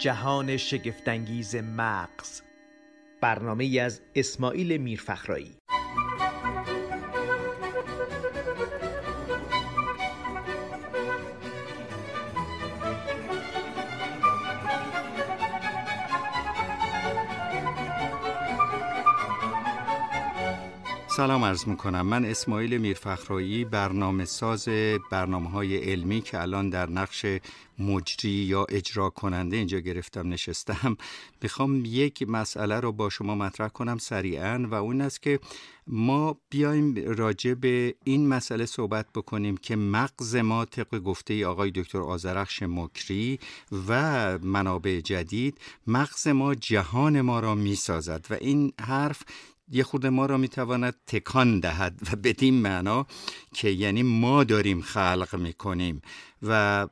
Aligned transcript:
جهان 0.00 0.56
شگفتانگیز 0.56 1.56
مغز 1.56 2.42
برنامه 3.20 3.80
از 3.80 4.00
اسماعیل 4.14 4.76
میرفخرایی. 4.76 5.59
سلام 21.20 21.44
عرض 21.44 21.68
می‌کنم. 21.68 22.06
من 22.06 22.24
اسماعیل 22.24 22.78
میرفخرایی 22.78 23.64
برنامه 23.64 24.24
ساز 24.24 24.68
برنامه 25.10 25.50
های 25.50 25.76
علمی 25.76 26.20
که 26.20 26.40
الان 26.40 26.70
در 26.70 26.90
نقش 26.90 27.26
مجری 27.78 28.30
یا 28.30 28.66
اجرا 28.68 29.10
کننده 29.10 29.56
اینجا 29.56 29.78
گرفتم 29.78 30.28
نشستم. 30.28 30.96
می‌خوام 31.42 31.82
یک 31.84 32.28
مسئله 32.28 32.80
رو 32.80 32.92
با 32.92 33.10
شما 33.10 33.34
مطرح 33.34 33.68
کنم 33.68 33.98
سریعا 33.98 34.66
و 34.70 34.74
اون 34.74 35.00
است 35.00 35.22
که 35.22 35.40
ما 35.86 36.36
بیایم 36.50 36.94
راجع 37.06 37.54
به 37.54 37.94
این 38.04 38.28
مسئله 38.28 38.66
صحبت 38.66 39.06
بکنیم 39.14 39.56
که 39.56 39.76
مغز 39.76 40.36
ما 40.36 40.64
طبق 40.64 40.98
گفته 40.98 41.46
آقای 41.46 41.70
دکتر 41.70 41.98
آزرخش 41.98 42.62
مکری 42.62 43.38
و 43.88 44.38
منابع 44.38 45.00
جدید 45.00 45.58
مغز 45.86 46.28
ما 46.28 46.54
جهان 46.54 47.20
ما 47.20 47.40
را 47.40 47.54
می‌سازد. 47.54 48.26
و 48.30 48.34
این 48.40 48.72
حرف 48.80 49.22
یه 49.70 49.82
خود 49.82 50.06
ما 50.06 50.26
را 50.26 50.36
می‌تواند 50.36 50.94
تکان 51.06 51.60
دهد 51.60 52.00
و 52.12 52.16
بدین 52.16 52.54
معنا 52.54 53.06
که 53.54 53.68
یعنی 53.68 54.02
ما 54.02 54.44
داریم 54.44 54.80
خلق 54.80 55.36
می‌کنیم. 55.38 56.02
و 56.42 56.86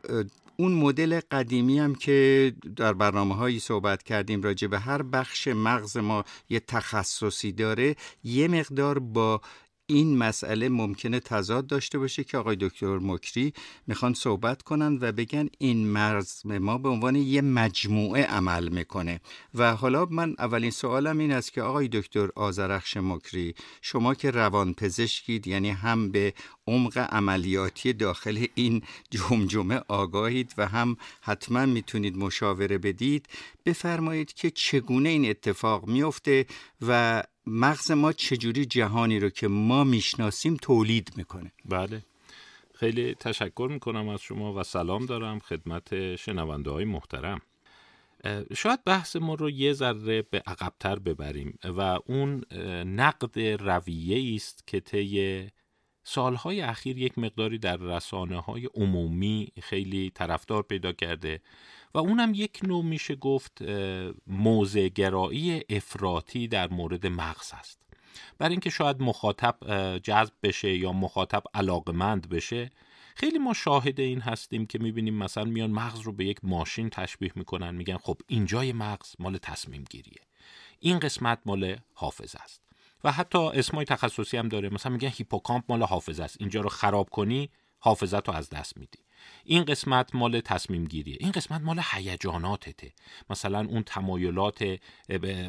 اون 0.56 0.72
مدل 0.72 1.20
قدیمی 1.30 1.78
هم 1.78 1.94
که 1.94 2.52
در 2.76 2.92
برنامه 2.92 3.34
هایی 3.34 3.60
صحبت 3.60 4.02
کردیم 4.02 4.42
راجع 4.42 4.68
به 4.68 4.78
هر 4.78 5.02
بخش 5.02 5.48
مغز 5.48 5.96
ما 5.96 6.24
یه 6.48 6.60
تخصصی 6.60 7.52
داره 7.52 7.96
یه 8.24 8.48
مقدار 8.48 8.98
با 8.98 9.40
این 9.90 10.18
مسئله 10.18 10.68
ممکنه 10.68 11.20
تضاد 11.20 11.66
داشته 11.66 11.98
باشه 11.98 12.24
که 12.24 12.38
آقای 12.38 12.56
دکتر 12.60 12.98
مکری 12.98 13.52
می‌خوان 13.86 14.14
صحبت 14.14 14.62
کنند 14.62 15.02
و 15.02 15.12
بگن 15.12 15.48
این 15.58 15.86
مرز 15.86 16.46
ما 16.46 16.78
به 16.78 16.88
عنوان 16.88 17.16
یه 17.16 17.40
مجموعه 17.40 18.24
عمل 18.24 18.68
می‌کنه. 18.68 19.20
و 19.54 19.76
حالا 19.76 20.06
من 20.10 20.34
اولین 20.38 20.70
سوالم 20.70 21.18
این 21.18 21.32
است 21.32 21.52
که 21.52 21.62
آقای 21.62 21.88
دکتر 21.88 22.28
آزرخش 22.36 22.96
مکری 22.96 23.54
شما 23.82 24.14
که 24.14 24.30
روان 24.30 24.74
پزشکید 24.74 25.46
یعنی 25.46 25.70
هم 25.70 26.10
به 26.10 26.34
عمق 26.66 26.98
عملیاتی 26.98 27.92
داخل 27.92 28.46
این 28.54 28.82
جمجمه 29.10 29.80
آگاهید 29.88 30.54
و 30.58 30.68
هم 30.68 30.96
حتما 31.20 31.66
می‌تونید 31.66 32.16
مشاوره 32.16 32.78
بدید 32.78 33.26
بفرمایید 33.66 34.32
که 34.32 34.50
چگونه 34.50 35.08
این 35.08 35.30
اتفاق 35.30 35.88
میفته 35.88 36.46
و 36.88 37.22
مغز 37.48 37.90
ما 37.90 38.12
چجوری 38.12 38.66
جهانی 38.66 39.20
رو 39.20 39.30
که 39.30 39.48
ما 39.48 39.84
می‌شناسیم 39.84 40.56
تولید 40.62 41.12
می‌کنه؟ 41.16 41.52
بله. 41.64 42.02
خیلی 42.74 43.14
تشکر 43.14 43.68
می‌کنم 43.72 44.08
از 44.08 44.20
شما 44.20 44.54
و 44.54 44.62
سلام 44.62 45.06
دارم 45.06 45.38
خدمت 45.38 46.16
شنونده 46.16 46.70
های 46.70 46.84
محترم 46.84 47.40
شاید 48.56 48.84
بحث 48.84 49.16
ما 49.16 49.34
رو 49.34 49.50
یه 49.50 49.72
ذره 49.72 50.22
به 50.22 50.42
عقبتر 50.46 50.98
ببریم 50.98 51.58
و 51.64 51.98
اون 52.06 52.44
نقد 52.86 53.38
رویه 53.38 54.34
است 54.34 54.66
که 54.66 54.80
طی 54.80 55.46
سالهای 56.02 56.60
اخیر 56.60 56.98
یک 56.98 57.18
مقداری 57.18 57.58
در 57.58 57.76
رسانه 57.76 58.40
های 58.40 58.68
عمومی 58.74 59.48
خیلی 59.62 60.10
طرفدار 60.14 60.62
پیدا 60.62 60.92
کرده. 60.92 61.40
و 61.94 61.98
اونم 61.98 62.32
یک 62.34 62.60
نوع 62.62 62.84
میشه 62.84 63.16
گفت 63.16 63.62
موزه 64.26 64.88
گرایی 64.88 65.62
افراطی 65.70 66.48
در 66.48 66.68
مورد 66.68 67.06
مغز 67.06 67.52
است. 67.54 67.78
برای 68.38 68.52
اینکه 68.52 68.70
شاید 68.70 69.02
مخاطب 69.02 69.56
جذب 69.98 70.32
بشه 70.42 70.76
یا 70.76 70.92
مخاطب 70.92 71.42
علاقمند 71.54 72.28
بشه 72.28 72.70
خیلی 73.14 73.38
ما 73.38 73.54
شاهد 73.54 74.00
این 74.00 74.20
هستیم 74.20 74.66
که 74.66 74.78
می‌بینیم 74.78 75.14
مثلا 75.14 75.44
میان 75.44 75.70
مغز 75.70 76.00
رو 76.00 76.12
به 76.12 76.24
یک 76.24 76.38
ماشین 76.42 76.90
تشبیه 76.90 77.32
می‌کنن 77.34 77.74
میگن 77.74 77.96
خب 77.96 78.16
اینجای 78.26 78.72
مغز 78.72 79.14
مال 79.18 79.38
تصمیم 79.38 79.84
گیریه. 79.90 80.20
این 80.78 80.98
قسمت 80.98 81.38
مال 81.46 81.76
حافظه 81.94 82.38
است. 82.42 82.62
و 83.04 83.12
حتی 83.12 83.38
اسمای 83.38 83.84
تخصصی 83.84 84.36
هم 84.36 84.48
داره. 84.48 84.68
مثلا 84.68 84.92
میگن 84.92 85.08
هیپوکامپ 85.08 85.64
مال 85.68 85.82
حافظه 85.82 86.22
است. 86.22 86.36
اینجا 86.40 86.60
رو 86.60 86.68
خراب 86.68 87.10
کنی 87.10 87.50
حافظت 87.78 88.28
رو 88.28 88.34
از 88.34 88.50
دست 88.50 88.78
میدی. 88.78 88.98
این 89.50 89.64
قسمت 89.64 90.14
مال 90.14 90.40
تصمیم 90.40 90.84
گیریه 90.84 91.16
این 91.20 91.30
قسمت 91.30 91.60
مال 91.60 91.80
هیجاناتته. 91.92 92.92
مثلا 93.30 93.60
اون 93.60 93.82
تمایلات 93.82 94.78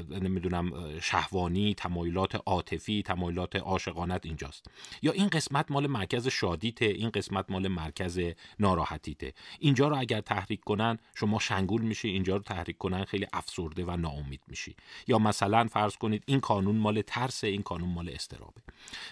نمی‌دونم 0.09 0.99
شهوانی 0.99 1.73
تمایلات 1.73 2.35
عاطفی 2.35 3.03
تمایلات 3.03 3.55
عاشقانت 3.55 4.25
اینجاست. 4.25 4.65
یا 5.01 5.11
این 5.11 5.27
قسمت 5.27 5.71
مال 5.71 5.88
مرکز 5.88 6.27
شادیته 6.27 6.85
این 6.85 7.09
قسمت 7.09 7.45
مال 7.49 7.67
مرکز 7.67 8.19
ناراحتیته. 8.59 9.33
اینجا 9.59 9.88
رو 9.88 9.99
اگر 9.99 10.21
تحریک 10.21 10.59
کنن 10.59 10.97
شما 11.15 11.39
شنگول 11.39 11.81
میشی 11.81 12.07
اینجا 12.07 12.35
رو 12.35 12.43
تحریک 12.43 12.77
کنن 12.77 13.05
خیلی 13.05 13.27
افسرده 13.33 13.83
و 13.85 13.97
ناامید 13.97 14.41
میشی. 14.47 14.75
یا 15.07 15.19
مثلا 15.19 15.67
فرض 15.67 15.95
کنید 15.95 16.23
این 16.25 16.39
کانون 16.39 16.75
مال 16.75 17.01
ترس 17.01 17.43
این 17.43 17.61
کانون 17.61 17.89
مال 17.89 18.09
اضطرابه 18.09 18.61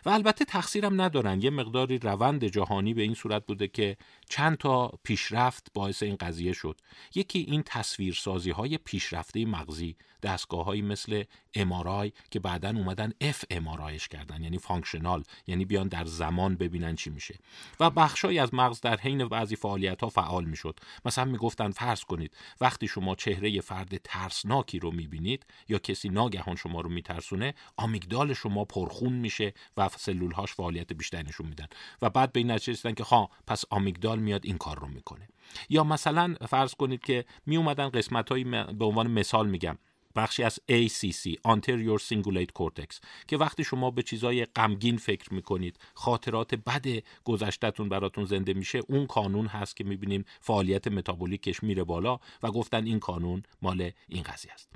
و 0.06 0.10
البته 0.10 0.46
تقصیرم 0.46 1.02
ندارن. 1.02 1.42
یه 1.42 1.50
مقداری 1.50 1.98
روند 1.98 2.44
جهانی 2.46 2.94
به 2.94 3.02
این 3.02 3.14
صورت 3.14 3.46
بوده 3.46 3.68
که 3.68 3.98
چند 4.30 4.58
تا 4.58 4.77
پیشرفت 5.04 5.72
باعث 5.74 6.04
این 6.04 6.16
قضیه 6.16 6.54
شد. 6.54 6.82
یکی 7.16 7.40
این 7.40 7.64
تصویرسازی 7.66 8.52
های 8.52 8.78
پیشرفته 8.78 9.46
مغزی 9.46 9.96
دستگاه 10.24 10.76
مثل 10.76 11.24
MRI 11.54 12.12
که 12.32 12.40
بعدا 12.40 12.70
اومدن 12.70 13.14
fMRI 13.22 13.46
ش 13.50 14.08
کردن 14.08 14.44
یعنی 14.44 14.58
functional 14.58 15.24
یعنی 15.48 15.66
بیان 15.66 15.88
در 15.88 16.06
زمان 16.06 16.56
ببینن 16.56 16.96
چی 16.96 17.10
میشه. 17.10 17.36
و 17.80 17.90
بخشای 17.90 18.40
از 18.40 18.54
مغز 18.54 18.82
در 18.82 18.98
حین 18.98 19.28
بعضی 19.28 19.56
فعالیت 19.56 20.02
ها 20.02 20.10
فعال 20.10 20.46
می‌شد. 20.46 20.80
مثلا 21.06 21.26
می‌گفتن 21.26 21.72
فرض 21.72 22.04
کنید 22.04 22.38
وقتی 22.62 22.88
شما 22.88 23.16
چهره 23.16 23.62
فرد 23.62 23.98
ترسناکی 23.98 24.80
رو 24.80 24.92
می‌بینید 24.92 25.46
یا 25.70 25.80
کسی 25.80 26.10
ناگهان 26.10 26.56
شما 26.56 26.82
رو 26.82 26.90
میترسونه 26.90 27.54
آمیگدال 27.78 28.34
شما 28.34 28.66
پرخون 28.66 29.14
میشه 29.14 29.54
و 29.78 29.90
سلول 29.90 30.32
هاش 30.32 30.54
فعالیت 30.54 30.94
بیشتری 30.94 31.24
نشون 31.24 31.48
میدن. 31.48 31.68
و 32.02 32.10
بعد 32.10 32.32
به 32.32 32.40
این 32.40 32.52
نتیجه 32.52 32.94
که 32.94 33.04
ها 33.04 33.30
پس 33.48 33.64
آمیگدال 33.70 34.20
میاد 34.20 34.46
این 34.46 34.58
کار 34.68 34.80
رو 34.80 34.88
می‌کنه. 34.88 35.28
یا 35.70 35.84
مثلا 35.84 36.36
فرض 36.50 36.74
کنید 36.74 37.02
که 37.02 37.26
می 37.46 37.58
اومدن 37.58 37.90
قسمت 37.90 38.30
هایی 38.30 38.44
به 38.80 38.86
عنوان 38.86 39.12
مثال 39.12 39.48
میگم. 39.48 39.78
بخشی 40.18 40.44
از 40.44 40.60
ACC 40.70 41.34
Anterior 41.48 42.02
Cingulate 42.10 42.52
Cortex 42.60 43.00
که 43.28 43.38
وقتی 43.38 43.64
شما 43.64 43.92
به 43.92 44.04
چیزای 44.04 44.46
غمگین 44.46 44.98
فکر 44.98 45.34
می‌کنید 45.34 45.80
خاطرات 45.94 46.56
بد 46.56 46.86
گذشتهتون 47.24 47.90
براتون 47.90 48.26
زنده 48.26 48.54
میشه 48.54 48.82
اون 48.88 49.06
قانون 49.06 49.48
هست 49.48 49.76
که 49.76 49.84
می‌بینیم 49.84 50.26
فعالیت 50.42 50.88
متابولیکش 50.88 51.64
میره 51.64 51.84
بالا 51.84 52.20
و 52.44 52.52
گفتن 52.52 52.86
این 52.86 53.00
قانون 53.00 53.44
مال 53.62 53.92
این 54.08 54.24
قضیه 54.24 54.54
است. 54.54 54.70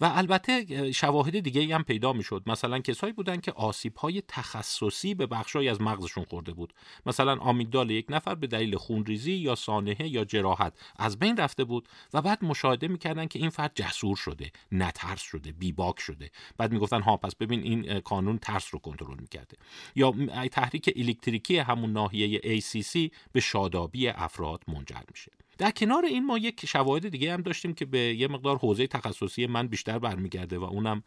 و 0.00 0.10
البته 0.14 0.92
شواهد 0.92 1.40
دیگه 1.40 1.74
هم 1.74 1.84
پیدا 1.84 2.12
می‌شد. 2.12 2.42
مثلا 2.46 2.78
کسایی 2.78 3.12
بودن 3.12 3.40
که 3.40 3.52
آسیب 3.52 3.96
های 3.96 4.22
تخصصی 4.28 5.14
به 5.14 5.26
بخشای 5.26 5.68
از 5.68 5.80
مغزشون 5.80 6.24
خورده 6.24 6.52
بود. 6.52 6.74
مثلا 7.06 7.36
آمیگدال 7.36 7.90
یک 7.90 8.06
نفر 8.08 8.34
به 8.34 8.46
دلیل 8.46 8.76
خونریزی 8.76 9.32
یا 9.32 9.54
سانحه 9.54 10.08
یا 10.08 10.24
جراحت 10.24 10.72
از 10.96 11.18
بین 11.18 11.36
رفته 11.36 11.64
بود 11.64 11.88
و 12.14 12.22
بعد 12.22 12.44
مشاهده 12.44 12.88
می‌کردن 12.88 13.26
که 13.26 13.38
این 13.38 13.50
فرد 13.50 13.72
جسور 13.74 14.16
شده 14.16 14.52
ترس 14.90 15.22
شده 15.22 15.52
بیباک 15.52 16.00
شده. 16.00 16.30
بعد 16.58 16.72
می‌گفتن 16.72 17.00
ها 17.02 17.16
پس 17.16 17.36
ببین 17.36 17.62
این 17.62 18.00
کانون 18.00 18.38
ترس 18.38 18.68
رو 18.74 18.78
کنترل 18.78 19.20
می‌کرده. 19.20 19.56
یا 19.96 20.14
تحریک 20.52 20.92
الکتریکی 20.96 21.58
همون 21.58 21.92
ناحیه 21.92 22.60
ACC 22.60 23.10
به 23.32 23.40
شادابی 23.40 24.08
افراد 24.08 24.64
منجر 24.68 25.02
میشه. 25.10 25.32
در 25.58 25.70
کنار 25.70 26.04
این 26.04 26.26
ما 26.26 26.38
یک 26.38 26.66
شواهد 26.66 27.08
دیگه 27.08 27.32
هم 27.32 27.42
داشتیم 27.42 27.74
که 27.74 27.84
به 27.84 27.98
یه 27.98 28.28
مقدار 28.28 28.58
حوزه 28.58 28.86
تخصصی 28.86 29.46
من 29.46 29.66
بیشتر 29.66 29.98
برمیگرده 29.98 30.58
و 30.58 30.64
اونم 30.64 31.02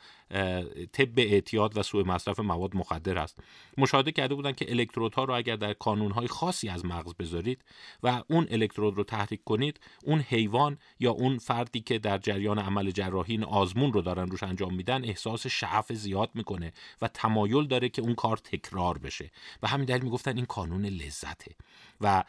طب 0.92 1.20
اعتیاد 1.20 1.78
و 1.78 1.84
سوء 1.84 2.04
مصرف 2.04 2.40
مواد 2.40 2.76
مخدر 2.76 3.18
است 3.18 3.40
مشاهده 3.78 4.12
کرده 4.12 4.36
بودن 4.36 4.52
که 4.52 4.72
الکترودها 4.72 5.24
رو 5.24 5.34
اگر 5.34 5.56
در 5.56 5.74
کانونهای 5.74 6.28
خاصی 6.28 6.70
از 6.70 6.86
مغز 6.86 7.14
بذارید 7.14 7.64
و 8.04 8.24
اون 8.28 8.48
الکترود 8.52 8.98
رو 8.98 9.04
تحریک 9.04 9.44
کنید 9.44 9.80
اون 10.04 10.20
حیوان 10.20 10.78
یا 11.00 11.12
اون 11.12 11.38
فردی 11.38 11.80
که 11.80 12.00
در 12.00 12.18
جریان 12.18 12.60
عمل 12.60 12.92
جراحی 12.92 13.44
آزمون 13.44 13.94
رو 13.94 14.02
دارن 14.02 14.28
روش 14.28 14.44
انجام 14.44 14.76
میدن 14.76 15.06
احساس 15.06 15.48
شعف 15.48 15.94
زیاد 15.94 16.30
می‌کنه 16.34 16.74
و 17.02 17.08
تمایل 17.08 17.68
داره 17.68 17.90
که 17.90 18.02
اون 18.02 18.16
کار 18.16 18.38
تکرار 18.38 18.98
بشه. 18.98 19.32
و 19.64 19.68
همین 19.68 19.86
دلیل 19.86 20.04
می‌گفتن 20.04 20.36
این 20.36 20.46
کانون 20.46 20.86
لذته. 20.86 21.56
و 22.02 22.24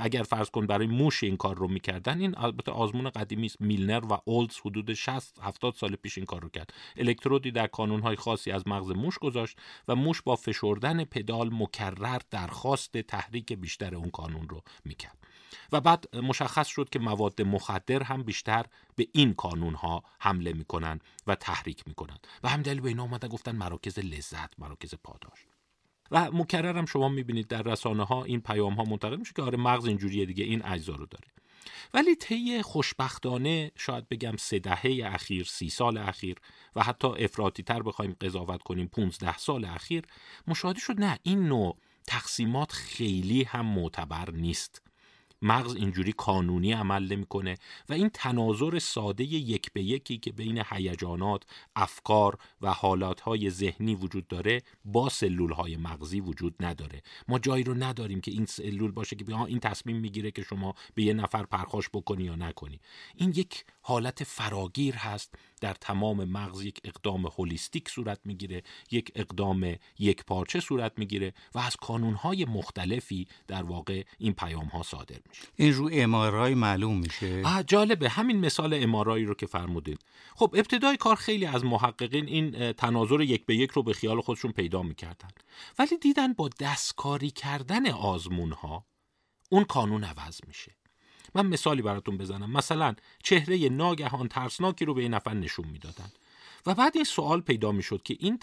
اگر 0.00 0.22
فرض 0.22 0.50
کن 0.50 0.66
برای 0.66 0.86
موش 0.86 1.24
این 1.24 1.36
کار 1.36 1.56
رو 1.66 1.72
می‌کردن. 1.72 2.20
این 2.20 2.38
البته 2.38 2.72
آزمون 2.72 3.10
قدیمی 3.10 3.46
است. 3.46 3.60
میلنر 3.60 4.04
و 4.10 4.18
اولز 4.24 4.60
حدود 4.64 4.94
60 4.94 5.38
70 5.42 5.74
سال 5.74 5.96
پیش 5.96 6.18
این 6.18 6.26
کار 6.26 6.42
رو 6.42 6.48
کرد. 6.48 6.74
الکترودی 6.96 7.50
در 7.50 7.66
کانونهای 7.66 8.16
خاصی 8.16 8.50
از 8.50 8.68
مغز 8.68 8.90
موش 8.90 9.18
گذاشت 9.18 9.58
و 9.88 9.94
موش 9.94 10.22
با 10.22 10.36
فشردن 10.36 11.04
پدال 11.04 11.50
مکرر 11.52 12.20
درخواست 12.30 12.98
تحریک 12.98 13.52
بیشتر 13.52 13.94
اون 13.94 14.10
کانون 14.10 14.48
رو 14.48 14.62
می‌کرد. 14.84 15.18
و 15.72 15.80
بعد 15.80 16.16
مشخص 16.16 16.66
شد 16.66 16.88
که 16.88 16.98
مواد 16.98 17.42
مخدر 17.42 18.02
هم 18.02 18.22
بیشتر 18.22 18.66
به 18.96 19.08
این 19.12 19.34
کانون 19.34 19.74
ها 19.74 20.02
حمله 20.20 20.52
می‌کنن 20.52 21.00
و 21.26 21.34
تحریک 21.34 21.88
می‌کنن. 21.88 22.18
و 22.42 22.48
هم 22.48 22.62
دلیل 22.62 22.80
به 22.80 22.88
اینا 22.88 23.02
اومدن 23.02 23.28
گفتن 23.28 23.56
مراکز 23.56 23.98
لذت 23.98 24.58
مراکز 24.58 24.94
پاداش. 24.94 25.46
و 26.10 26.30
مکرر 26.32 26.78
هم 26.78 26.86
شما 26.86 27.08
می‌بینید 27.08 27.48
در 27.48 27.62
رسانه 27.62 28.04
ها 28.04 28.24
این 28.24 28.40
پیام 28.40 28.74
ها 28.74 28.84
منتقل 28.84 29.16
میشه 29.16 29.32
که 29.36 29.42
آره 29.42 29.58
مغز 29.58 29.86
اینجوریه 29.86 30.26
دیگه 30.26 30.44
این 30.44 30.64
اجزا 30.64 30.94
رو 30.94 31.06
داره. 31.06 31.28
ولی 31.94 32.14
طی 32.14 32.62
خوشبختانه 32.62 33.72
شاید 33.76 34.08
بگم 34.08 34.36
سه 34.36 34.58
دهه 34.58 35.00
اخیر 35.04 35.44
سی 35.44 35.70
سال 35.70 35.98
اخیر 35.98 36.36
و 36.76 36.82
حتی 36.82 37.08
افراطی 37.08 37.62
تر 37.62 37.82
بخوایم 37.82 38.16
قضاوت 38.20 38.62
کنیم 38.62 38.86
15 38.86 39.38
سال 39.38 39.64
اخیر 39.64 40.04
مشاهده 40.46 40.80
شد 40.80 41.00
نه 41.00 41.18
این 41.22 41.48
نوع 41.48 41.76
تقسیمات 42.06 42.72
خیلی 42.72 43.42
هم 43.42 43.66
معتبر 43.66 44.30
نیست. 44.30 44.85
مغز 45.42 45.76
اینجوری 45.76 46.12
کانونی 46.12 46.72
عمل 46.72 47.12
نمی‌کنه 47.12 47.54
و 47.88 47.92
این 47.92 48.10
تناظر 48.14 48.78
ساده 48.78 49.24
یک 49.24 49.72
به 49.72 49.82
یکی 49.82 50.18
که 50.18 50.32
بین 50.32 50.62
هیجانات، 50.70 51.42
افکار 51.76 52.38
و 52.60 52.72
حالاتهای 52.72 53.50
ذهنی 53.50 53.94
وجود 53.94 54.28
داره 54.28 54.62
با 54.84 55.08
سلول 55.08 55.52
های 55.52 55.76
مغزی 55.76 56.20
وجود 56.20 56.54
نداره. 56.60 57.02
ما 57.28 57.38
جایی 57.38 57.64
رو 57.64 57.74
نداریم 57.74 58.20
که 58.20 58.30
این 58.30 58.46
سلول 58.46 58.90
باشه 58.90 59.16
که 59.16 59.40
این 59.40 59.60
تصمیم 59.60 59.96
می‌گیره 59.96 60.30
که 60.30 60.42
شما 60.42 60.74
به 60.94 61.02
یه 61.02 61.12
نفر 61.12 61.42
پرخاش 61.42 61.88
بکنی 61.88 62.24
یا 62.24 62.36
نکنی. 62.36 62.80
این 63.16 63.30
یک 63.30 63.64
حالت 63.80 64.24
فراگیر 64.24 64.94
هست 64.94 65.34
در 65.66 65.74
تمام 65.74 66.24
مغز 66.24 66.64
یک 66.64 66.80
اقدام 66.84 67.26
هولیستیک 67.26 67.88
صورت 67.88 68.20
می‌گیره 68.24 68.62
یک 68.90 69.12
اقدام 69.14 69.76
یک 69.98 70.24
پارچه 70.24 70.60
صورت 70.60 70.92
می‌گیره 70.96 71.32
و 71.54 71.58
از 71.58 71.76
کانونهای 71.76 72.44
مختلفی 72.44 73.28
در 73.46 73.62
واقع 73.62 74.04
این 74.18 74.32
پیام 74.32 74.66
ها 74.66 74.82
صادر 74.82 75.18
میشه. 75.28 75.42
این 75.56 75.72
رو 75.72 75.90
امارای 75.92 76.54
معلوم 76.54 76.98
میشه؟ 76.98 77.42
آه 77.44 77.62
جالبه. 77.62 78.08
همین 78.08 78.40
مثال 78.40 78.74
امارایی 78.74 79.24
رو 79.24 79.34
که 79.34 79.46
فرمودید 79.46 79.98
خب 80.34 80.54
ابتدای 80.58 80.96
کار 80.96 81.16
خیلی 81.16 81.46
از 81.46 81.64
محققین 81.64 82.26
این 82.28 82.72
تناظر 82.72 83.20
یک 83.20 83.46
به 83.46 83.56
یک 83.56 83.70
رو 83.70 83.82
به 83.82 83.92
خیال 83.92 84.20
خودشون 84.20 84.52
پیدا 84.52 84.82
می‌کردن. 84.82 85.28
ولی 85.78 85.98
دیدن 85.98 86.32
با 86.32 86.50
دستکاری 86.60 87.30
کردن 87.30 87.90
آزمون 87.90 88.52
ها 88.52 88.86
اون 89.50 89.64
کانون 89.64 90.04
عوض 90.04 90.40
میشه. 90.46 90.76
من 91.34 91.46
مثالی 91.46 91.82
براتون 91.82 92.18
بزنم. 92.18 92.52
مثلا 92.52 92.94
چهره 93.22 93.68
ناگهان 93.68 94.28
ترسناکی 94.28 94.84
رو 94.84 94.94
به 94.94 95.02
این 95.02 95.14
نفر 95.14 95.34
نشون 95.34 95.68
می‌دادن. 95.68 96.12
و 96.66 96.74
بعد 96.74 96.92
این 96.94 97.04
سوال 97.04 97.40
پیدا 97.40 97.72
می‌شد 97.72 98.02
که 98.02 98.16
این 98.20 98.38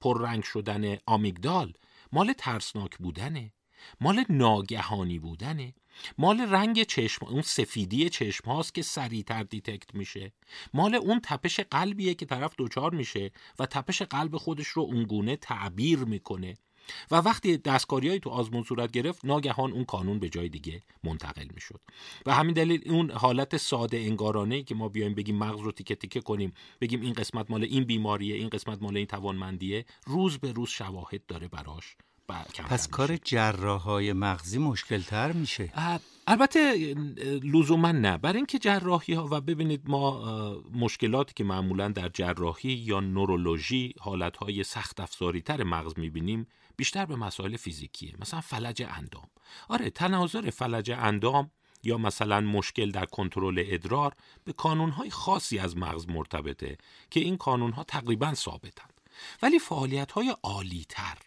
پررنگ 0.00 0.42
شدن 0.42 0.96
آمیگدال 1.06 1.72
مال 2.12 2.32
ترسناک 2.32 2.98
بودنه؟ 2.98 3.52
مال 4.00 4.24
ناگهانی 4.28 5.18
بودنه؟ 5.18 5.74
مال 6.18 6.40
رنگ 6.40 6.82
چشم 6.82 7.26
اون 7.26 7.42
سفیدی 7.42 8.08
چشم 8.08 8.50
هاست 8.50 8.74
که 8.74 8.82
سریعتر 8.82 9.42
detect 9.42 9.94
میشه؟ 9.94 10.32
مال 10.74 10.94
اون 10.94 11.20
تپش 11.24 11.60
قلبیه 11.60 12.14
که 12.14 12.26
طرف 12.26 12.54
دوچار 12.56 12.94
میشه 12.94 13.30
و 13.58 13.66
تپش 13.66 14.02
قلب 14.02 14.36
خودش 14.36 14.66
رو 14.66 14.82
اونگونه 14.82 15.36
تعبیر 15.36 15.98
می‌کنه؟ 15.98 16.54
و 17.10 17.16
وقتی 17.16 17.56
دستکاریهایی 17.56 18.20
تو 18.20 18.30
آزمون 18.30 18.62
صورت 18.62 18.90
گرفت 18.90 19.24
ناگهان 19.24 19.72
اون 19.72 19.84
کانون 19.84 20.18
به 20.18 20.28
جای 20.28 20.48
دیگه 20.48 20.82
منتقل 21.04 21.46
می‌شد. 21.54 21.80
و 22.26 22.34
همین 22.34 22.54
دلیل 22.54 22.82
اون 22.86 23.10
حالت 23.10 23.56
ساده 23.56 23.96
انگارانه 23.96 24.62
که 24.62 24.74
ما 24.74 24.88
بیایم 24.88 25.14
بگیم 25.14 25.38
مغز 25.38 25.60
رو 25.60 25.72
تیکه 25.72 25.94
تیکه 25.94 26.20
کنیم 26.20 26.52
بگیم 26.80 27.00
این 27.00 27.12
قسمت 27.12 27.50
مال 27.50 27.64
این 27.64 27.84
بیماریه 27.84 28.36
این 28.36 28.48
قسمت 28.48 28.82
مال 28.82 28.96
این 28.96 29.06
توانمندیه 29.06 29.84
روز 30.06 30.38
به 30.38 30.52
روز 30.52 30.68
شواهد 30.68 31.26
داره 31.26 31.48
براش 31.48 31.96
پس 32.68 32.88
کار 32.88 33.16
جراح 33.16 34.12
مغزی 34.12 34.58
مشکل 34.58 35.02
تر 35.02 35.32
میشه 35.32 35.72
البته 36.26 36.94
لزوما 37.42 37.92
نه. 37.92 38.18
برای 38.18 38.36
اینکه 38.36 38.58
جراحی 38.58 39.14
ها 39.14 39.28
و 39.30 39.40
ببینید 39.40 39.82
ما 39.86 40.62
مشکلاتی 40.74 41.32
که 41.36 41.44
معمولا 41.44 41.88
در 41.88 42.08
جراحی 42.08 42.72
یا 42.72 43.00
نورولوژی 43.00 43.94
حالت 44.00 44.36
های 44.36 44.64
سخت 44.64 45.00
افزاری 45.00 45.40
تر 45.40 45.62
مغز 45.62 45.92
می‌بینیم 45.96 46.46
بیشتر 46.76 47.06
به 47.06 47.16
مسائل 47.16 47.56
فیزیکیه. 47.56 48.14
مثلا 48.18 48.40
فلج 48.40 48.82
اندام. 48.82 49.28
آره 49.68 49.90
تناظر 49.90 50.50
فلج 50.50 50.90
اندام 50.90 51.50
یا 51.82 51.98
مثلا 51.98 52.40
مشکل 52.40 52.90
در 52.90 53.04
کنترل 53.04 53.64
ادرار 53.66 54.14
به 54.44 54.52
کانونهای 54.52 55.10
خاصی 55.10 55.58
از 55.58 55.76
مغز 55.76 56.08
مرتبطه 56.08 56.78
که 57.10 57.20
این 57.20 57.36
کانونها 57.36 57.84
تقریبا 57.84 58.34
ثابتند 58.34 59.00
ولی 59.42 59.58
فعالیت 59.58 60.12
های 60.12 60.36
عالی 60.42 60.86
تر 60.88 61.18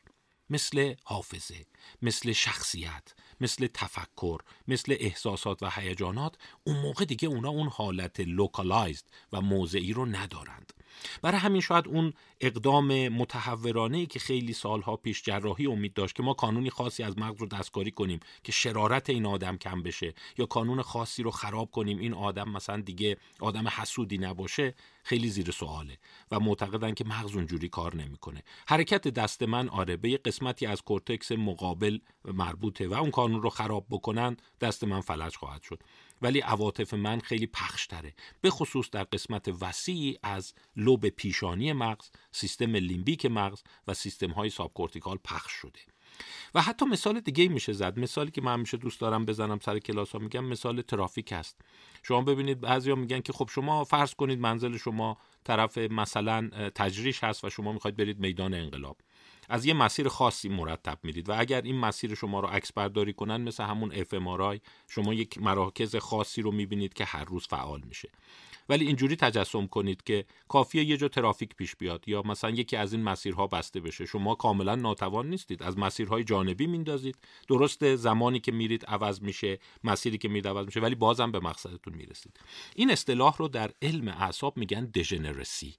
مثل 0.50 0.94
حافظه 1.04 1.66
مثل 2.02 2.32
شخصیت 2.32 3.14
مثل 3.42 3.68
تفکر 3.68 4.38
مثل 4.68 4.96
احساسات 5.00 5.64
و 5.64 5.70
هیجانات 5.70 6.36
اون 6.64 6.80
موقع 6.80 7.06
دیگه 7.06 7.28
اونا 7.28 7.50
اون 7.50 7.68
حالت 7.68 8.20
لوکالایزد 8.20 9.06
و 9.34 9.42
موضعی 9.42 9.94
رو 9.94 10.06
ندارند. 10.06 10.74
برای 11.22 11.38
همین 11.38 11.62
شاید 11.62 11.88
اون 11.88 12.14
اقدام 12.42 13.08
متحورانه 13.08 14.06
که 14.06 14.20
خیلی 14.20 14.54
سالها 14.54 14.96
پیش 14.96 15.24
جراحی 15.24 15.68
امید 15.68 15.94
داشت 15.94 16.16
که 16.16 16.24
ما 16.24 16.34
کانونی 16.34 16.70
خاصی 16.70 17.04
از 17.04 17.18
مغز 17.18 17.42
رو 17.42 17.48
دستکاری 17.48 17.92
کنیم 17.92 18.20
که 18.44 18.52
شرارت 18.52 19.10
این 19.10 19.26
آدم 19.26 19.58
کم 19.58 19.84
بشه 19.84 20.14
یا 20.38 20.46
کانون 20.46 20.82
خاصی 20.82 21.24
رو 21.24 21.32
خراب 21.32 21.72
کنیم 21.72 21.98
این 21.98 22.14
آدم 22.14 22.50
مثلا 22.50 22.82
دیگه 22.82 23.18
آدم 23.40 23.68
حسودی 23.68 24.18
نباشه 24.18 24.74
خیلی 25.04 25.30
زیر 25.30 25.52
سواله 25.52 25.98
و 26.32 26.40
معتقدن 26.40 26.94
که 26.94 27.06
مغز 27.06 27.36
اونجوری 27.36 27.70
کار 27.70 27.96
نمی‌کنه. 27.96 28.44
حرکت 28.68 29.08
دست 29.08 29.44
من 29.44 29.70
آره 29.70 29.98
به 29.98 30.10
یه 30.10 30.18
قسمتی 30.18 30.66
از 30.66 30.82
کورتکس 30.82 31.32
مقابل 31.32 32.00
مربوطه 32.26 32.88
و 32.88 32.94
اون 32.94 33.12
کانون 33.12 33.42
رو 33.42 33.50
خراب 33.50 33.86
بکنن 33.90 34.38
دست 34.62 34.84
من 34.84 35.02
فلج 35.02 35.36
خواهد 35.36 35.62
شد. 35.62 35.84
ولی 36.22 36.40
عواطف 36.40 36.94
من 36.94 37.20
خیلی 37.20 37.48
پخشتره. 37.48 38.14
به 38.42 38.50
خصوص 38.50 38.90
در 38.90 39.04
قسمت 39.04 39.48
وسیعی 39.62 40.18
از 40.24 40.54
لوب 40.76 41.10
پیشانی 41.10 41.74
مغز 41.74 42.10
سیستم 42.32 42.76
limbic 42.76 43.26
مغز 43.26 43.64
و 43.88 43.94
سیستم 43.94 44.32
های 44.32 44.50
subcortical 44.50 45.18
پخش 45.24 45.52
شده. 45.52 45.80
و 46.56 46.62
حتی 46.62 46.86
مثال 46.86 47.20
دیگه 47.20 47.48
میشه 47.48 47.74
زد. 47.74 48.00
مثالی 48.00 48.32
که 48.32 48.42
من 48.42 48.54
همیشه 48.54 48.78
دوست 48.78 49.02
دارم 49.02 49.26
بزنم 49.26 49.60
سر 49.60 49.80
کلاس 49.80 50.12
ها 50.12 50.20
میگم 50.20 50.46
مثال 50.46 50.82
ترافیک 50.82 51.32
هست. 51.32 51.62
شما 52.04 52.22
ببینید 52.22 52.62
بعضیا 52.62 52.96
میگن 52.96 53.22
که 53.22 53.34
خب 53.34 53.50
شما 53.52 53.84
فرض 53.84 54.14
کنید 54.14 54.40
منزل 54.40 54.78
شما 54.78 55.18
طرف 55.44 55.78
مثلا 55.78 56.50
تجریش 56.76 57.24
هست 57.24 57.44
و 57.46 57.50
شما 57.50 57.72
می‌خواید 57.72 57.98
برید 57.98 58.20
میدان 58.20 58.54
انقلاب. 58.54 58.98
از 59.50 59.66
یه 59.66 59.74
مسیر 59.74 60.08
خاصی 60.08 60.50
مرتب 60.50 61.00
میرید 61.04 61.30
و 61.30 61.34
اگر 61.40 61.62
این 61.62 61.80
مسیر 61.80 62.16
شما 62.16 62.40
رو 62.40 62.48
عکس 62.48 62.74
برداری 62.74 63.14
کنن 63.14 63.42
مثل 63.42 63.64
همون 63.64 63.92
اف 63.96 64.16
شما 64.90 65.14
یک 65.14 65.38
مراکز 65.42 65.96
خاصی 65.96 66.42
رو 66.42 66.52
می‌بینید 66.52 66.94
که 66.94 67.06
هر 67.06 67.24
روز 67.26 67.48
فعال 67.48 67.82
میشه. 67.88 68.10
ولی 68.70 68.88
اینجوری 68.88 69.16
تجسم 69.16 69.68
کنید 69.68 70.04
که 70.04 70.26
کافیه 70.48 70.84
یه 70.84 70.98
جا 70.98 71.08
ترافیک 71.08 71.56
پیش 71.56 71.76
بیاد 71.76 72.04
یا 72.08 72.22
مثلا 72.22 72.50
یکی 72.50 72.76
از 72.76 72.94
این 72.94 73.04
مسیرها 73.04 73.48
بسته 73.48 73.80
بشه. 73.80 74.06
شما 74.06 74.36
کاملا 74.36 74.76
ناتوان 74.76 75.30
نیستید. 75.30 75.64
از 75.64 75.78
مسیرهای 75.78 76.24
جانبی 76.24 76.68
میندازید. 76.68 77.18
درست 77.48 77.96
زمانی 77.96 78.40
که 78.40 78.52
میرید 78.52 78.86
عوض 78.86 79.22
میشه 79.22 79.60
مسیری 79.84 80.18
که 80.18 80.28
میرید 80.28 80.48
عوض 80.48 80.66
میشه 80.66 80.80
ولی 80.80 80.96
بازم 80.96 81.32
به 81.32 81.40
مقصدتون 81.40 81.94
می‌رسید. 81.94 82.40
این 82.76 82.92
اصطلاح 82.92 83.38
رو 83.38 83.48
در 83.48 83.72
علم 83.82 84.08
اعصاب 84.08 84.58
میگن 84.58 84.86
دژنرسی 84.86 85.76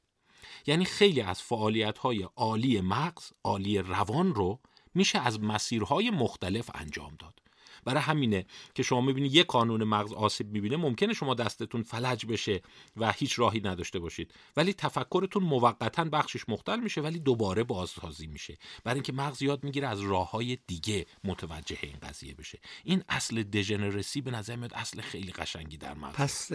یعنی 0.66 0.84
خیلی 0.84 1.20
از 1.20 1.42
فعالیت 1.42 1.98
های 1.98 2.28
عالی 2.36 2.80
مغز 2.80 3.32
عالی 3.44 3.78
روان 3.78 4.34
رو 4.34 4.60
میشه 4.94 5.18
از 5.18 5.40
مسیرهای 5.40 6.10
مختلف 6.10 6.70
انجام 6.74 7.16
داد. 7.18 7.40
برای 7.84 8.02
همینه 8.02 8.46
که 8.74 8.82
شما 8.82 9.00
می‌بینید 9.00 9.34
یک 9.34 9.46
قانون 9.46 9.84
مغز 9.84 10.12
آسیب 10.12 10.50
می‌بینه 10.50 10.76
ممکنه 10.76 11.14
شما 11.14 11.34
دستتون 11.34 11.82
فلج 11.82 12.26
بشه 12.26 12.62
و 12.96 13.12
هیچ 13.12 13.38
راهی 13.38 13.60
نداشته 13.60 13.98
باشید. 13.98 14.34
ولی 14.56 14.72
تفکرتون 14.72 15.42
موقتا 15.42 16.04
بخشش 16.04 16.48
مختل 16.48 16.80
میشه 16.80 17.00
ولی 17.00 17.18
دوباره 17.18 17.64
بازسازی 17.64 18.26
میشه. 18.26 18.58
برای 18.84 18.94
اینکه 18.94 19.12
مغز 19.12 19.42
یاد 19.42 19.64
می‌گیره 19.64 19.88
از 19.88 20.00
راه 20.00 20.30
های 20.30 20.58
دیگه 20.66 21.06
متوجه 21.24 21.78
این 21.82 21.96
قضیه 22.02 22.34
بشه. 22.34 22.58
این 22.84 23.02
اصل 23.08 23.42
دژنرسی 23.42 24.20
به 24.20 24.30
نظر 24.30 24.56
میاد 24.56 24.74
اصل 24.74 25.00
خیلی 25.00 25.32
قشنگی 25.32 25.76
در 25.76 25.94
مغز 25.94 26.14
پس 26.14 26.52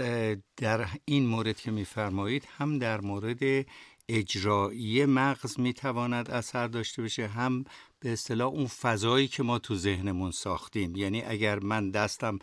در 0.58 0.88
این 1.06 1.26
مورد 1.26 1.60
که 1.60 1.72
میفرمایید 1.72 2.48
هم 2.58 2.80
در 2.80 3.02
مورد 3.02 3.66
اجرایی 4.12 5.06
مغز 5.06 5.60
می‌تواند 5.60 6.32
اثر 6.32 6.68
داشته 6.68 7.02
باشه 7.02 7.28
هم 7.28 7.66
به 8.00 8.14
اصطلاح 8.14 8.48
اون 8.48 8.68
فضایی 8.68 9.28
که 9.28 9.44
ما 9.44 9.60
تو 9.60 9.76
ذهنمون 9.76 10.32
ساختیم. 10.32 10.96
یعنی 10.96 11.22
اگر 11.22 11.60
من 11.60 11.92
دستم 11.92 12.40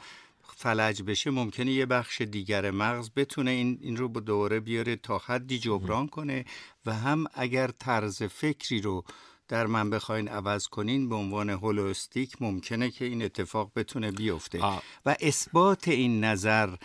فلج 0.56 1.02
بشه 1.02 1.30
ممکنه 1.30 1.72
یه 1.72 1.87
بخش 1.87 2.20
دیگر 2.20 2.70
مغز 2.70 3.10
بتونه 3.16 3.50
این, 3.50 3.78
این 3.80 3.96
رو 3.96 4.08
دوباره 4.08 4.60
بیاره 4.60 4.96
تا 4.96 5.18
حدی 5.18 5.58
جبران 5.58 6.08
کنه 6.08 6.44
و 6.87 6.94
هم 6.94 7.25
اگر 7.34 7.66
طرز 7.68 8.22
فکری 8.22 8.80
رو 8.80 9.04
در 9.49 9.67
من 9.67 9.90
بخواین 9.90 10.28
عوض 10.28 10.67
کنین 10.67 11.09
به 11.09 11.14
عنوان 11.14 11.50
holistic 11.50 12.42
ممکنه 12.43 12.90
که 12.90 13.05
این 13.05 13.23
اتفاق 13.23 13.71
بتونه 13.76 14.11
بیفته. 14.11 14.61
و 15.07 15.17
اثبات 15.21 15.88
این 15.88 16.25
نظر 16.25 16.76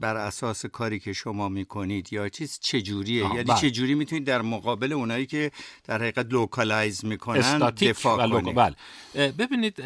بر 0.00 0.16
اساس 0.16 0.66
کاری 0.66 1.00
که 1.00 1.12
شما 1.12 1.48
می‌کنید 1.48 2.12
یا 2.12 2.28
چیز 2.28 2.58
چجوریه؟ 2.62 3.22
یعنی 3.22 3.44
بله. 3.44 3.60
چجوری 3.60 3.94
می‌تونید 3.94 4.24
در 4.24 4.42
مقابل 4.42 4.92
اونایی 4.92 5.26
که 5.26 5.50
در 5.84 5.98
حقیقت 5.98 6.26
localize 6.32 7.04
می‌کنن 7.04 7.58
دفاع 7.58 8.28
کنید؟ 8.28 8.54
بله. 8.54 8.76
ببینید 9.32 9.82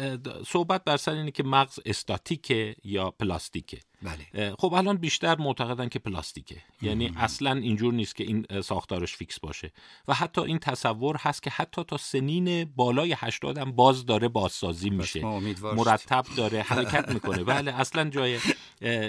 صحبت 0.47 0.83
بر 0.83 0.97
سر 0.97 1.11
اینه 1.11 1.31
که 1.31 1.43
مغز 1.43 1.79
استاتیکه 1.85 2.75
یا 2.83 3.11
پلاستیکه. 3.11 3.79
بله. 4.03 4.55
خب 4.59 4.73
الان 4.73 4.97
بیشتر 4.97 5.37
معتقدن 5.37 5.89
که 5.89 5.99
پلاستیکه. 5.99 6.61
یعنی 6.81 7.13
اصلا 7.17 7.53
اینجور 7.53 7.93
نیست 7.93 8.15
که 8.15 8.23
این 8.23 8.61
ساختارش 8.61 9.15
fix 9.15 9.39
باشه. 9.39 9.71
و 10.07 10.13
حتی 10.13 10.41
این 10.41 10.59
تصور 10.59 11.17
هست 11.17 11.43
که 11.43 11.49
حتی 11.49 11.83
تا 11.83 11.97
سنین 11.97 12.65
بالای 12.65 13.15
80 13.17 13.57
هم 13.57 13.71
باز 13.71 14.05
داره 14.05 14.27
بازسازی 14.27 14.89
میشه. 14.89 15.25
مرتب 15.63 16.25
داره 16.37 16.61
حرکت 16.61 17.09
می‌کنه. 17.09 17.43
بله 17.53 17.79
اصلا 17.79 18.09
جای 18.09 18.39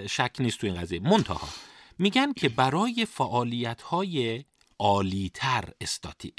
شک 0.07 0.37
نیست 0.39 0.59
تو 0.59 0.67
این 0.67 0.77
قضیه. 0.77 1.01
منتها 1.01 1.49
میگن 1.99 2.33
که 2.33 2.49
برای 2.49 3.07
فعالیت 3.11 3.83
های 3.83 4.45
عالیتر 4.79 5.71
استاتی 5.81 6.33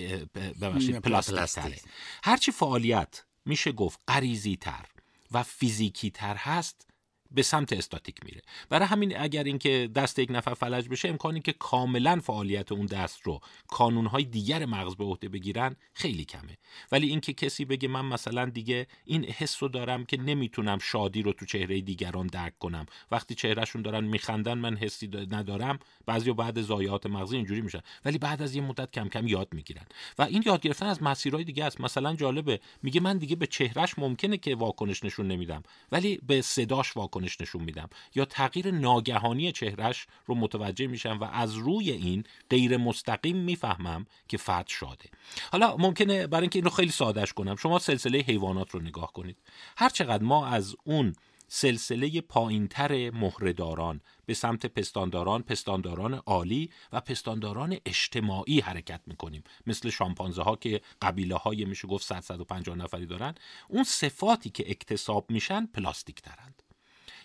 ببخشید 0.61 0.99
پلاستیک. 0.99 1.81
هرچی 2.23 2.51
فعالیت 2.51 3.23
میشه 3.45 3.71
گفت 3.71 3.99
غریزی 4.07 4.55
تر 4.55 4.85
و 5.31 5.43
فیزیکی 5.43 6.11
تر 6.11 6.35
هست 6.35 6.87
به 7.31 7.41
سمت 7.41 7.73
استاتیک 7.73 8.15
میره. 8.25 8.41
برای 8.69 8.87
همین 8.87 9.17
اگر 9.17 9.43
اینکه 9.43 9.89
دست 9.95 10.19
یک 10.19 10.31
نفر 10.31 10.53
فلج 10.53 10.89
بشه 10.89 11.09
امکانی 11.09 11.41
که 11.41 11.53
کاملا 11.53 12.19
فعالیت 12.19 12.71
اون 12.71 12.85
دست 12.85 13.21
رو 13.23 13.41
کانونهای 13.67 14.23
دیگر 14.23 14.65
مغز 14.65 14.95
به 14.95 15.03
عهده 15.03 15.29
بگیرن 15.29 15.75
خیلی 15.93 16.25
کمه. 16.25 16.57
ولی 16.91 17.09
اینکه 17.09 17.33
کسی 17.33 17.65
بگه 17.65 17.87
من 17.87 18.05
مثلا 18.05 18.45
دیگه 18.45 18.87
این 19.05 19.25
حس 19.25 19.63
رو 19.63 19.69
دارم 19.69 20.05
که 20.05 20.17
نمی‌تونم 20.17 20.77
شادی 20.79 21.21
رو 21.21 21.33
تو 21.33 21.45
چهره 21.45 21.81
دیگران 21.81 22.27
درک 22.27 22.59
کنم. 22.59 22.85
وقتی 23.11 23.35
چهرهشون 23.35 23.81
دارن 23.81 24.03
میخندن 24.03 24.53
من 24.53 24.77
حسی 24.77 25.07
ندارم. 25.07 25.79
بعضی 26.05 26.33
بعد 26.33 26.61
ضایعات 26.61 27.05
مغزی 27.05 27.35
اینجوری 27.35 27.61
میشن. 27.61 27.81
ولی 28.05 28.17
بعد 28.17 28.41
از 28.41 28.55
یه 28.55 28.61
مدت 28.61 28.91
کم 28.91 29.09
کم 29.09 29.27
یاد 29.27 29.47
می‌گیرن. 29.53 29.85
و 30.19 30.21
این 30.21 30.43
یاد 30.45 30.61
گرفتن 30.61 30.85
از 30.85 31.03
مسیرهای 31.03 31.43
دیگه 31.43 31.65
است. 31.65 31.81
مثلا 31.81 32.15
جالبه 32.15 32.59
میگه 32.83 33.01
من 33.01 33.17
دیگه 33.17 33.35
به 33.35 33.47
چهرهش 33.47 33.93
ممکنه 33.97 34.37
که 34.37 34.55
واکنش 34.55 35.03
نشون 35.03 35.27
نمیدم. 35.27 35.63
ولی 35.91 36.19
به 36.27 36.41
صداش 36.41 36.97
واکنش 36.97 37.14
نشون 37.23 37.63
میدم. 37.63 37.89
یا 38.15 38.25
تغییر 38.25 38.71
ناگهانی 38.71 39.51
چهرش 39.51 40.07
رو 40.25 40.35
متوجه 40.35 40.87
میشم 40.87 41.17
و 41.21 41.23
از 41.23 41.55
روی 41.55 41.91
این 41.91 42.23
غیر 42.49 42.77
مستقیم 42.77 43.37
می‌فهمم 43.37 44.05
که 44.27 44.37
فرد 44.37 44.67
شاده. 44.67 45.09
حالا 45.51 45.77
ممکنه 45.77 46.27
برای 46.27 46.41
اینکه 46.41 46.59
این 46.59 46.65
رو 46.65 46.71
خیلی 46.71 46.91
سادهش 46.91 47.33
کنم 47.33 47.55
شما 47.55 47.79
سلسله 47.79 48.19
حیوانات 48.19 48.71
رو 48.71 48.81
نگاه 48.81 49.13
کنید. 49.13 49.37
هر 49.77 49.89
چقدر 49.89 50.23
ما 50.23 50.47
از 50.47 50.75
اون 50.83 51.15
سلسله 51.47 52.21
پایینتر 52.21 53.09
مهرهداران 53.09 54.01
به 54.25 54.33
سمت 54.33 54.65
پستانداران، 54.65 55.41
پستانداران 55.41 56.13
عالی 56.13 56.69
و 56.91 57.01
پستانداران 57.01 57.77
اجتماعی 57.85 58.59
حرکت 58.59 59.01
می‌کنیم. 59.07 59.43
مثل 59.67 59.89
شامپانزه 59.89 60.41
ها 60.41 60.55
که 60.55 60.81
قبیله 61.01 61.35
های 61.35 61.65
میشه 61.65 61.87
گفت 61.87 62.05
100 62.05 62.19
150 62.19 62.77
نفری 62.77 63.05
دارن. 63.05 63.35
اون 63.67 63.83
صفاتی 63.83 64.49
که 64.49 64.69
اکتساب 64.69 65.31
میشن 65.31 65.65
پلاستیک 65.65 66.21
ترند 66.21 66.61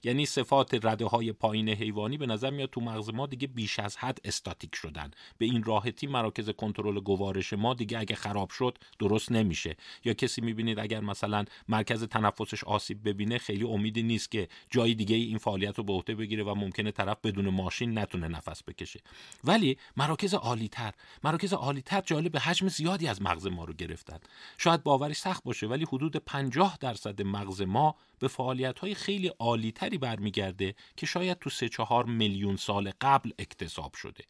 یعنی 0.02 0.26
صفات 0.26 0.84
رده 0.86 1.06
های 1.06 1.32
پایین 1.32 1.68
حیوانی 1.68 2.18
به 2.18 2.26
نظر 2.26 2.50
میاد 2.50 2.70
تو 2.70 2.80
مغز 2.80 3.10
ما 3.10 3.26
دیگه 3.26 3.46
بیش 3.46 3.78
از 3.78 3.96
حد 3.96 4.18
استاتیک 4.24 4.74
شدن. 4.74 5.10
به 5.38 5.44
این 5.46 5.62
راحتی 5.62 6.06
مراکز 6.06 6.50
کنترل 6.50 7.00
گوارش 7.00 7.52
ما 7.52 7.74
دیگه 7.74 7.98
اگه 7.98 8.14
خراب 8.14 8.50
شد 8.50 8.78
درست 8.98 9.32
نمیشه. 9.32 9.76
یا 10.04 10.14
کسی 10.14 10.40
می‌بینید 10.40 10.78
اگر 10.78 11.00
مثلا 11.00 11.44
مرکز 11.68 12.04
تنفسش 12.04 12.64
آسیب 12.64 13.08
ببینه 13.08 13.38
خیلی 13.38 13.64
امیدی 13.64 14.02
نیست 14.02 14.30
که 14.30 14.48
جای 14.70 14.94
دیگه 14.94 15.16
این 15.16 15.38
فعالیت 15.38 15.78
رو 15.78 15.84
به 15.84 15.92
عهده 15.92 16.14
بگیره 16.14 16.44
و 16.44 16.54
ممکنه 16.54 16.90
طرف 16.90 17.16
بدون 17.24 17.48
ماشین 17.48 17.98
نتونه 17.98 18.28
نفس 18.28 18.62
بکشه. 18.62 19.00
ولی 19.44 19.76
مراکز 19.96 20.34
عالیتر 20.34 20.92
مراکز 21.24 21.52
عالیتر 21.52 22.00
جالب 22.00 22.32
به 22.32 22.40
حجم 22.40 22.68
زیادی 22.68 23.08
از 23.08 23.22
مغز 23.22 23.46
ما 23.46 23.64
رو 23.64 23.72
گرفتن. 23.74 24.18
شاید 24.58 24.82
باورش 24.82 25.16
سخت 25.16 25.44
باشه 25.44 25.66
ولی 25.66 25.84
حدود 25.84 26.16
50 26.16 26.78
درصد 26.80 27.22
مغز 27.22 27.62
ما 27.62 27.96
به 28.18 28.28
فعالیت 28.28 28.78
های 28.78 28.94
خیلی 28.94 29.32
عالیتری 29.90 29.98
برمیگرده 29.98 30.74
که 30.96 31.06
شاید 31.06 31.38
تو 31.38 31.50
سه 31.50 31.68
چهار 31.68 32.04
میلیون 32.04 32.56
سال 32.56 32.92
قبل 33.00 33.30
اکتساب 33.38 33.94
شده. 33.94 34.24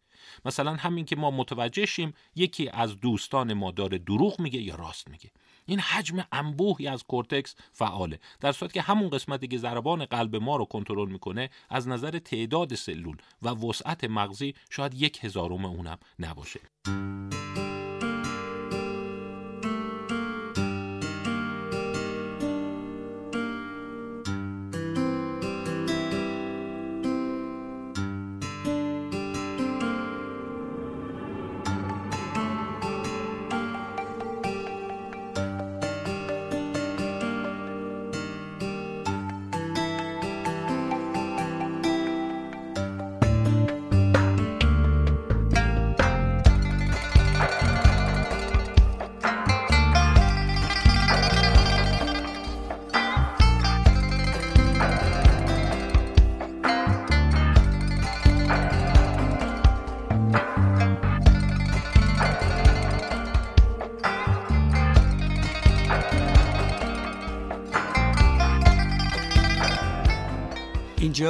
مثلا 0.44 0.74
همین 0.74 1.04
که 1.04 1.16
ما 1.16 1.30
متوجه 1.30 1.86
شیم 1.86 2.14
یکی 2.34 2.68
از 2.68 3.00
دوستان 3.00 3.52
ما 3.52 3.70
داره 3.70 3.98
دروغ 3.98 4.40
میگه 4.40 4.60
یا 4.60 4.74
راست 4.74 5.08
میگه. 5.08 5.30
این 5.66 5.80
حجم 5.80 6.24
انبوهی 6.32 6.88
از 6.88 7.04
کورتکس 7.04 7.54
فعاله 7.72 8.18
در 8.40 8.52
صورتی 8.52 8.74
که 8.74 8.82
همون 8.82 9.10
قسمتی 9.10 9.48
که 9.48 9.58
ضربان 9.58 10.04
قلب 10.04 10.36
ما 10.36 10.56
رو 10.56 10.64
کنترل 10.64 11.08
می‌کنه 11.08 11.50
از 11.70 11.88
نظر 11.88 12.18
تعداد 12.18 12.74
سلول 12.74 13.16
و 13.42 13.48
وسعت 13.48 14.04
مغزی 14.04 14.54
شاید 14.70 14.94
یک 14.94 15.24
هزارم 15.24 15.64
اونم 15.64 15.98
نباشه. 16.18 16.60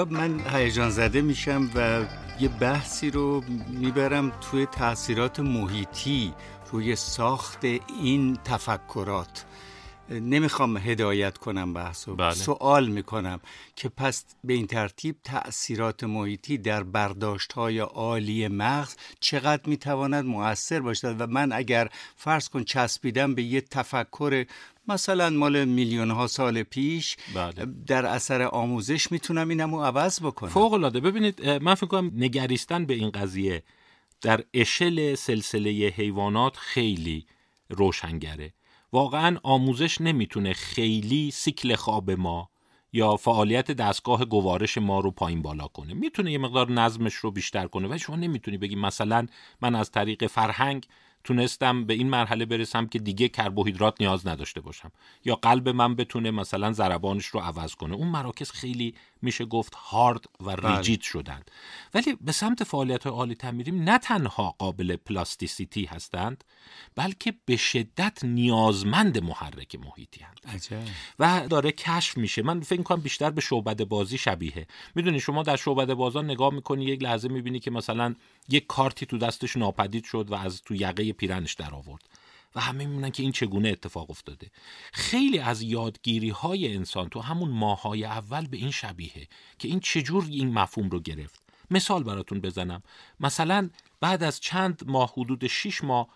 اینجا 0.01 0.19
من 0.19 0.41
هیجان 0.55 0.91
زده 0.91 1.21
میشم 1.21 1.71
و 1.75 2.05
یه 2.41 2.49
بحثی 2.49 3.11
رو 3.11 3.45
می‌برم 3.69 4.33
توی 4.41 4.67
تاثیرات 4.67 5.41
محیطی 5.41 6.35
روی 6.73 6.97
ساخت 6.97 7.65
این 7.65 8.39
تفکرات 8.45 9.45
نمی‌خوام 10.11 10.77
هدایت 10.77 11.39
کنم 11.39 11.73
بحث 11.75 12.09
و 12.09 12.15
بله. 12.15 12.35
سوال 12.35 12.89
می‌کنم 12.89 13.41
که 13.77 13.89
پس 13.89 14.25
به 14.45 14.53
این 14.53 14.67
ترتیب 14.67 15.17
تأثیرات 15.25 16.05
محیطی 16.05 16.59
در 16.59 16.83
برداشت 16.83 17.53
های 17.53 17.79
عالی 17.79 18.49
مغز 18.49 18.97
چقدر 19.21 19.63
می‌تواند 19.67 20.25
مؤثر 20.25 20.81
باشد 20.81 21.21
و 21.21 21.27
من 21.27 21.53
اگر 21.53 21.89
فرض 22.17 22.49
کن 22.49 22.65
چسبیدم 22.65 23.35
به 23.35 23.43
یه 23.43 23.61
تفکر 23.61 24.45
مثلا 24.89 25.31
مال 25.31 25.65
میلیون 25.65 26.11
ها 26.11 26.27
سال 26.27 26.63
پیش 26.63 27.17
بله. 27.35 27.67
در 27.87 28.07
اثر 28.07 28.43
آموزش 28.43 29.13
می‌تونم 29.13 29.49
اینمو 29.49 29.83
عوض 29.83 30.21
بکنم. 30.21 30.51
فوق 30.51 30.73
العاده 30.73 31.01
ببینید 31.01 31.47
من 31.47 31.75
فکر 31.75 31.87
کنم 31.87 32.13
نگریستن 32.15 32.87
به 32.87 32.95
این 32.95 33.11
قضیه 33.11 33.63
در 34.21 34.45
اشل 34.55 35.15
سلسله 35.15 35.71
حیوانات 35.71 36.57
خیلی 36.57 37.27
روشنگره. 37.69 38.55
واقعا 38.93 39.39
آموزش 39.43 40.01
نمی‌تونه 40.01 40.53
خیلی 40.53 41.31
سیکل 41.31 41.75
خواب 41.75 42.11
ما 42.11 42.51
یا 42.93 43.17
فعالیت 43.17 43.71
دستگاه 43.71 44.25
گوارش 44.25 44.79
ما 44.79 45.01
رو 45.01 45.11
پایین 45.11 45.43
بالا 45.43 45.67
کنه. 45.67 45.95
می‌تونه 45.95 46.33
یه 46.33 46.39
مقدار 46.39 46.71
نظمش 46.71 47.15
رو 47.15 47.31
بیشتر 47.31 47.67
کنه 47.67 47.95
و 47.95 47.99
شما 47.99 48.17
نمی‌تونی 48.17 48.59
بگی 48.59 48.77
مثلا 48.77 49.27
من 49.61 49.75
از 49.75 49.91
طریق 49.91 50.27
فرهنگ 50.27 50.87
تونستم 51.25 51.85
به 51.85 51.95
این 51.95 52.11
مرحله 52.11 52.45
برسم 52.47 52.87
که 52.87 52.99
دیگه 52.99 53.29
کربوهیدرات 53.29 54.01
نیاز 54.01 54.27
نداشته 54.27 54.61
باشم. 54.61 54.93
یا 55.25 55.35
قلب 55.35 55.69
من 55.69 55.95
بتونه 55.95 56.31
مثلا 56.31 56.73
ضربانش 56.73 57.27
رو 57.27 57.41
عوض 57.41 57.75
کنه. 57.75 57.95
اون 57.95 58.09
مراکز 58.09 58.51
خیلی 58.51 58.95
میشه 59.23 59.45
گفت 59.45 59.75
هارد 59.75 60.25
و 60.41 60.57
بله. 60.57 60.77
ریجید 60.77 61.01
شدند. 61.01 61.51
ولی 61.95 62.17
به 62.21 62.33
سمت 62.33 62.65
فعالیت 62.65 63.05
های 63.05 63.13
عالی 63.13 63.37
میریم 63.53 63.83
نه 63.83 63.99
تنها 63.99 64.55
قابل 64.59 64.97
پلاستیسیتی 64.97 65.85
هستند 65.85 66.45
بلکه 66.95 67.35
به 67.45 67.57
شدت 67.57 68.25
نیازمند 68.25 69.23
محرک 69.23 69.75
محیطی 69.75 70.21
هستند. 70.21 70.91
و 71.19 71.47
داره 71.51 71.73
کشف 71.73 72.17
میشه. 72.17 72.43
من 72.43 72.61
فکر 72.61 72.83
کنم 72.83 73.01
بیشتر 73.01 73.31
به 73.31 73.41
شعبده 73.41 73.85
بازی 73.85 74.19
شبیه. 74.19 74.67
می‌دونی 74.95 75.21
شما 75.21 75.43
در 75.43 75.57
شعبده 75.57 75.95
بازان 75.95 76.25
نگاه 76.25 76.55
می‌کنی 76.55 76.85
یک 76.85 77.03
لحظه 77.03 77.29
می‌بینی 77.29 77.61
که 77.61 77.71
مثلا 77.71 78.15
یک 78.49 78.67
کارتی 78.67 79.07
تو 79.07 79.19
دستش 79.19 79.57
ناپدید 79.57 80.05
شد 80.05 80.31
و 80.31 80.35
از 80.35 80.63
تو 80.63 80.75
یقه 80.75 81.13
پیرنش 81.13 81.55
در 81.55 81.75
آورد 81.75 82.03
و 82.55 82.61
همه 82.61 82.87
میمونن 82.87 83.11
که 83.11 83.23
این 83.23 83.33
چگونه 83.33 83.69
اتفاق 83.69 84.11
افتاده. 84.11 84.51
خیلی 84.93 85.39
از 85.39 85.63
یادگیری 85.63 86.31
های 86.31 86.75
انسان 86.77 87.09
تو 87.09 87.21
همون 87.21 87.51
ماهای 87.51 88.05
اول 88.05 88.47
به 88.47 88.57
این 88.57 88.71
شبیه 88.71 89.29
که 89.59 89.69
این 89.69 89.81
چجور 89.81 90.27
این 90.31 90.53
مفهوم 90.53 90.91
رو 90.91 91.01
گرفت. 91.01 91.43
مثال 91.71 92.03
براتون 92.03 92.41
بزنم. 92.41 92.83
مثلا 93.21 93.71
بعد 94.01 94.23
از 94.23 94.41
چند 94.41 94.83
ماه 94.87 95.13
حدود 95.17 95.47
6 95.47 95.85
ماه 95.85 96.09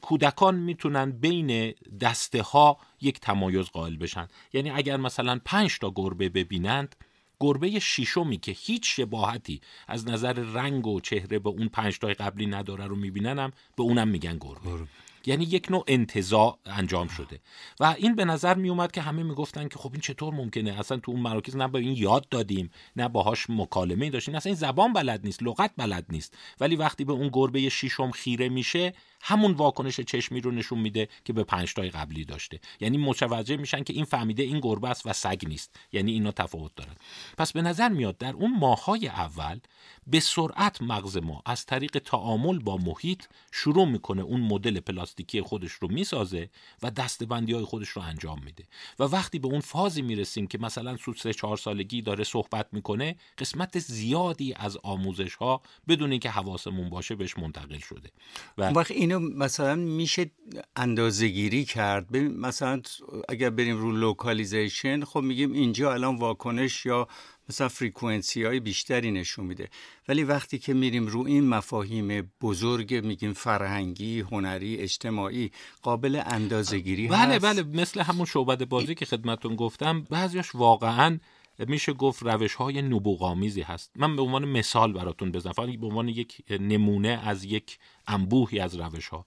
کودکان 0.00 0.54
می‌تونن 0.54 1.10
بین 1.10 1.74
دسته 2.00 2.42
ها 2.42 2.78
یک 3.00 3.20
تمایز 3.20 3.66
قائل 3.66 3.96
بشن. 3.96 4.28
یعنی 4.52 4.70
اگر 4.70 4.96
مثلا 4.96 5.40
پنج 5.44 5.78
تا 5.78 5.92
گربه 5.94 6.28
ببینند 6.28 6.96
گربه 7.40 7.78
شیشمی 7.78 8.38
که 8.38 8.52
هیچ 8.52 8.96
شباهتی 8.96 9.60
از 9.88 10.08
نظر 10.08 10.32
رنگ 10.32 10.86
و 10.86 11.00
چهره 11.00 11.38
به 11.38 11.48
اون 11.48 11.68
پنج 11.68 11.98
تای 11.98 12.14
قبلی 12.14 12.46
نداره 12.46 12.86
رو 12.86 12.96
میبیننم 12.96 13.52
به 13.76 13.82
اونم 13.82 14.08
میگن 14.08 14.38
گربه. 14.38 14.86
یعنی 15.26 15.44
یک 15.44 15.70
نوع 15.70 15.84
انتزاع 15.86 16.58
انجام 16.66 17.08
شده. 17.08 17.40
و 17.80 17.94
این 17.98 18.14
به 18.14 18.24
نظر 18.24 18.54
می 18.54 18.68
اومد 18.68 18.92
که 18.92 19.00
همه 19.00 19.22
می‌گفتن 19.22 19.68
که 19.68 19.78
خب 19.78 19.90
این 19.92 20.00
چطور 20.00 20.34
ممکنه؟ 20.34 20.78
اصلا 20.78 20.96
تو 20.96 21.12
اون 21.12 21.20
مراکز 21.20 21.56
نه 21.56 21.68
به 21.68 21.78
این 21.78 21.96
یاد 21.96 22.28
دادیم 22.28 22.70
نه 22.96 23.08
باهاش 23.08 23.46
مکالمه 23.48 24.10
داشتیم. 24.10 24.34
اصلا 24.34 24.50
این 24.50 24.58
زبان 24.58 24.92
بلد 24.92 25.20
نیست 25.24 25.42
لغت 25.42 25.70
بلد 25.76 26.06
نیست. 26.10 26.36
ولی 26.60 26.76
وقتی 26.76 27.04
به 27.04 27.12
اون 27.12 27.30
گربه 27.32 27.68
شیشم 27.68 28.10
خیره 28.10 28.48
میشه 28.48 28.94
همون 29.22 29.52
واکنش 29.52 30.00
چشمی 30.00 30.40
رو 30.40 30.50
نشون 30.50 30.78
میده 30.78 31.08
که 31.24 31.32
به 31.32 31.44
پنج 31.44 31.74
تای 31.74 31.90
قبلی 31.90 32.24
داشته. 32.24 32.60
یعنی 32.80 32.98
متوجه 32.98 33.56
میشن 33.56 33.82
که 33.82 33.92
این 33.92 34.04
فهمیده 34.04 34.42
این 34.42 34.60
گربه 34.60 34.88
است 34.88 35.06
و 35.06 35.12
سگ 35.12 35.42
نیست. 35.46 35.76
یعنی 35.92 36.12
اینا 36.12 36.32
تفاوت 36.32 36.74
دارن. 36.76 36.94
پس 37.38 37.52
به 37.52 37.62
نظر 37.62 37.88
میاد 37.88 38.18
در 38.18 38.32
اون 38.32 38.58
ماهای 38.58 39.08
اول 39.08 39.58
به 40.06 40.20
سرعت 40.20 40.82
مغز 40.82 41.16
ما 41.16 41.42
از 41.46 41.66
طریق 41.66 41.98
تعامل 41.98 42.58
با 42.58 42.76
محیط 42.76 43.24
شروع 43.52 43.88
می‌کنه 43.88 44.22
اون 44.22 44.40
مدل 44.40 44.80
پلاستیکی 44.80 45.40
خودش 45.40 45.72
رو 45.72 45.88
می‌سازه 45.88 46.50
و 46.82 46.90
دسته‌بندی 46.90 47.52
های 47.52 47.64
خودش 47.64 47.88
رو 47.88 48.02
انجام 48.02 48.42
میده. 48.44 48.64
و 48.98 49.04
وقتی 49.04 49.38
به 49.38 49.48
اون 49.48 49.60
فازی 49.60 50.02
می‌رسیم 50.02 50.46
که 50.46 50.58
مثلا 50.58 50.96
حدود 50.96 51.16
سه 51.16 51.32
چهار 51.32 51.56
سالگی 51.56 52.02
داره 52.02 52.24
صحبت 52.24 52.66
می‌کنه 52.72 53.16
قسمت 53.38 53.78
زیادی 53.78 54.54
از 54.54 54.78
آموزش 54.82 55.34
ها 55.34 55.62
بدون 55.88 56.10
اینکه 56.10 56.30
حواسمون 56.30 56.90
باشه 56.90 57.14
بهش 57.14 57.38
منتقل 57.38 57.78
شده. 57.78 58.10
و 58.58 58.68
وقت 58.68 58.90
اینو 59.12 59.36
مثلا 59.36 59.74
میشه 59.74 60.30
اندازهگیری 60.76 61.64
کرد. 61.64 62.16
مثلا 62.16 62.82
اگر 63.28 63.50
بریم 63.50 63.76
رو 63.76 63.92
localization 63.92 65.04
خب 65.04 65.20
میگیم 65.20 65.52
اینجا 65.52 65.92
الان 65.92 66.16
واکنش 66.16 66.86
یا 66.86 67.08
مثلا 67.48 67.68
frequency 67.68 68.44
های 68.44 68.60
بیشتری 68.60 69.10
نشون 69.10 69.46
میده. 69.46 69.68
ولی 70.08 70.24
وقتی 70.24 70.58
که 70.58 70.74
میریم 70.74 71.06
رو 71.06 71.26
این 71.26 71.48
مفاهیم 71.48 72.32
بزرگ 72.40 72.94
میگیم 72.94 73.32
فرهنگی 73.32 74.20
هنری 74.20 74.76
اجتماعی 74.76 75.50
قابل 75.82 76.22
اندازهگیری 76.26 77.08
بله 77.08 77.34
هست. 77.34 77.44
بله 77.44 77.62
مثل 77.62 78.00
همون 78.00 78.26
شعبد 78.26 78.68
بازی 78.68 78.94
که 78.94 79.06
خدمتون 79.06 79.56
گفتم 79.56 80.02
بعضیاش 80.10 80.54
واقعا 80.54 81.18
میشه 81.58 81.92
گفت 81.92 82.22
روش 82.22 82.54
های 82.54 82.82
نبوغامیزی 82.82 83.62
هست. 83.62 83.92
من 83.96 84.16
به 84.16 84.22
عنوان 84.22 84.44
مثال 84.44 84.92
براتون 84.92 85.32
بزنم. 85.32 85.76
به 85.80 85.86
عنوان 85.86 86.08
یک 86.08 86.42
نمونه 86.50 87.08
از 87.08 87.44
یک 87.44 87.78
انبوهی 88.06 88.58
از 88.58 88.74
روش 88.74 89.08
ها 89.08 89.26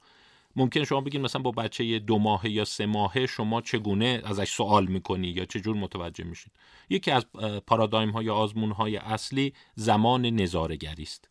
ممکن 0.55 0.83
شما 0.83 1.01
بگید 1.01 1.21
مثلا 1.21 1.41
با 1.41 1.51
بچه 1.51 1.99
دو 1.99 2.19
ماهه 2.19 2.49
یا 2.49 2.65
سه 2.65 2.85
ماهه 2.85 3.25
شما 3.25 3.61
چگونه 3.61 4.21
ازش 4.23 4.49
سوال 4.49 4.85
می‌کنی 4.85 5.27
یا 5.27 5.45
چجور 5.45 5.75
متوجه 5.75 6.23
میشید؟ 6.23 6.51
یکی 6.89 7.11
از 7.11 7.25
پارادایم 7.67 8.09
های 8.09 8.29
آزمون 8.29 8.71
های 8.71 8.97
اصلی 8.97 9.53
زمان 9.75 10.25
نظارگری 10.25 11.03
است. 11.03 11.29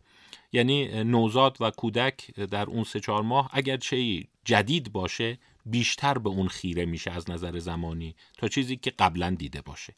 یعنی 0.52 1.04
نوزاد 1.04 1.56
و 1.60 1.70
کودک 1.70 2.34
در 2.34 2.66
اون 2.66 2.84
سه 2.84 3.00
چهار 3.00 3.22
ماه 3.22 3.50
اگر 3.52 3.76
چه 3.76 4.26
جدید 4.44 4.92
باشه 4.92 5.38
بیشتر 5.66 6.18
به 6.18 6.28
اون 6.28 6.48
خیره 6.48 6.84
میشه 6.84 7.10
از 7.10 7.30
نظر 7.30 7.58
زمانی 7.58 8.14
تا 8.38 8.48
چیزی 8.48 8.76
که 8.76 8.90
قبلا 8.90 9.30
دیده 9.38 9.62
باشه. 9.62 9.94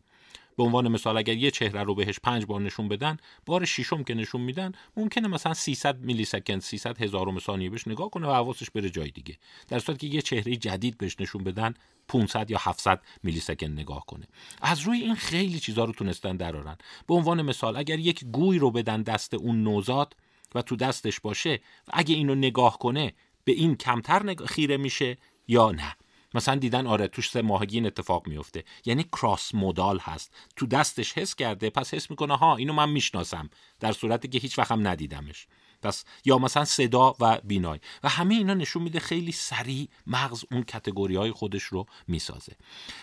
به 0.56 0.62
عنوان 0.62 0.88
مثال 0.88 1.16
اگر 1.16 1.36
یه 1.36 1.50
چهره 1.50 1.82
رو 1.82 1.94
بهش 1.94 2.18
پنج 2.22 2.46
بار 2.46 2.60
نشون 2.60 2.88
بدن 2.88 3.16
بار 3.46 3.64
ششم 3.64 4.04
که 4.04 4.14
نشون 4.14 4.40
میدن 4.40 4.72
ممکنه 4.96 5.28
مثلا 5.28 5.54
300 5.54 6.00
میلی 6.00 6.24
سکند 6.24 6.60
300 6.60 7.02
هزارم 7.02 7.38
ثانیه 7.38 7.70
بهش 7.70 7.88
نگاه 7.88 8.10
کنه 8.10 8.26
و 8.26 8.30
حواسش 8.30 8.70
بره 8.70 8.90
جای 8.90 9.10
دیگه. 9.10 9.38
در 9.68 9.78
صورتی 9.78 10.08
که 10.08 10.14
یه 10.14 10.22
چهره 10.22 10.56
جدید 10.56 10.98
بهش 10.98 11.16
نشون 11.20 11.44
بدن 11.44 11.74
500 12.08 12.50
یا 12.50 12.58
700 12.60 13.00
میلی 13.22 13.40
سکند 13.40 13.80
نگاه 13.80 14.06
کنه. 14.06 14.26
از 14.62 14.80
روی 14.80 14.98
این 14.98 15.14
خیلی 15.14 15.60
چیزا 15.60 15.84
رو 15.84 15.92
تونستن 15.92 16.36
درارن 16.36 16.76
به 17.06 17.14
عنوان 17.14 17.42
مثال 17.42 17.76
اگر 17.76 17.98
یک 17.98 18.24
گوی 18.24 18.58
رو 18.58 18.70
بدن 18.70 19.02
دست 19.02 19.34
اون 19.34 19.62
نوزاد 19.62 20.16
و 20.54 20.62
تو 20.62 20.76
دستش 20.76 21.20
باشه 21.20 21.54
و 21.88 21.90
اگه 21.92 22.14
اینو 22.14 22.34
نگاه 22.34 22.78
کنه 22.78 23.12
به 23.44 23.52
این 23.52 23.76
کمتر 23.76 24.34
خیره 24.46 24.76
میشه 24.76 25.16
یا 25.48 25.70
نه؟ 25.70 25.96
مثلا 26.36 26.54
دیدن 26.54 26.86
آره 26.86 27.08
توش 27.08 27.30
سه 27.30 27.42
ماهگی 27.42 27.86
اتفاق 27.86 28.28
میفته. 28.28 28.64
یعنی 28.84 29.02
کراس 29.02 29.54
مودال 29.54 29.98
هست. 29.98 30.34
تو 30.56 30.66
دستش 30.66 31.12
حس 31.12 31.34
کرده 31.34 31.70
پس 31.70 31.94
حس 31.94 32.10
می‌کنه 32.10 32.36
ها 32.36 32.56
اینو 32.56 32.72
من 32.72 32.90
می‌شناسم. 32.90 33.50
در 33.80 33.92
صورتی 33.92 34.28
که 34.28 34.38
هیچ 34.38 34.58
وقتم 34.58 34.88
ندیدمش. 34.88 35.46
پس 35.82 36.04
یا 36.24 36.38
مثلا 36.38 36.64
صدا 36.64 37.14
و 37.20 37.40
بینای. 37.44 37.78
و 38.02 38.08
همه 38.08 38.34
اینا 38.34 38.54
نشون 38.54 38.82
میده 38.82 39.00
خیلی 39.00 39.32
سریع 39.32 39.88
مغز 40.06 40.44
اون 40.52 40.62
کتگوری 40.62 41.16
های 41.16 41.32
خودش 41.32 41.62
رو 41.62 41.86
می‌سازه. 42.08 42.56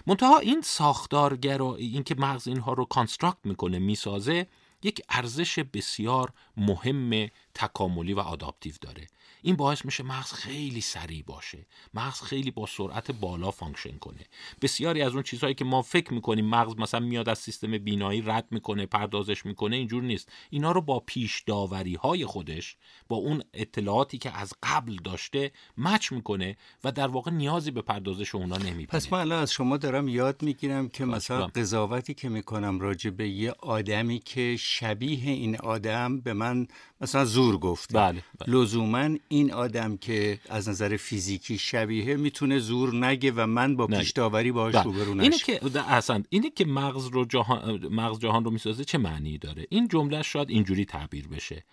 منتها 0.08 0.40
این 0.40 0.62
ساختارگرایی 0.62 2.04
که 2.04 2.16
مغز 2.16 2.48
اینها 2.48 2.74
رو 2.74 2.86
construct 2.86 3.38
می‌کنه 3.44 3.80
می‌سازه 3.80 4.48
یک 4.84 5.02
ارزش 5.10 5.60
بسیار 5.60 6.34
مهم 6.58 7.28
تکاملی 7.56 8.14
و 8.14 8.20
adaptive 8.20 8.74
داره. 8.82 9.08
این 9.42 9.56
باعث 9.56 9.86
میشه 9.86 10.04
مغز 10.04 10.34
خیلی 10.34 10.82
سریع 10.82 11.24
باشه. 11.24 11.66
مغز 11.94 12.22
خیلی 12.22 12.52
با 12.52 12.66
سرعت 12.66 13.12
بالا 13.12 13.52
function 13.52 13.98
کنه. 13.98 14.26
بسیاری 14.62 15.02
از 15.02 15.14
اون 15.14 15.24
چیزهایی 15.24 15.56
که 15.56 15.66
ما 15.66 15.82
فکر 15.82 16.14
می‌کنیم 16.14 16.46
مغز 16.46 16.78
مثلا 16.78 17.00
میاد 17.00 17.30
از 17.30 17.40
سیستم 17.40 17.78
بینایی 17.78 18.22
رد 18.22 18.48
می‌کنه 18.52 18.86
پردازش 18.86 19.46
می‌کنه 19.46 19.76
اینجور 19.76 20.04
نیست. 20.04 20.30
اینا 20.50 20.72
رو 20.72 20.82
با 20.82 21.00
پیش 21.00 21.44
داوری 21.48 21.96
های 21.96 22.26
خودش 22.26 22.78
با 23.08 23.16
اون 23.16 23.44
اطلاعاتی 23.54 24.18
که 24.18 24.38
از 24.38 24.54
قبل 24.64 24.96
داشته 25.04 25.52
مچ 25.78 26.12
می‌کنه 26.12 26.58
و 26.84 26.92
در 26.92 27.08
واقع 27.08 27.32
نیازی 27.32 27.72
به 27.72 27.82
پردازش 27.82 28.36
اونا 28.36 28.58
نمی‌بینه. 28.58 28.88
پس 28.88 29.14
من 29.14 29.20
الان 29.20 29.42
از 29.42 29.52
شما 29.52 29.78
دارم 29.78 30.08
یاد 30.08 30.42
می‌گیرم 30.44 30.90
که 30.90 31.06
مثلا 31.06 31.48
قضاوتی 31.48 32.14
که 32.14 32.30
می‌کنم 32.30 32.80
راجع 32.80 33.10
به 33.10 33.30
یه 33.30 33.52
آدمی 33.52 34.20
که 34.20 34.56
شبیه 34.60 35.32
این 35.32 35.58
آدم 35.58 36.20
به 36.20 36.34
من 36.34 36.68
مثلا 37.02 37.26
زور 37.44 37.58
گفته 37.58 37.94
بله, 37.94 38.24
بله. 38.40 38.56
لزوما 38.56 39.10
این 39.28 39.54
آدم 39.54 39.98
که 39.98 40.40
از 40.50 40.70
نظر 40.70 40.98
فیزیکی 40.98 41.58
شبیه 41.58 42.16
می‌تونه 42.16 42.60
زور 42.60 42.96
نگه 42.96 43.32
و 43.32 43.48
من 43.48 43.76
با 43.76 43.88
پیش 43.88 44.12
داوری 44.12 44.52
باهاش 44.52 44.76
بله. 44.76 44.84
روبرو 44.84 45.22
اینه 45.22 45.38
که 45.38 45.80
اصلا 45.88 46.24
اینه 46.30 46.50
که 46.50 46.66
مغز 46.66 47.08
رو 47.08 47.26
جهان 47.26 47.88
مغز 47.88 48.20
جهان 48.20 48.46
رو 48.46 48.52
می‌سازه 48.52 48.86
چه 48.86 48.98
معنی 48.98 49.38
داره؟ 49.38 49.66
این 49.70 49.88
جمله 49.88 50.22
شاید 50.22 50.50
اینجوری 50.50 50.86
تعبیر 50.86 51.28
بشه 51.28 51.64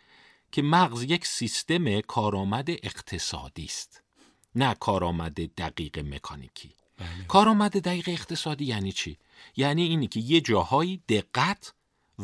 که 0.53 0.63
مغز 0.63 1.03
یک 1.03 1.27
سیستم 1.27 2.01
کارآمد 2.01 2.71
اقتصادی 2.71 3.65
است. 3.65 4.03
نه 4.55 4.75
کارآمد 4.75 5.35
دقیق 5.35 5.99
مکانیکی. 5.99 6.71
بله. 6.99 7.09
کارآمد 7.29 7.79
دقیق 7.79 8.09
اقتصادی 8.09 8.65
یعنی 8.65 8.93
چی؟ 8.93 9.17
یعنی 9.57 9.83
اینی 9.83 10.07
که 10.07 10.21
یه 10.21 10.41
جاهایی 10.41 11.03
دقت 11.09 11.75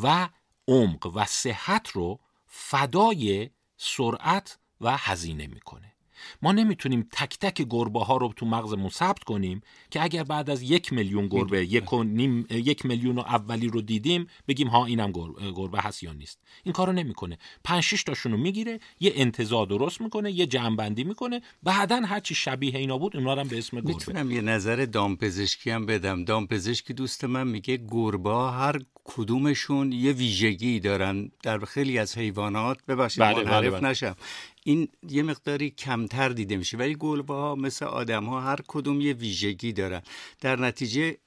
و 0.03 0.29
عمق 0.67 1.11
و 1.15 1.25
صحت 1.25 1.89
رو 1.89 2.19
فدای 2.59 3.49
سرعت 3.77 4.57
و 4.81 4.97
هزینه 4.97 5.47
می‌کنه. 5.47 5.93
ما 6.41 6.51
نمی‌تونیم 6.51 7.09
تک 7.11 7.37
تک 7.39 7.61
گربه 7.69 7.99
ها 7.99 8.17
رو 8.17 8.33
تو 8.35 8.45
مغزمون 8.45 8.89
ثبت 8.89 9.23
کنیم 9.23 9.61
که 9.91 10.03
اگر 10.03 10.23
بعد 10.23 10.49
از 10.49 10.61
یک 10.61 10.93
میلیون 10.93 11.27
گربه 11.27 11.65
یک, 11.65 11.93
نیم، 11.93 12.47
یک 12.49 12.85
میلیون 12.85 13.19
اولی 13.19 13.67
رو 13.67 13.81
دیدیم 13.81 14.27
بگیم 14.47 14.67
ها 14.67 14.85
اینم 14.85 15.11
گربه 15.55 15.81
هست 15.81 16.03
یا 16.03 16.13
نیست. 16.13 16.39
این 16.63 16.73
کارو 16.73 16.93
نمی‌کنه. 16.93 17.37
5 17.63 17.83
6 17.83 18.03
تاشون 18.03 18.31
رو 18.31 18.37
می‌گیره 18.37 18.79
یه 18.99 19.11
انتظار 19.15 19.65
درست 19.65 20.01
می‌کنه 20.01 20.31
یه 20.31 20.45
جمعبندی 20.45 21.03
می‌کنه. 21.03 21.41
بعدا 21.63 21.95
هر 21.95 22.19
چی 22.19 22.35
شبیه 22.35 22.77
اینا 22.77 22.97
بود 22.97 23.17
اونا 23.17 23.35
هم 23.35 23.47
به 23.47 23.57
اسم 23.57 23.77
گربه. 23.77 23.93
می‌تونم 23.93 24.31
یه 24.31 24.41
نظر 24.41 24.85
دامپزشکی 24.85 25.69
هم 25.69 25.85
بدم. 25.85 26.23
دامپزشکی 26.23 26.93
دوست 26.93 27.23
من 27.23 27.47
میگه 27.47 27.77
گربه 27.77 28.51
هر 28.51 28.79
کدومشون 29.07 29.91
یه 29.91 30.11
ویژگی 30.11 30.79
دارن 30.79 31.31
در 31.43 31.59
خیلی 31.59 31.99
از 31.99 32.17
حیوانات؟ 32.17 32.77
ببخشید 32.87 33.23
بله, 33.23 33.43
بله, 33.43 33.69
بله. 33.69 33.89
نشم. 33.89 34.15
این 34.63 34.87
یه 35.09 35.23
مقداری 35.23 35.69
کمتر 35.69 36.29
دیده 36.29 36.57
میشه 36.57 36.77
ولی 36.77 36.95
گلبه 36.95 37.33
ها 37.33 37.55
مثل 37.55 37.85
آدم 37.85 38.25
ها 38.25 38.41
هر 38.41 38.59
کدوم 38.67 39.01
یه 39.01 39.13
ویژگی 39.13 39.73
دارن. 39.73 40.01
در 40.41 40.59
نتیجه 40.59 41.17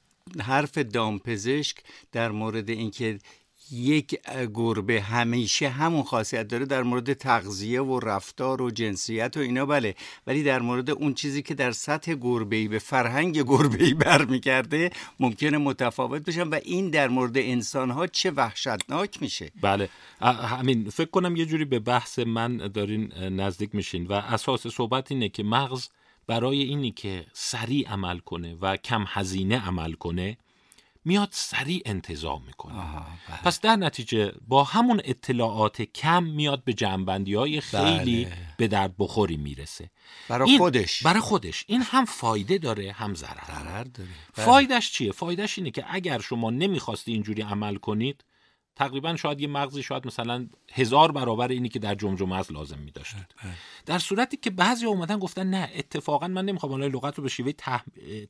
حرف 0.41 0.79
دامپزشک 0.79 1.77
در 2.13 2.31
مورد 2.31 2.71
اینکه 2.71 3.19
یک 3.73 4.21
گربه 4.55 5.01
همیشه 5.01 5.69
همون 5.69 6.03
خاصیت 6.03 6.49
داره 6.49 6.65
در 6.67 6.83
مورد 6.83 7.13
تغذیه 7.13 7.83
و 7.83 8.01
رفتار 8.01 8.63
و 8.63 8.71
جنسیت 8.71 9.37
و 9.37 9.41
اینا 9.41 9.67
بله. 9.67 9.95
ولی 10.27 10.43
در 10.43 10.61
مورد 10.61 10.91
اون 10.91 11.15
چیزی 11.15 11.43
که 11.43 11.55
در 11.55 11.73
سطح 11.73 12.15
گربه‌ای 12.15 12.69
به 12.69 12.79
فرهنگ 12.79 13.43
گربه‌ای 13.43 13.95
برمیگرده 13.95 14.91
ممکنه 15.21 15.59
متفاوت 15.59 16.25
بشن 16.25 16.49
و 16.49 16.59
این 16.65 16.91
در 16.91 17.09
مورد 17.09 17.39
انسان 17.39 17.91
ها 17.91 18.07
چه 18.07 18.31
وحشتناک 18.31 19.23
میشه. 19.23 19.53
بله. 19.61 19.89
همین. 20.21 20.91
فکر 20.91 21.11
کنم 21.11 21.37
یه 21.37 21.47
جوری 21.47 21.65
به 21.65 21.79
بحث 21.79 22.19
من 22.19 22.57
دارین 22.57 23.13
نزدیک 23.15 23.75
میشین 23.75 24.07
و 24.07 24.13
اساس 24.13 24.67
صحبت 24.67 25.13
اینه 25.13 25.29
که 25.29 25.43
مغز 25.43 25.89
برای 26.27 26.63
اینی 26.63 26.91
که 26.91 27.27
سریع 27.33 27.89
عمل 27.89 28.19
کنه 28.19 28.55
و 28.61 28.77
کم 28.77 29.05
هزینه 29.09 29.67
عمل 29.67 29.93
کنه 29.93 30.37
میاد 31.05 31.29
سریع 31.33 31.83
انتظام 31.85 32.43
می‌کنه. 32.47 32.75
بله. 32.75 33.43
پس 33.45 33.61
در 33.61 33.77
نتیجه 33.77 34.33
با 34.49 34.65
همون 34.65 35.01
اطلاعات 35.05 35.83
کم 35.83 36.25
میاد 36.25 36.65
به 36.65 36.73
جنبندی 36.73 37.35
های 37.35 37.61
خیلی 37.61 38.25
بله. 38.25 38.37
به 38.57 38.69
درد 38.69 38.95
بخوری 38.99 39.37
می‌رسه. 39.37 39.91
برای 40.29 40.51
این- 40.51 40.59
خودش. 40.59 41.03
برای 41.03 41.21
خودش. 41.21 41.65
این 41.69 41.83
هم 41.83 42.05
فایده 42.05 42.59
داره 42.59 42.93
هم 42.93 43.15
ضرر. 43.15 43.45
ضرر 43.47 43.85
داره. 43.85 44.09
بله. 44.37 44.47
فایدهش 44.47 44.93
چیه؟ 44.93 45.13
فایدهش 45.13 45.59
اینه 45.59 45.71
که 45.71 45.85
اگر 45.89 46.21
شما 46.21 46.51
نمی‌خواستی 46.51 47.13
اینجوری 47.13 47.43
عمل 47.43 47.77
کنید 47.77 48.25
تقریبا 48.81 49.17
شاید 49.17 49.41
یه 49.41 49.47
مغزی 49.49 49.83
شاید 49.83 50.07
مثلا 50.07 50.47
هزار 50.73 51.13
برابر 51.13 51.49
اینی 51.49 51.69
که 51.69 51.79
در 51.79 51.95
جمجمه 51.95 52.37
از 52.37 52.53
لازم 52.53 52.79
میداشتید. 52.79 53.35
بله. 53.43 53.53
در 53.87 53.99
صورتی 53.99 54.37
که 54.37 54.51
بعضی 54.51 54.87
اومدن 54.87 55.19
گفتن 55.19 55.47
نه 55.47 55.71
اتفاقا 55.75 56.29
من 56.29 56.45
نمی‌خوام 56.45 56.73
الان 56.73 56.91
لغت 56.91 57.15
رو 57.19 57.23
به 57.23 57.29
شیوه 57.29 57.53
تح... 57.53 57.81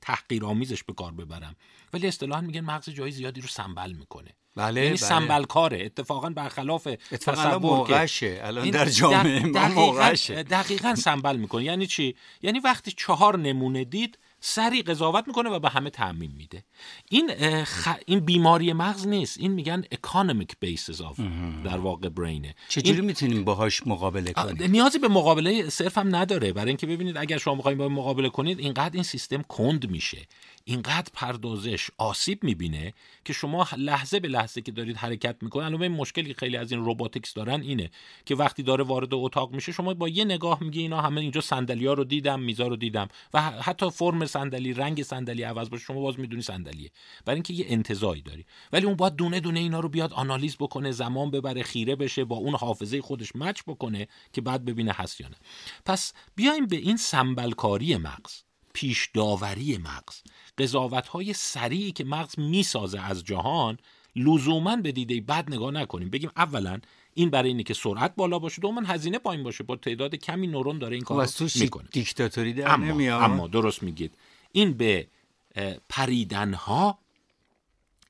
تحقیرآمیزش 0.01 0.85
به 0.85 0.93
کار 0.93 1.13
ببرم. 1.13 1.57
ولی 1.93 2.07
اصطلاحا 2.07 2.41
میگن 2.41 2.61
مغز 2.61 2.91
جای 2.91 3.11
زیادی 3.11 3.41
رو 3.41 3.49
سنبل 3.49 3.93
می‌کنه. 3.93 4.31
بله 4.57 4.81
یعنی 4.81 4.97
بله. 4.97 5.09
سنبل 5.09 5.45
کاره. 5.45 5.85
اتفاقا 5.85 6.31
برخلاف 6.31 6.89
تصور 7.11 8.07
که 8.07 8.47
الان 8.47 8.71
در 8.71 8.89
جامعه 8.89 9.41
دقیقاً- 9.41 10.31
دقیقاً 10.31 10.95
سنبل 10.95 11.37
می‌کنه. 11.37 11.65
یعنی 11.65 11.87
چی؟ 11.87 12.17
یعنی 12.43 12.59
وقتی 12.59 12.93
چهار 12.93 13.39
نمونه 13.39 13.85
دید 13.85 14.19
سریع 14.41 14.83
قضاوت 14.83 15.25
می‌کنه 15.29 15.51
و 15.51 15.59
به 15.59 15.69
همه 15.69 15.91
تعمیم 15.91 16.31
میده. 16.37 16.65
این 17.11 17.65
خ... 17.65 17.89
این 18.07 18.21
بیماری 18.21 18.73
مغز 18.73 19.07
نیست. 19.07 19.39
این 19.41 19.53
میگن 19.53 19.83
economic 19.95 20.67
basis 20.67 20.97
of 20.97 21.21
در 21.65 21.79
واقع 21.79 22.09
برینه 22.09 22.55
چجوری 22.69 23.01
می‌تونیم 23.01 23.45
باهاش 23.45 23.87
مقابله 23.87 24.33
کنیم؟ 24.33 24.71
نیازی 24.71 24.99
به 24.99 25.09
مقابله 25.09 25.69
صرف 25.69 25.99
هم 25.99 26.17
نداره. 26.17 26.53
برای 26.53 26.69
اینکه 26.69 26.87
ببینید 26.87 27.17
اگر 27.17 27.39
شما 27.39 27.55
می‌خواین 27.55 27.79
با 27.79 27.85
این 27.85 27.93
مقابله 27.93 28.29
کنید 28.29 28.59
اینقدر 28.59 28.95
این 28.95 29.03
سیستم 29.03 29.43
کند 29.43 29.91
میشه. 29.91 30.27
اینقدر 30.65 31.11
پردازش 31.15 31.91
آسیب 31.99 32.45
می‌بینه 32.45 32.95
که 33.25 33.33
شما 33.33 33.67
لحظه 33.77 34.21
به 34.21 34.29
لحظه 34.29 34.61
که 34.61 34.73
دارید 34.73 34.97
حرکت 34.97 35.37
می‌کنید 35.43 35.67
الان 35.67 35.83
این 35.83 35.93
مشکلی 35.93 36.29
که 36.29 36.35
خیلی 36.35 36.57
از 36.57 36.73
این 36.73 36.85
روباتیکس 36.85 37.35
دارن 37.35 37.61
اینه 37.61 37.91
که 38.27 38.35
وقتی 38.35 38.63
داره 38.63 38.85
وارد 38.85 39.15
اتاق 39.15 39.55
میشه 39.55 39.73
شما 39.73 39.95
با 39.95 40.09
یه 40.09 40.25
نگاه 40.25 40.63
میگی 40.63 40.81
اینا 40.81 41.01
همه 41.01 41.21
اینجا 41.21 41.41
صندلی 41.41 41.87
ها 41.87 41.93
رو 41.93 42.05
دیدم 42.05 42.41
میزا 42.41 42.67
رو 42.67 42.77
دیدم 42.77 43.09
و 43.35 43.41
حتی 43.43 43.91
فرم 43.91 44.27
صندلی 44.27 44.73
رنگ 44.73 45.03
صندلی 45.03 45.43
عوض 45.43 45.71
باشه 45.71 45.85
شما 45.85 46.01
باز 46.01 46.21
می‌دونی 46.21 46.43
صندلیه. 46.43 46.91
برای 47.25 47.37
اینکه 47.37 47.55
یه 47.55 47.65
انتظایی 47.69 48.23
داری. 48.23 48.47
ولی 48.73 48.87
اون 48.87 48.97
باید 48.97 49.15
دونه 49.17 49.41
دونه 49.41 49.61
اینا 49.61 49.81
رو 49.81 49.89
بیاد 49.89 50.13
آنالیز 50.13 50.57
بکنه 50.57 50.91
زمان 50.91 51.31
ببره 51.31 51.63
خیره 51.63 51.97
بشه 51.97 52.25
با 52.25 52.37
اون 52.37 52.55
حافظه 52.55 53.03
خودش 53.03 53.37
مچ 53.37 53.63
بکنه 53.67 54.09
که 54.33 54.41
بعد 54.41 54.65
ببینه 54.65 54.93
هست 54.93 55.21
یا 55.21 55.29
نه. 55.29 55.37
پس 55.85 56.13
بیایم 56.37 56.67
به 56.67 56.77
این 56.77 56.97
سنبلکاری 56.97 57.97
مغز 57.97 58.43
پیش 58.73 59.11
داوری 59.15 59.79
مغز. 59.79 60.23
قضاوت 60.61 61.09
های 61.09 61.33
سریعی 61.33 61.93
که 61.93 62.05
مغز 62.05 62.39
می‌سازه 62.39 63.01
از 63.01 63.25
جهان 63.25 63.79
لزوما 64.17 64.77
به 64.77 64.93
دیده 64.93 65.21
بد 65.21 65.53
نگاه 65.53 65.71
نکنیم. 65.71 66.11
بگیم 66.11 66.31
اولا 66.37 66.81
این 67.15 67.31
برای 67.31 67.49
اینه 67.49 67.63
که 67.63 67.75
سرعت 67.75 68.15
بالا 68.17 68.39
باشه 68.39 68.63
دوما 68.63 68.81
هزینه 68.81 69.19
پایین 69.19 69.43
باشه. 69.43 69.65
با 69.65 69.77
تعداد 69.77 70.15
کمی 70.15 70.47
نورون 70.47 70.79
داره 70.79 70.97
این 70.97 71.05
کار 71.05 71.21
از 71.21 71.37
توش 71.37 71.57
می‌کنه. 71.57 71.89
دیکتاتوری 71.93 72.53
در 72.53 72.71
اما, 72.71 72.87
نمیاد؟ 72.87 73.23
اما 73.23 73.47
درست 73.47 73.83
میگید. 73.83 74.15
این 74.53 74.73
به 74.73 75.09
اه، 75.55 75.75
پریدنها 75.89 76.99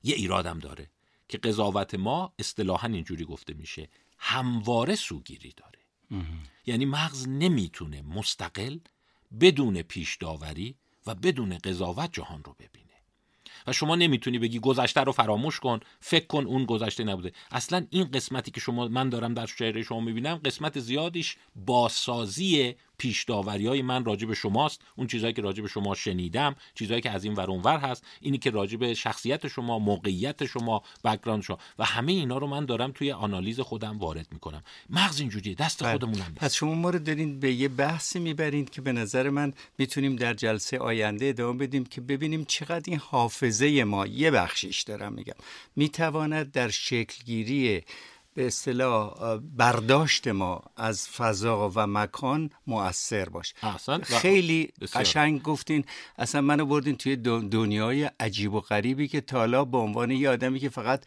یه 0.03 0.15
ایرادم 0.15 0.59
داره 0.59 0.87
که 1.27 1.37
قضاوت 1.37 1.95
ما 1.95 2.33
اصطلاحا 2.39 2.87
اینجوری 2.87 3.25
گفته 3.25 3.53
میشه 3.53 3.89
همواره 4.17 4.95
سوگیری 4.95 5.53
داره. 5.57 5.79
یعنی 6.65 6.85
مغز 6.85 7.27
نمی‌تونه 7.27 8.01
مستقل 8.01 8.77
بدون 9.39 9.81
پیش 9.81 10.15
داوری 10.15 10.75
و 11.07 11.15
بدون 11.15 11.57
قضاوت 11.57 12.09
جهان 12.13 12.43
رو 12.43 12.55
ببینه. 12.59 12.81
و 13.67 13.73
شما 13.73 13.95
نمی‌تونی 13.95 14.39
بگی 14.39 14.59
گذشته 14.59 15.01
رو 15.01 15.11
فراموش 15.11 15.59
کن 15.59 15.79
فکر 15.99 16.27
کن 16.27 16.45
اون 16.45 16.65
گذشته 16.65 17.03
نبوده. 17.03 17.31
اصلا 17.51 17.87
این 17.89 18.03
قسمتی 18.03 18.51
که 18.51 18.59
شما 18.59 18.87
من 18.87 19.09
دارم 19.09 19.33
در 19.33 19.45
چهره 19.45 19.83
شما 19.83 19.99
می‌بینم 19.99 20.35
قسمت 20.35 20.79
زیادیش 20.79 21.35
بازسازی 21.55 22.75
پیش 23.01 23.23
داوری 23.23 23.67
های 23.67 23.81
من 23.81 24.05
راجع 24.05 24.27
به 24.27 24.35
شماست 24.35 24.81
اون 24.95 25.07
چیزهایی 25.07 25.33
که 25.33 25.41
راجع 25.41 25.61
به 25.61 25.67
شما 25.67 25.95
شنیدم 25.95 26.55
چیزهایی 26.75 27.01
که 27.01 27.09
از 27.09 27.23
این 27.23 27.33
ور 27.33 27.51
اونور 27.51 27.77
هست 27.77 28.05
اینی 28.21 28.37
که 28.37 28.49
راجع 28.49 28.77
به 28.77 28.93
شخصیت 28.93 29.47
شما 29.47 29.79
موقعیت 29.79 30.45
شما 30.45 30.83
background 31.03 31.43
شما 31.43 31.57
و 31.79 31.85
همه 31.85 32.11
اینا 32.11 32.37
رو 32.37 32.47
من 32.47 32.65
دارم 32.65 32.91
توی 32.91 33.11
آنالیز 33.11 33.59
خودم 33.59 33.99
وارد 33.99 34.27
می‌کنم 34.31 34.63
مغز 34.89 35.19
اینجوریه 35.19 35.55
دست 35.55 35.83
بله. 35.83 35.91
خودمونم. 35.91 36.33
پس 36.35 36.53
شما 36.55 36.73
ما 36.73 36.89
رو 36.89 36.99
دارین 36.99 37.39
به 37.39 37.53
یه 37.53 37.67
بحثی 37.67 38.19
می‌برین 38.19 38.65
که 38.65 38.81
به 38.81 38.91
نظر 38.91 39.29
من 39.29 39.53
می‌تونیم 39.77 40.15
در 40.15 40.33
جلسه 40.33 40.79
آینده 40.79 41.25
ادامه 41.25 41.57
بدیم 41.57 41.85
که 41.85 42.01
ببینیم 42.01 42.45
چقدر 42.45 42.83
این 42.87 42.99
حافظه 42.99 43.83
ما 43.83 44.07
یه 44.07 44.31
بخشیش 44.31 44.81
دارم 44.81 45.13
میگم 45.13 45.35
می‌تواند 45.75 46.51
در 46.51 46.69
شکلگیری 46.69 47.83
به 48.33 48.47
اصطلاح 48.47 49.37
برداشت 49.37 50.27
ما 50.27 50.61
از 50.77 51.09
فضا 51.09 51.69
و 51.75 51.87
مکان 51.87 52.49
مؤثر 52.67 53.29
باشه 53.29 53.55
خیلی 54.03 54.73
بسیار. 54.81 55.03
قشنگ 55.03 55.41
گفتین. 55.41 55.85
اصلا 56.17 56.41
منو 56.41 56.65
بردین 56.65 56.95
توی 56.95 57.15
دن- 57.15 57.49
دنیای 57.49 58.03
عجیب 58.19 58.53
و 58.53 58.59
غریبی 58.59 59.07
که 59.07 59.21
تالا 59.21 59.65
به 59.65 59.77
عنوان 59.77 60.11
یه 60.11 60.29
آدمی 60.29 60.59
که 60.59 60.69
فقط 60.69 61.03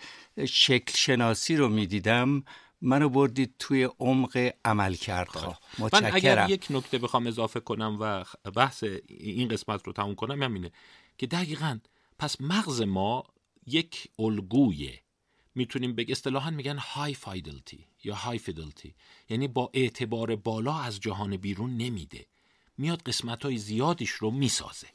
شکل 0.48 0.92
شناسی 0.96 1.56
رو 1.56 1.68
می‌دیدم 1.68 2.44
منو 2.82 3.08
بردید 3.08 3.54
توی 3.58 3.88
عمق 3.98 4.52
عمل 4.64 4.94
کردها 4.94 5.58
من 5.92 6.04
اگر 6.12 6.46
یک 6.48 6.66
نکته 6.70 6.98
بخوام 6.98 7.26
اضافه 7.26 7.60
کنم 7.60 7.96
و 8.00 8.24
بحث 8.50 8.84
این 9.08 9.48
قسمت 9.48 9.86
رو 9.86 9.92
تموم 9.92 10.14
کنم 10.14 10.42
همینه 10.42 10.70
که 11.18 11.26
دقیقا 11.26 11.78
پس 12.18 12.40
مغز 12.40 12.80
ما 12.82 13.24
یک 13.66 14.08
الگویه. 14.18 15.03
می‌تونیم 15.54 15.94
بگه 15.94 16.12
اصطلاحا 16.12 16.50
میگن 16.50 16.78
های 16.78 17.14
فایدلتی 17.14 17.84
یا 18.04 18.14
های 18.14 18.38
فیدلتی 18.38 18.94
یعنی 19.30 19.48
با 19.48 19.70
اعتبار 19.74 20.36
بالا 20.36 20.74
از 20.74 21.00
جهان 21.00 21.36
بیرون 21.36 21.76
نمیده. 21.76 22.26
میاد 22.78 23.02
قسمت 23.02 23.44
های 23.44 23.58
زیادیش 23.58 24.10
رو 24.10 24.30
می‌سازه. 24.30 24.86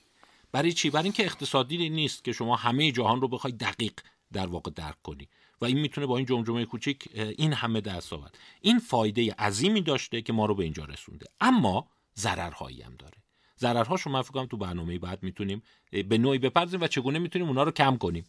برای 0.51 0.73
چی؟ 0.73 0.89
برای 0.89 1.03
اینکه 1.03 1.25
اقتصادی 1.25 1.89
نیست 1.89 2.23
که 2.23 2.31
شما 2.31 2.55
همه 2.55 2.91
جهان 2.91 3.21
رو 3.21 3.27
بخوای 3.27 3.53
دقیق 3.53 3.93
در 4.33 4.47
واقع 4.47 4.71
درک 4.71 5.01
کنی. 5.03 5.27
و 5.61 5.65
این 5.65 5.79
می‌تونه 5.79 6.07
با 6.07 6.17
این 6.17 6.25
جمجمه 6.25 6.65
کوچیک 6.65 7.09
این 7.13 7.53
همه 7.53 7.81
دست 7.81 8.13
آورد. 8.13 8.37
این 8.61 8.79
فایده 8.79 9.33
عظیمی 9.33 9.81
داشته 9.81 10.21
که 10.21 10.33
ما 10.33 10.45
رو 10.45 10.55
به 10.55 10.63
اینجا 10.63 10.85
رسونده. 10.85 11.25
اما 11.41 11.87
ضررهایی 12.17 12.81
هم 12.81 12.95
داره. 12.95 13.17
ضررهاش 13.59 14.01
رو 14.01 14.11
من 14.11 14.21
فکر 14.21 14.45
تو 14.45 14.57
برنامه 14.57 14.99
بعد 14.99 15.23
می‌تونیم 15.23 15.63
به 15.91 16.17
نوعی 16.17 16.37
بپردازیم 16.37 16.81
و 16.81 16.87
چگونه 16.87 17.19
می‌تونیم 17.19 17.47
اونا 17.47 17.63
رو 17.63 17.71
کم 17.71 17.97
کنیم. 17.97 18.23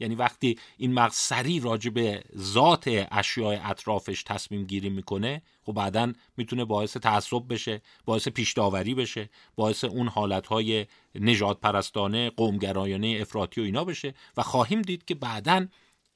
یعنی 0.00 0.14
وقتی 0.14 0.58
این 0.76 0.92
مغز 0.92 1.14
سریع 1.14 1.62
راجع 1.62 1.90
به 1.90 2.24
ذات 2.36 3.06
اشیاء 3.10 3.58
اطرافش 3.64 4.22
تصمیم 4.22 4.64
گیری 4.64 4.88
می‌کنه 4.88 5.42
خب 5.62 5.72
بعدا 5.72 6.12
می‌تونه 6.36 6.64
باعث 6.64 6.96
تعصب 6.96 7.42
بشه 7.48 7.82
باعث 8.04 8.28
پیش 8.28 8.52
داوری 8.52 8.94
بشه 8.94 9.30
باعث 9.56 9.84
اون 9.84 10.08
حالتهای 10.08 10.86
نجات 11.14 11.60
پرستانه 11.60 12.30
قومگرایانه 12.30 13.18
افراطی 13.20 13.60
و 13.60 13.64
اینا 13.64 13.84
بشه 13.84 14.14
و 14.36 14.42
خواهیم 14.42 14.82
دید 14.82 15.04
که 15.04 15.14
بعدا 15.14 15.66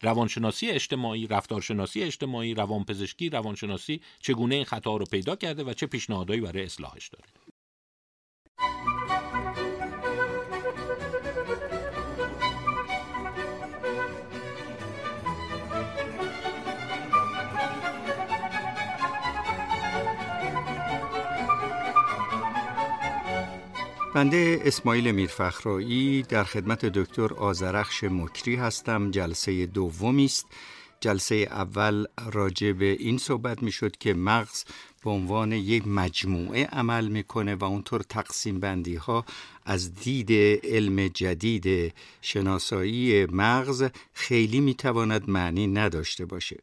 روانشناسی 0.03 0.71
اجتماعی 0.71 1.27
رفتارشناسی 1.27 2.03
اجتماعی 2.03 2.55
روانپزشکی 2.55 3.31
روانشناسی 3.31 4.01
چگونه 4.21 4.55
این 4.55 4.65
خطا 4.65 4.97
رو 4.97 5.05
پیدا 5.05 5.37
کرده 5.37 5.65
و 5.65 5.73
چه 5.73 5.87
پیشنهادهایی 5.87 6.41
برای 6.41 6.65
اصلاحش 6.65 7.09
داره. 7.09 7.29
بنده 24.19 24.61
اسماعیل 24.65 25.13
میرفخرایی 25.13 26.23
در 26.23 26.45
خدمت 26.45 26.85
دکتر 26.85 27.35
آزرخش 27.35 28.05
مکری 28.05 28.57
هستم. 28.57 29.11
جلسه 29.11 29.67
دومی 29.67 30.25
است 30.25 30.47
جلسه 31.01 31.35
اول 31.35 32.07
راجع 32.33 32.73
به 32.73 32.85
این 32.85 33.19
صحبت 33.19 33.63
می 33.63 33.73
شد 33.73 33.97
که 33.97 34.15
مغز 34.15 34.65
به 35.05 35.11
عنوان 35.11 35.53
یک 35.53 35.87
مجموعه 35.87 36.67
عمل 36.67 37.09
می‌کنه 37.09 37.55
و 37.55 37.65
اونطور 37.65 38.01
تقسیم 38.01 38.61
بندی 38.61 38.95
ها 38.95 39.25
از 39.65 39.95
دید 39.95 40.33
علم 40.65 41.09
جدید 41.09 41.95
شناسایی 42.23 43.27
مغز 43.27 43.85
خیلی 44.13 44.61
می‌تواند 44.61 45.31
معنی 45.31 45.67
نداشته 45.67 46.25
باشه. 46.25 46.57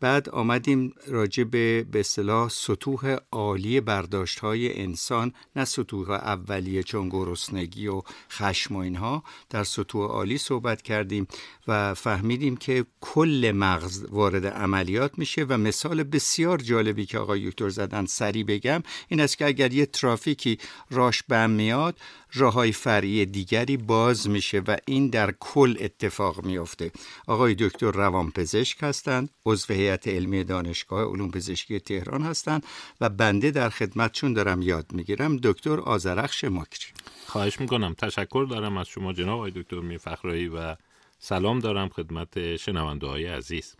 بعد 0.00 0.28
آمدیم 0.28 0.94
راجع 1.06 1.44
به 1.44 1.86
به 1.92 2.00
اصطلاح 2.00 2.48
سطوح 2.48 3.16
عالی 3.32 3.80
برداشت 3.80 4.38
های 4.38 4.82
انسان 4.82 5.32
نه 5.56 5.64
سطوح 5.64 6.10
اولیه 6.10 6.82
چون 6.82 7.08
گرسنگی 7.08 7.86
و 7.86 8.02
خشم 8.30 8.76
و 8.76 8.78
اینها. 8.78 9.22
در 9.50 9.64
سطوح 9.64 10.10
عالی 10.10 10.38
صحبت 10.38 10.82
کردیم 10.82 11.28
و 11.68 11.94
فهمیدیم 11.94 12.56
که 12.56 12.84
کل 13.00 13.52
مغز 13.54 14.04
وارد 14.10 14.46
عملیات 14.46 15.18
میشه 15.18 15.44
و 15.48 15.58
مثال 15.58 16.02
بسیار 16.02 16.58
جالبی 16.58 17.06
که 17.06 17.18
آقای 17.18 17.48
دکتر 17.48 17.68
زدن 17.78 18.06
سری 18.06 18.44
بگم 18.44 18.82
این 19.08 19.20
است 19.20 19.38
که 19.38 19.46
اگر 19.46 19.72
یه 19.72 19.86
ترافیکی 19.86 20.58
راش 20.90 21.22
بم 21.22 21.50
میاد 21.50 21.98
راه 22.34 22.52
های 22.52 22.72
فرعی 22.72 23.26
دیگری 23.26 23.76
باز 23.76 24.28
میشه 24.28 24.58
و 24.58 24.76
این 24.86 25.08
در 25.08 25.34
کل 25.40 25.76
اتفاق 25.80 26.44
میافته. 26.44 26.90
آقای 27.26 27.54
دکتر 27.54 27.90
روانپزشک 27.90 28.78
هستند 28.82 29.30
عضو 29.46 29.74
هیئت 29.74 30.08
علمی 30.08 30.44
دانشگاه 30.44 31.04
علوم 31.04 31.30
پزشکی 31.30 31.80
تهران 31.80 32.22
هستند 32.22 32.66
و 33.00 33.08
بنده 33.08 33.50
در 33.50 33.70
خدمتشون 33.70 34.32
دارم 34.32 34.62
یاد 34.62 34.86
می‌گیرم 34.92 35.36
دکتر 35.36 35.80
آزرخش 35.80 36.44
مکری. 36.44 36.92
خواهش 37.26 37.60
می‌کنم. 37.60 37.94
تشکر 37.94 38.46
دارم 38.50 38.76
از 38.76 38.88
شما 38.88 39.12
جناب 39.12 39.36
آقای 39.38 39.50
دکتر 39.50 39.80
میرفخرایی 39.80 40.48
و 40.48 40.76
سلام 41.18 41.58
دارم 41.58 41.88
خدمت 41.88 42.56
شنونده 42.56 43.06
های 43.06 43.26
عزیز. 43.26 43.74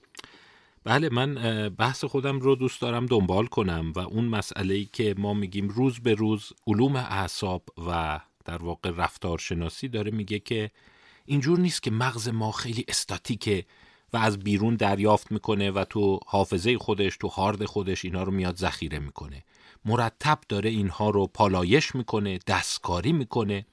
بله 0.84 1.08
من 1.08 1.34
بحث 1.68 2.04
خودم 2.04 2.40
رو 2.40 2.54
دوست 2.54 2.80
دارم 2.80 3.06
دنبال 3.06 3.46
کنم 3.46 3.92
و 3.96 3.98
اون 3.98 4.24
مسئله 4.24 4.74
ای 4.74 4.88
که 4.92 5.14
ما 5.18 5.34
میگیم 5.34 5.68
روز 5.68 6.00
به 6.00 6.14
روز 6.14 6.52
علوم 6.66 6.96
اعصاب 6.96 7.62
و 7.88 8.20
در 8.44 8.62
واقع 8.62 8.90
رفتارشناسی 8.96 9.88
داره 9.88 10.10
میگه 10.10 10.38
که 10.38 10.70
اینجور 11.26 11.58
نیست 11.58 11.82
که 11.82 11.90
مغز 11.90 12.28
ما 12.28 12.52
خیلی 12.52 12.84
استاتیکه 12.88 13.64
و 14.12 14.16
از 14.16 14.38
بیرون 14.38 14.74
دریافت 14.74 15.32
می‌کنه 15.32 15.70
و 15.70 15.84
تو 15.84 16.20
حافظه 16.26 16.78
خودش 16.78 17.16
تو 17.16 17.28
هارد 17.28 17.64
خودش 17.64 18.04
اینا 18.04 18.22
رو 18.22 18.32
میاد 18.32 18.56
ذخیره 18.56 18.98
می‌کنه. 18.98 19.44
مرتب 19.84 20.38
داره 20.48 20.70
اینها 20.70 21.10
رو 21.10 21.26
پالایش 21.26 21.94
می‌کنه 21.94 22.38
دستکاری 22.46 23.12
می‌کنه. 23.12 23.66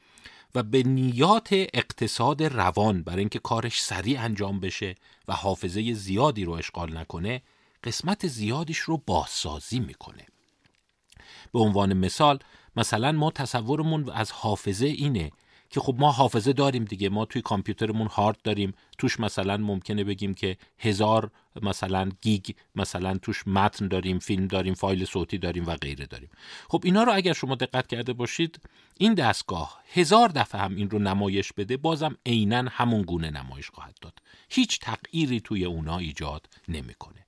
و 0.55 0.63
به 0.63 0.83
نیات 0.83 1.49
اقتصاد 1.51 2.43
روان 2.43 3.03
برای 3.03 3.19
اینکه 3.19 3.39
کارش 3.39 3.81
سریع 3.81 4.21
انجام 4.21 4.59
بشه 4.59 4.95
و 5.27 5.33
حافظه 5.33 5.93
زیادی 5.93 6.45
رو 6.45 6.51
اشغال 6.51 6.97
نکنه 6.97 7.41
قسمت 7.83 8.27
زیادیش 8.27 8.77
رو 8.77 9.01
بازسازی 9.05 9.79
می‌کنه. 9.79 10.25
به 11.53 11.59
عنوان 11.59 11.93
مثال 11.93 12.39
مثلا 12.75 13.11
ما 13.11 13.31
تصورمون 13.31 14.09
از 14.09 14.31
حافظه 14.31 14.85
اینه 14.85 15.31
که 15.69 15.79
خب 15.79 15.95
ما 15.99 16.11
حافظه 16.11 16.53
داریم 16.53 16.85
دیگه. 16.85 17.09
ما 17.09 17.25
توی 17.25 17.41
کامپیوترمون 17.41 18.07
هارد 18.07 18.41
داریم. 18.43 18.73
توش 18.97 19.19
مثلا 19.19 19.57
ممکنه 19.57 20.03
بگیم 20.03 20.33
که 20.33 20.57
هزار 20.79 21.31
مثلا 21.61 22.09
گیگ 22.21 22.49
مثلا 22.75 23.17
توش 23.17 23.47
متن 23.47 23.87
داریم 23.87 24.19
فیلم 24.19 24.47
داریم 24.47 24.73
فایل 24.73 25.05
صوتی 25.05 25.37
داریم 25.37 25.65
و 25.65 25.75
غیره 25.75 26.05
داریم. 26.05 26.29
خب 26.69 26.81
اینا 26.85 27.03
رو 27.03 27.13
اگر 27.15 27.33
شما 27.33 27.55
دقت 27.55 27.87
کرده 27.87 28.13
باشید 28.13 28.59
این 28.97 29.13
دستگاه 29.13 29.81
هزار 29.93 30.29
دفعه 30.29 30.61
هم 30.61 30.75
این 30.75 30.89
رو 30.89 30.99
نمایش 30.99 31.53
بده 31.53 31.77
بازم 31.77 32.17
عینا 32.25 32.65
همون 32.71 33.01
گونه 33.01 33.29
نمایش 33.29 33.69
خواهد 33.69 33.97
داد. 34.01 34.19
هیچ 34.49 34.79
تغییری 34.79 35.39
توی 35.39 35.65
اونا 35.65 35.97
ایجاد 35.97 36.49
نمی‌کنه. 36.67 37.24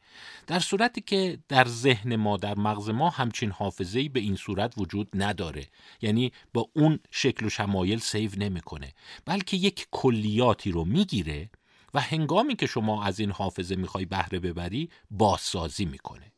در 0.47 0.59
صورتی 0.59 1.01
که 1.01 1.39
در 1.47 1.67
ذهن 1.67 2.15
ما 2.15 2.37
در 2.37 2.55
مغز 2.55 2.89
ما 2.89 3.09
همچین 3.09 3.51
حافظه‌ای 3.51 4.09
به 4.09 4.19
این 4.19 4.35
صورت 4.35 4.73
وجود 4.77 5.09
نداره. 5.13 5.67
یعنی 6.01 6.31
با 6.53 6.69
اون 6.73 6.99
شکل 7.11 7.45
و 7.45 7.49
شمایل 7.49 7.99
save 7.99 8.31
نمی‌کنه. 8.37 8.93
بلکه 9.25 9.57
یک 9.57 9.87
کلیاتی 9.91 10.71
رو 10.71 10.85
می‌گیره 10.85 11.49
و 11.93 12.01
هنگامی 12.01 12.55
که 12.55 12.67
شما 12.67 13.03
از 13.03 13.19
این 13.19 13.31
حافظه 13.31 13.75
می‌خوای 13.75 14.05
بهره 14.05 14.39
ببری 14.39 14.89
بازسازی 15.11 15.85
می‌کنه. 15.85 16.31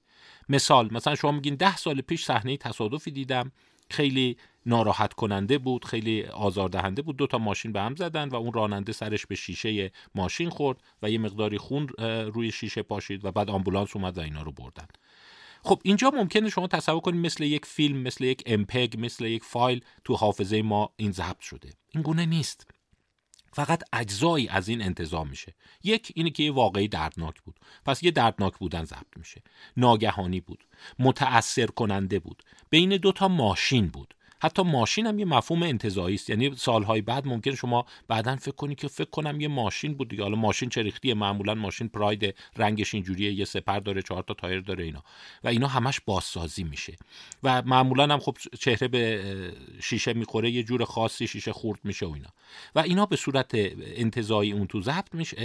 مثال 0.49 0.89
مثلا 0.91 1.15
شما 1.15 1.31
میگین 1.31 1.55
ده 1.55 1.77
سال 1.77 2.01
پیش 2.01 2.25
صحنه 2.25 2.57
تصادفی 2.57 3.11
دیدم. 3.11 3.51
خیلی 3.89 4.37
ناراحت 4.69 5.13
کننده 5.13 5.57
بود 5.57 5.85
خیلی 5.85 6.23
آزاردهنده 6.23 7.01
بود. 7.01 7.17
دو 7.17 7.27
تا 7.27 7.37
ماشین 7.37 7.71
به 7.71 7.81
هم 7.81 7.95
زدن 7.95 8.29
و 8.29 8.35
اون 8.35 8.53
راننده 8.53 8.91
سرش 8.91 9.25
به 9.25 9.35
شیشه 9.35 9.91
ماشین 10.15 10.49
خورد 10.49 10.77
و 11.01 11.09
یه 11.09 11.17
مقداری 11.17 11.57
خون 11.57 11.87
روی 12.33 12.51
شیشه 12.51 12.81
پاشید 12.81 13.25
و 13.25 13.31
بعد 13.31 13.49
آمبولانس 13.49 13.95
اومد 13.95 14.17
و 14.17 14.21
اینا 14.21 14.41
رو 14.41 14.51
بردن. 14.51 14.87
خب 15.63 15.81
اینجا 15.83 16.09
ممکنه 16.09 16.49
شما 16.49 16.67
تصور 16.67 16.99
کنید 16.99 17.25
مثل 17.25 17.43
یک 17.43 17.65
فیلم 17.65 17.97
مثل 17.97 18.23
یک 18.23 18.43
امپگ 18.45 18.95
مثل 18.97 19.25
یک 19.25 19.43
فایل 19.43 19.85
تو 20.03 20.15
حافظه 20.15 20.61
ما 20.61 20.89
این 20.95 21.11
ضبط 21.11 21.39
شده. 21.39 21.69
این 21.89 22.03
گونه 22.03 22.25
نیست. 22.25 22.67
فقط 23.53 23.83
اجزایی 23.93 24.47
از 24.47 24.67
این 24.67 24.81
انتظام 24.81 25.29
میشه. 25.29 25.55
یک 25.83 26.11
اینه 26.15 26.29
که 26.29 26.43
یه 26.43 26.51
واقعی 26.51 26.87
دردناک 26.87 27.41
بود. 27.41 27.59
پس 27.85 28.03
یه 28.03 28.11
دردناک 28.11 28.57
بودن 28.57 28.83
ضبط 28.83 29.17
میشه. 29.17 29.41
ناگهانی 29.77 30.41
بود. 30.41 30.63
متأثر 30.99 31.65
کننده 31.65 32.19
بود. 32.19 32.43
بین 32.69 32.97
دو 32.97 33.11
تا 33.11 33.27
ماشین 33.27 33.87
بود. 33.87 34.13
حتی 34.41 34.63
ماشین 34.63 35.05
هم 35.05 35.19
یه 35.19 35.25
مفهوم 35.25 35.63
انتظایی 35.63 36.15
است. 36.15 36.29
یعنی 36.29 36.55
سالهای 36.55 37.01
بعد 37.01 37.27
ممکن 37.27 37.55
شما 37.55 37.85
بعدا 38.07 38.35
فکر 38.35 38.55
کنی 38.55 38.75
که 38.75 38.87
فکر 38.87 39.09
کنم 39.09 39.41
یه 39.41 39.47
ماشین 39.47 39.93
بود 39.93 40.09
دیگه. 40.09 40.23
حالا 40.23 40.35
ماشین 40.35 40.69
چریختیه 40.69 41.13
معمولا 41.13 41.55
ماشین 41.55 41.87
پراید 41.87 42.35
رنگش 42.57 42.93
اینجوریه. 42.93 43.33
یه 43.33 43.45
سپر 43.45 43.79
داره 43.79 44.01
چهار 44.01 44.23
تا 44.23 44.33
تایر 44.33 44.59
داره 44.59 44.83
اینا. 44.83 45.03
و 45.43 45.47
اینا 45.47 45.67
همش 45.67 45.99
بازسازی 46.05 46.63
میشه. 46.63 46.97
و 47.43 47.61
معمولا 47.61 48.03
هم 48.03 48.19
خب 48.19 48.37
چهره 48.59 48.87
به 48.87 49.53
شیشه 49.83 50.13
می‌خوره 50.13 50.51
یه 50.51 50.63
جور 50.63 50.85
خاصی 50.85 51.27
شیشه 51.27 51.53
خورد 51.53 51.79
میشه 51.83 52.05
و 52.05 52.13
اینا. 52.13 52.29
و 52.75 52.79
اینا 52.79 53.05
به 53.05 53.15
صورت 53.15 53.51
انتظایی 53.79 54.51
اون 54.51 54.67
تو 54.67 54.81
ضبط 54.81 55.15
میشه 55.15 55.37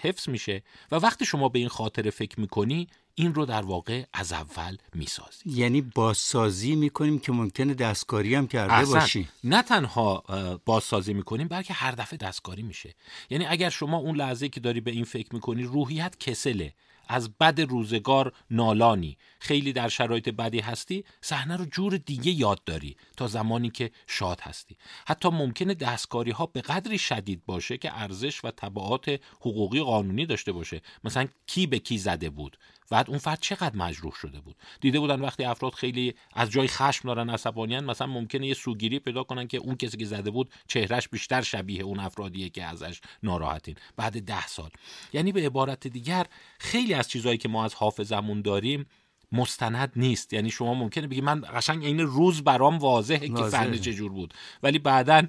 حفظ 0.00 0.28
میشه. 0.28 0.62
و 0.92 0.96
وقتی 0.96 1.24
شما 1.24 1.48
به 1.48 1.58
این 1.58 1.68
خاطره 1.68 2.10
فکر 2.10 2.40
می‌کنی 2.40 2.86
این 3.20 3.34
رو 3.34 3.46
در 3.46 3.62
واقع 3.62 4.04
از 4.12 4.32
اول 4.32 4.76
می‌سازیم 4.94 5.52
یعنی 5.56 5.80
بازسازی 5.80 6.74
می‌کنیم 6.74 7.18
که 7.18 7.32
ممکنه 7.32 7.74
دستکاری 7.74 8.34
هم 8.34 8.46
کرده 8.46 8.86
باشی. 8.86 9.28
نه 9.44 9.62
تنها 9.62 10.24
بازسازی 10.64 11.14
می‌کنیم 11.14 11.48
بلکه 11.48 11.74
هر 11.74 11.92
دفعه 11.92 12.16
دستکاری 12.16 12.62
میشه. 12.62 12.94
یعنی 13.30 13.46
اگر 13.46 13.70
شما 13.70 13.96
اون 13.96 14.16
لحظه 14.16 14.48
که 14.48 14.60
داری 14.60 14.80
به 14.80 14.90
این 14.90 15.04
فکر 15.04 15.34
می‌کنی 15.34 15.62
روحیت 15.62 16.18
کسله. 16.18 16.74
از 17.12 17.38
بد 17.38 17.60
روزگار 17.60 18.32
نالانی. 18.50 19.16
خیلی 19.40 19.72
در 19.72 19.88
شرایط 19.88 20.28
بدی 20.28 20.60
هستی 20.60 21.04
صحنه 21.20 21.56
رو 21.56 21.64
جور 21.64 21.96
دیگه 21.96 22.32
یاد 22.32 22.64
داری 22.64 22.96
تا 23.16 23.26
زمانی 23.26 23.70
که 23.70 23.90
شاد 24.06 24.40
هستی. 24.40 24.76
حتی 25.06 25.28
ممکنه 25.28 25.74
دستکاری 25.74 26.30
ها 26.30 26.46
به 26.46 26.60
قدری 26.60 26.98
شدید 26.98 27.46
باشه 27.46 27.78
که 27.78 28.00
ارزش 28.02 28.44
و 28.44 28.50
طبعات 28.50 29.20
حقوقی 29.40 29.80
قانونی 29.80 30.26
داشته 30.26 30.52
باشه. 30.52 30.80
مثلا 31.04 31.28
کی 31.46 31.66
به 31.66 31.78
کی 31.78 31.98
زده 31.98 32.30
بود. 32.30 32.58
بعد 32.90 33.10
اون 33.10 33.18
فرد 33.18 33.40
چقدر 33.40 33.76
مجروح 33.76 34.12
شده 34.14 34.40
بود؟ 34.40 34.56
دیده 34.80 35.00
بودن 35.00 35.20
وقتی 35.20 35.44
افراد 35.44 35.72
خیلی 35.72 36.14
از 36.32 36.50
جای 36.50 36.68
خشم 36.68 37.08
دارن 37.08 37.30
عصبانیان 37.30 37.84
مثلا 37.84 38.06
ممکنه 38.06 38.46
یه 38.46 38.54
سوگیری 38.54 38.98
پیدا 38.98 39.22
کنن 39.22 39.46
که 39.46 39.58
اون 39.58 39.76
کسی 39.76 39.96
که 39.96 40.04
زده 40.04 40.30
بود 40.30 40.50
چهرش 40.68 41.08
بیشتر 41.08 41.42
شبیه 41.42 41.82
اون 41.82 42.00
افرادیه 42.00 42.48
که 42.48 42.64
ازش 42.64 43.00
ناراحتین 43.22 43.76
بعد 43.96 44.22
ده 44.22 44.46
سال. 44.46 44.70
یعنی 45.12 45.32
به 45.32 45.46
عبارت 45.46 45.86
دیگر 45.86 46.26
خیلی 46.58 46.94
از 46.94 47.08
چیزهایی 47.08 47.38
که 47.38 47.48
ما 47.48 47.64
از 47.64 47.74
حافظمون 47.74 48.42
داریم 48.42 48.86
مستند 49.32 49.92
نیست. 49.96 50.32
یعنی 50.32 50.50
شما 50.50 50.74
ممکنه 50.74 51.06
بگی 51.06 51.20
من 51.20 51.42
قشنگ 51.54 51.84
این 51.84 52.00
روز 52.00 52.42
برام 52.42 52.78
واضحه 52.78 53.28
که 53.28 53.48
صحنه 53.50 53.78
چجور 53.78 54.12
بود. 54.12 54.34
ولی 54.62 54.78
بعدا 54.78 55.22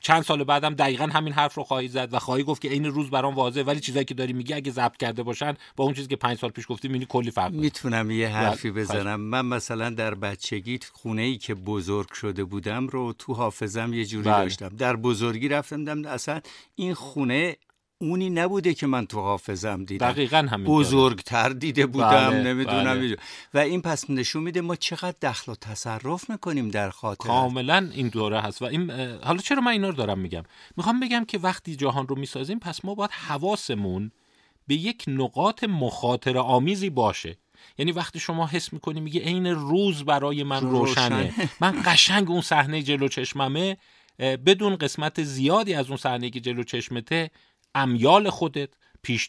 چند 0.00 0.22
سال 0.22 0.44
بعدم 0.44 0.74
دقیقا 0.74 1.06
همین 1.06 1.32
حرف 1.32 1.54
رو 1.54 1.64
خواهی 1.64 1.88
زد 1.88 2.08
و 2.14 2.18
خواهی 2.18 2.42
گفت 2.42 2.62
که 2.62 2.72
این 2.72 2.84
روز 2.84 3.10
برام 3.10 3.34
واضحه. 3.34 3.62
ولی 3.62 3.80
چیزایی 3.80 4.04
که 4.04 4.14
داری 4.14 4.32
میگی 4.32 4.54
اگه 4.54 4.70
ضبط 4.70 4.96
کرده 4.96 5.22
باشن 5.22 5.54
با 5.76 5.84
اون 5.84 5.94
چیزی 5.94 6.08
که 6.08 6.16
پنج 6.16 6.38
سال 6.38 6.50
پیش 6.50 6.64
گفتی 6.68 6.88
می‌بینی 6.88 7.06
کلی 7.08 7.30
فرق 7.30 7.52
می‌تونم 7.52 8.10
یه 8.10 8.28
حرفی 8.28 8.70
بزنم. 8.70 9.20
من 9.20 9.46
مثلا 9.46 9.90
در 9.90 10.14
بچگی 10.14 10.78
خونه 10.92 11.22
ای 11.22 11.36
که 11.36 11.54
بزرگ 11.54 12.12
شده 12.12 12.44
بودم 12.44 12.86
رو 12.86 13.12
تو 13.18 13.34
حافظم 13.34 13.94
یه 13.94 14.04
جوری 14.04 14.24
بله. 14.24 14.42
داشتم. 14.42 14.68
در 14.68 14.96
بزرگی 14.96 15.48
رفتم 15.48 15.84
دم 15.84 16.04
اصلا 16.04 16.40
این 16.74 16.94
خونه 16.94 17.56
اونی 17.98 18.30
نبوده 18.30 18.74
که 18.74 18.86
من 18.86 19.06
تو 19.06 19.20
حافظم 19.20 19.84
دیدم. 19.84 20.12
دقیقا 20.12 20.48
همین 20.50 20.66
بزرگتر 20.66 21.48
دیده 21.48 21.86
بودم 21.86 22.30
بله، 22.30 22.42
نمی‌دونم 22.42 23.00
بله. 23.00 23.16
و 23.54 23.58
این 23.58 23.82
پس 23.82 24.10
نشون 24.10 24.42
میده 24.42 24.60
ما 24.60 24.76
چقدر 24.76 25.16
دخل 25.22 25.52
و 25.52 25.54
تصرف 25.54 26.30
می‌کنیم 26.30 26.68
در 26.68 26.90
خاطر. 26.90 27.28
کاملا 27.28 27.90
این 27.92 28.08
دوره 28.08 28.40
هست. 28.40 28.62
و 28.62 28.64
این 28.64 28.90
حالا 29.22 29.38
چرا 29.38 29.60
من 29.60 29.72
اینا 29.72 29.88
رو 29.88 29.94
دارم 29.94 30.18
میگم؟ 30.18 30.42
می‌خوام 30.76 31.00
بگم 31.00 31.24
که 31.24 31.38
وقتی 31.38 31.76
جهان 31.76 32.08
رو 32.08 32.18
می‌سازیم 32.18 32.58
پس 32.58 32.84
ما 32.84 32.94
باید 32.94 33.10
حواسمون 33.10 34.10
به 34.66 34.74
یک 34.74 35.04
نقاط 35.06 35.64
مخاطر 35.64 36.38
آمیزی 36.38 36.90
باشه. 36.90 37.38
یعنی 37.78 37.92
وقتی 37.92 38.18
شما 38.18 38.46
حس 38.46 38.72
می‌کنی 38.72 39.00
میگه 39.00 39.20
عین 39.20 39.46
روز 39.46 40.04
برای 40.04 40.42
من 40.42 40.60
روشنه. 40.60 41.34
من 41.60 41.82
قشنگ 41.86 42.30
اون 42.30 42.40
صحنه 42.40 42.82
جلو 42.82 43.08
چشممه. 43.08 43.76
بدون 44.18 44.76
قسمت 44.76 45.22
زیادی 45.22 45.74
از 45.74 45.88
اون 45.88 45.96
صحنه 45.96 46.30
که 46.30 46.40
جلو 46.40 46.64
چشمته 46.64 47.30
امیال 47.76 48.30
خودت 48.30 48.70
پیش 49.02 49.28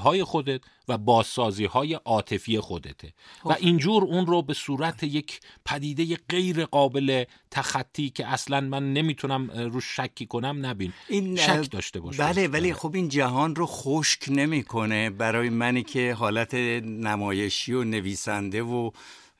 های 0.00 0.24
خودت 0.24 0.60
و 0.88 0.98
بازسازی 0.98 1.64
های 1.64 1.94
عاطفی 1.94 2.60
خودته. 2.60 3.12
و 3.44 3.48
خب. 3.48 3.56
اینجور 3.60 4.04
اون 4.04 4.26
رو 4.26 4.42
به 4.42 4.54
صورت 4.54 5.02
یک 5.02 5.40
پدیده 5.64 6.16
غیر 6.28 6.64
قابل 6.64 7.24
تخطی 7.50 8.10
که 8.10 8.26
اصلا 8.26 8.60
من 8.60 8.92
نمی‌تونم 8.92 9.50
روش 9.50 9.96
شکی 9.96 10.26
کنم 10.26 10.66
نبین. 10.66 10.92
این 11.08 11.36
شک 11.36 11.70
داشته 11.70 12.00
باشه 12.00 12.22
بله 12.22 12.48
ولی 12.48 12.74
خب 12.74 12.94
این 12.94 13.08
جهان 13.08 13.56
رو 13.56 13.66
خشک 13.66 14.24
نمی‌کنه 14.28 15.10
برای 15.10 15.50
منی 15.50 15.82
که 15.82 16.14
حالت 16.14 16.54
نمایشی 16.84 17.72
و 17.72 17.84
نویسنده 17.84 18.62
و 18.62 18.90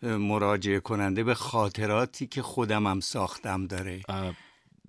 مراجعه 0.03 0.81
کننده 0.81 1.25
به 1.25 1.35
خاطراتی 1.35 2.27
که 2.27 2.43
خودم 2.43 2.87
هم 2.87 3.01
ساختم 3.01 3.67
داره. 3.67 4.01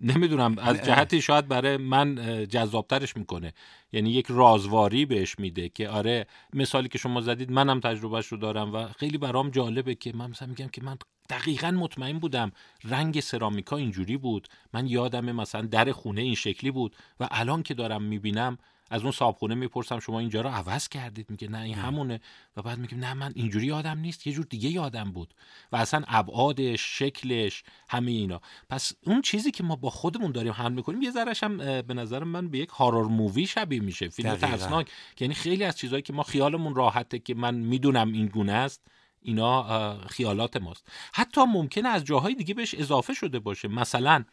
نمی‌دونم 0.02 0.58
از 0.58 0.82
جهتی 0.82 1.22
شاید 1.22 1.48
برای 1.48 1.78
من 1.78 2.16
جذابترش 2.50 3.18
می‌کنه. 3.18 3.54
یعنی 3.92 4.12
یک 4.12 4.26
رازواری 4.30 5.06
بهش 5.06 5.40
میده 5.40 5.70
که 5.70 5.90
آره 5.90 6.28
مثالی 6.54 6.90
که 6.90 6.98
شما 6.98 7.22
زدید 7.22 7.52
منم 7.52 7.80
تجربهش 7.80 8.28
رو 8.28 8.38
دارم 8.38 8.74
و 8.74 8.88
خیلی 8.88 9.18
برام 9.18 9.50
جالبه 9.50 9.96
که 9.96 10.16
من 10.16 10.30
مثلا 10.30 10.48
میگم 10.48 10.68
که 10.68 10.84
من 10.84 10.98
دقیقا 11.30 11.72
مطمئن 11.72 12.20
بودم 12.20 12.52
رنگ 12.84 13.20
سرامیکا 13.20 13.78
اینجوری 13.78 14.18
بود. 14.18 14.48
من 14.74 14.88
یادم 14.88 15.32
مثلا 15.32 15.62
در 15.62 15.92
خونه 15.92 16.22
این 16.22 16.36
شکلی 16.36 16.72
بود 16.72 16.96
و 17.20 17.28
الان 17.32 17.64
که 17.64 17.74
دارم 17.74 18.04
می‌بینم 18.04 18.58
از 18.90 19.02
اون 19.02 19.12
صابخونه 19.12 19.56
می‌پرسم 19.56 20.00
شما 20.00 20.20
اینجا 20.20 20.42
رو 20.42 20.50
عوض 20.50 20.88
کردید؟ 20.88 21.30
میگه 21.30 21.48
نه 21.48 21.62
این 21.62 21.76
همونه. 21.76 22.20
و 22.58 22.62
بعد 22.62 22.78
میگم 22.78 23.00
نه 23.00 23.14
من 23.14 23.32
اینجوری 23.36 23.66
یادم 23.66 24.00
نیست 24.00 24.28
یه 24.28 24.34
جور 24.34 24.46
دیگه 24.46 24.70
یادم 24.70 25.12
بود. 25.12 25.34
و 25.72 25.76
اصلا 25.76 26.04
ابعادش 26.08 27.00
شکلش 27.00 27.64
همه 27.90 28.12
اینا. 28.12 28.42
پس 28.70 28.94
اون 29.06 29.22
چیزی 29.22 29.52
که 29.52 29.64
ما 29.64 29.76
با 29.76 29.90
خودمون 29.90 30.32
داریم 30.32 30.54
حل 30.54 30.72
می‌کنیم 30.72 31.02
یه 31.02 31.12
ذرهش 31.12 31.44
هم 31.44 31.58
به 31.82 31.94
نظر 31.94 32.24
من 32.24 32.50
به 32.50 32.58
یک 32.58 32.70
هارور 32.70 33.06
مووی 33.08 33.48
شبیه 33.48 33.80
میشه. 33.80 34.10
فیلم 34.10 34.36
ترسناک. 34.36 34.90
یعنی 35.20 35.34
خیلی 35.34 35.64
از 35.64 35.78
چیزهایی 35.78 36.02
که 36.02 36.14
ما 36.14 36.24
خیالمون 36.24 36.76
راحته 36.76 37.20
که 37.20 37.36
من 37.36 37.56
می‌دونم 37.56 38.12
این 38.12 38.26
گونه 38.26 38.54
است 38.54 38.82
اینا 39.22 39.98
خیالات 40.08 40.58
ماست. 40.58 40.88
حتی 41.14 41.42
ممکنه 41.42 41.90
از 41.90 42.04
جاهای 42.04 42.36
دیگه 42.36 42.54
بهش 42.54 42.76
اضافه 42.76 43.14
شده 43.14 43.40
باشه. 43.40 43.68
مثلا 43.68 44.24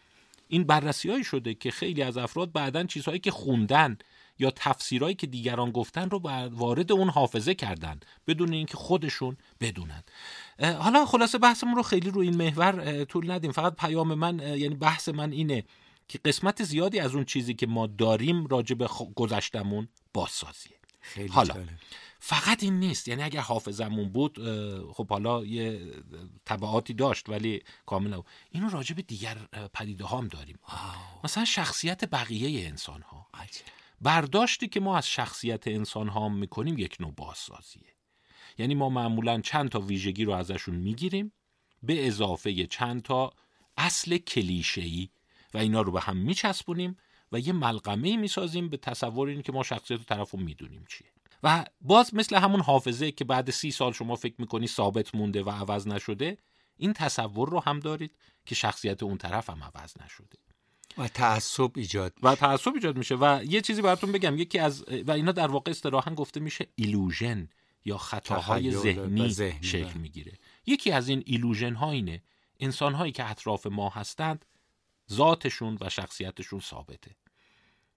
این 0.48 0.64
بررسی 0.64 1.24
شده 1.24 1.54
که 1.54 1.70
خیلی 1.70 2.02
از 2.02 2.16
افراد 2.16 2.52
بعدا 2.52 2.84
چیزهایی 2.84 3.20
که 3.20 3.30
خوندن 3.30 3.98
یا 4.38 4.50
تفسیرهایی 4.50 5.14
که 5.14 5.26
دیگران 5.26 5.70
گفتن 5.70 6.10
رو 6.10 6.18
وارد 6.48 6.92
اون 6.92 7.08
حافظه 7.08 7.54
کردن 7.54 8.00
بدون 8.26 8.52
اینکه 8.52 8.76
خودشون 8.76 9.36
بدونن. 9.60 10.02
حالا 10.60 11.06
خلاصه 11.06 11.38
بحثمون 11.38 11.76
رو 11.76 11.82
خیلی 11.82 12.10
رو 12.10 12.20
این 12.20 12.36
محور 12.36 13.04
طول 13.04 13.30
ندیم. 13.30 13.52
فقط 13.52 13.76
پیام 13.76 14.14
من 14.14 14.38
یعنی 14.38 14.74
بحث 14.74 15.08
من 15.08 15.32
اینه 15.32 15.64
که 16.08 16.18
قسمت 16.18 16.64
زیادی 16.64 16.98
از 16.98 17.14
اون 17.14 17.24
چیزی 17.24 17.54
که 17.54 17.66
ما 17.66 17.86
داریم 17.86 18.46
راجع 18.46 18.74
به 18.74 18.88
گذشتمون 19.14 19.88
بازسازیه. 20.14 20.76
خیلی 21.00 21.28
حالا 21.28 21.54
فقط 22.18 22.62
این 22.62 22.80
نیست. 22.80 23.08
یعنی 23.08 23.22
اگر 23.22 23.40
حافظمون 23.40 24.08
بود 24.08 24.38
خب 24.92 25.08
حالا 25.08 25.44
یه 25.44 25.80
طبعاتی 26.44 26.94
داشت 26.94 27.28
ولی 27.28 27.62
کاملا 27.86 28.22
اینو 28.50 28.70
راجع 28.70 28.94
به 28.94 29.02
دیگر 29.02 29.38
پدیده 29.74 30.06
هم 30.06 30.28
داریم. 30.28 30.58
مثلا 31.24 31.44
شخصیت 31.44 32.04
بقیه 32.04 32.68
انسان 32.68 33.02
ها 33.02 33.26
برداشتی 34.00 34.68
که 34.68 34.80
ما 34.80 34.96
از 34.96 35.08
شخصیت 35.08 35.68
انسان 35.68 36.08
ها 36.08 36.28
می‌کنیم 36.28 36.78
یک 36.78 36.96
نوع 37.00 37.12
بازسازیه. 37.12 37.96
یعنی 38.58 38.74
ما 38.74 38.88
معمولا 38.88 39.40
چند 39.40 39.68
تا 39.68 39.80
ویژگی 39.80 40.24
رو 40.24 40.32
ازشون 40.32 40.74
می‌گیریم 40.74 41.32
به 41.82 42.06
اضافه 42.06 42.66
چند 42.66 43.02
تا 43.02 43.32
اصل 43.76 44.16
کلیشه‌ای 44.16 45.08
و 45.54 45.58
اینا 45.58 45.82
رو 45.82 45.92
به 45.92 46.00
هم 46.00 46.16
میچسبونیم 46.16 46.96
و 47.32 47.38
یه 47.38 47.52
ملغمه 47.52 48.16
می‌سازیم 48.16 48.68
به 48.68 48.76
تصور 48.76 49.28
این 49.28 49.42
که 49.42 49.52
ما 49.52 49.62
شخصیت 49.62 50.06
طرف 50.06 50.30
رو 50.30 50.38
می‌دونیم 50.40 50.84
چیه. 50.88 51.08
و 51.42 51.64
باز 51.80 52.14
مثل 52.14 52.36
همون 52.36 52.60
حافظه 52.60 53.12
که 53.12 53.24
بعد 53.24 53.50
سی 53.50 53.70
سال 53.70 53.92
شما 53.92 54.16
فکر 54.16 54.34
می‌کنی 54.38 54.66
ثابت 54.66 55.14
مونده 55.14 55.42
و 55.42 55.50
عوض 55.50 55.86
نشده 55.86 56.38
این 56.76 56.92
تصور 56.92 57.48
رو 57.48 57.60
هم 57.60 57.80
دارید 57.80 58.16
که 58.46 58.54
شخصیت 58.54 59.02
اون 59.02 59.18
طرف 59.18 59.50
هم 59.50 59.64
عوض 59.64 59.94
نشده. 60.04 60.38
و 60.98 61.08
تعصب 61.08 61.70
ایجاد 61.76 62.14
و 62.22 62.34
تعصب 62.34 62.74
ایجاد 62.74 62.96
میشه. 62.98 63.14
و 63.14 63.40
یه 63.44 63.60
چیزی 63.60 63.82
براتون 63.82 64.12
بگم 64.12 64.38
یکی 64.38 64.58
از 64.58 64.84
و 65.06 65.10
اینا 65.10 65.32
در 65.32 65.46
واقع 65.46 65.70
اصطلاحا 65.70 66.14
گفته 66.14 66.40
میشه 66.40 66.66
ایلوژن 66.74 67.48
یا 67.84 67.98
خطاهای 67.98 68.72
ذهنی, 68.72 69.30
شکل 69.60 69.98
می‌گیره. 69.98 70.32
یکی 70.66 70.92
از 70.92 71.08
این 71.08 71.22
ایلوژن 71.26 71.74
ها 71.74 71.90
اینه 71.90 72.22
انسان 72.60 72.94
هایی 72.94 73.12
که 73.12 73.30
اطراف 73.30 73.66
ما 73.66 73.88
هستند 73.88 74.44
ذاتشون 75.12 75.78
و 75.80 75.88
شخصیتشون 75.88 76.60
ثابته. 76.60 77.10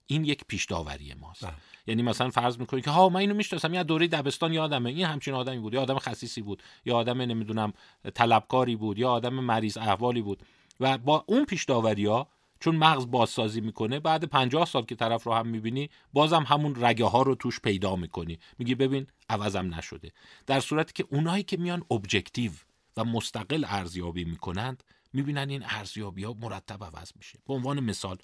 این 0.05 0.25
یک 0.25 0.43
پیش 0.47 0.65
داوری 0.65 1.13
ماست. 1.13 1.45
بله. 1.45 1.53
یعنی 1.87 2.03
مثلا 2.03 2.29
فرض 2.29 2.59
می‌کنی 2.59 2.81
که 2.81 2.89
ها 2.89 3.09
من 3.09 3.19
اینو 3.19 3.33
می‌شناسم 3.33 3.73
یا 3.73 3.83
دوره 3.83 4.07
دبستان 4.07 4.53
یادمه 4.53 4.89
این 4.89 5.05
همچین 5.05 5.33
آدمی 5.33 5.59
بود 5.59 5.73
یا 5.73 5.81
آدم 5.81 5.99
خصیصی 5.99 6.41
بود 6.41 6.63
یا 6.85 6.95
آدم 6.95 7.21
نمی‌دونم 7.21 7.73
طلبکاری 8.15 8.75
بود 8.75 8.99
یا 8.99 9.09
آدم 9.09 9.33
مریض 9.33 9.77
احوالی 9.77 10.21
بود. 10.21 10.43
و 10.79 10.97
با 10.97 11.23
اون 11.27 11.45
پیش 11.45 11.65
داوری 11.65 12.05
ها 12.05 12.27
چون 12.59 12.75
مغز 12.75 13.07
بازسازی 13.07 13.61
می‌کنه 13.61 13.99
بعد 13.99 14.23
پنجاه 14.23 14.65
سال 14.65 14.85
که 14.85 14.95
طرف 14.95 15.23
رو 15.23 15.33
هم 15.33 15.47
می‌بینی 15.47 15.89
بازم 16.13 16.43
همون 16.43 16.75
رگه 16.85 17.05
ها 17.05 17.21
رو 17.21 17.35
توش 17.35 17.59
پیدا 17.59 17.95
می‌کنی. 17.95 18.39
میگی 18.57 18.75
ببین 18.75 19.07
عوضم 19.29 19.75
نشده. 19.75 20.11
در 20.45 20.59
صورتی 20.59 20.93
که 20.93 21.05
اونایی 21.11 21.43
که 21.43 21.57
میان 21.57 21.83
ابجکتیو 21.91 22.51
و 22.97 23.03
مستقل 23.03 23.65
ارزیابی 23.67 24.23
می‌کنند 24.23 24.83
می‌بینن 25.13 25.49
این 25.49 25.63
ارزیابی 25.65 26.23
ها 26.23 26.35
مرتب 26.41 26.83
عوض 26.83 27.11
میشه. 27.15 27.39
به 27.47 27.53
عنوان 27.53 27.79
مثال 27.79 28.17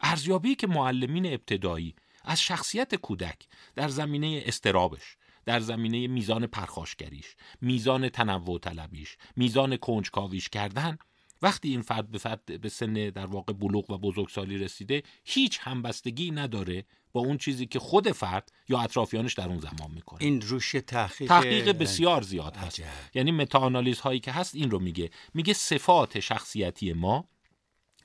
ارزیابی 0.00 0.54
که 0.54 0.66
معلمین 0.66 1.26
ابتدایی 1.26 1.94
از 2.24 2.40
شخصیت 2.40 2.94
کودک 2.94 3.46
در 3.74 3.88
زمینه 3.88 4.42
استرابش 4.46 5.16
در 5.44 5.60
زمینه 5.60 6.06
میزان 6.06 6.46
پرخاشگریش 6.46 7.36
میزان 7.60 8.08
تنوع 8.08 8.58
طلبیش 8.58 9.16
میزان 9.36 9.76
کنجکاویش 9.76 10.48
کردن 10.48 10.98
وقتی 11.42 11.68
این 11.68 11.82
فرد 11.82 12.10
به, 12.10 12.18
فرد 12.18 12.60
به 12.60 12.68
سن 12.68 12.92
در 12.92 13.26
واقع 13.26 13.52
بلوغ 13.52 13.90
و 13.90 13.98
بزرگسالی 13.98 14.58
رسیده 14.58 15.02
هیچ 15.24 15.58
همبستگی 15.62 16.30
نداره 16.30 16.84
با 17.12 17.20
اون 17.20 17.38
چیزی 17.38 17.66
که 17.66 17.78
خود 17.78 18.12
فرد 18.12 18.52
یا 18.68 18.80
اطرافیانش 18.80 19.34
در 19.34 19.48
اون 19.48 19.58
زمان 19.58 19.90
می‌کنه. 19.90 20.22
این 20.22 20.40
روش 20.40 20.72
تحقیق 20.86 21.28
تحقیق 21.28 21.68
بسیار 21.68 22.22
زیاد 22.22 22.56
هست. 22.56 22.82
یعنی 23.14 23.32
متاانالیز 23.32 24.00
هایی 24.00 24.20
که 24.20 24.32
هست 24.32 24.54
این 24.54 24.70
رو 24.70 24.78
میگه. 24.78 25.10
میگه 25.34 25.52
صفات 25.52 26.20
شخصیتی 26.20 26.92
ما 26.92 27.28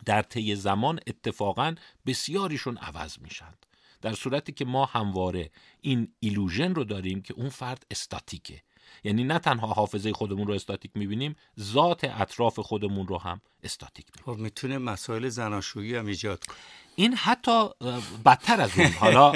در 0.06 0.22
طی 0.22 0.56
زمان 0.56 1.00
اتفاقا 1.08 1.76
بسیاریشون 2.06 2.78
عوض 2.78 3.20
میشند. 3.20 3.66
در 4.02 4.14
صورتی 4.14 4.52
که 4.52 4.66
ما 4.66 4.86
همواره 4.86 5.52
این 5.82 6.14
illusion 6.20 6.76
رو 6.76 6.84
داریم 6.84 7.22
که 7.22 7.34
اون 7.34 7.50
فرد 7.50 7.86
استاتیکه. 7.92 8.62
یعنی 9.04 9.24
نه 9.24 9.40
تنها 9.40 9.68
حافظه 9.68 10.14
خودمون 10.14 10.48
رو 10.48 10.54
استاتیک 10.54 10.92
می‌بینیم 10.96 11.36
ذات 11.60 12.04
اطراف 12.04 12.60
خودمون 12.60 13.08
رو 13.08 13.18
هم 13.18 13.42
استاتیک 13.64 14.06
می‌بینیم. 14.16 14.38
خب 14.38 14.44
می‌تونه 14.44 14.78
مسائل 14.78 15.30
زناشویی 15.30 15.96
هم 15.96 16.06
ایجاد 16.06 16.46
کنه. 16.46 16.58
این 16.96 17.14
حتی 17.14 17.70
بدتر 18.26 18.62
از 18.62 18.80
اون. 18.80 18.92
حالا 18.92 19.32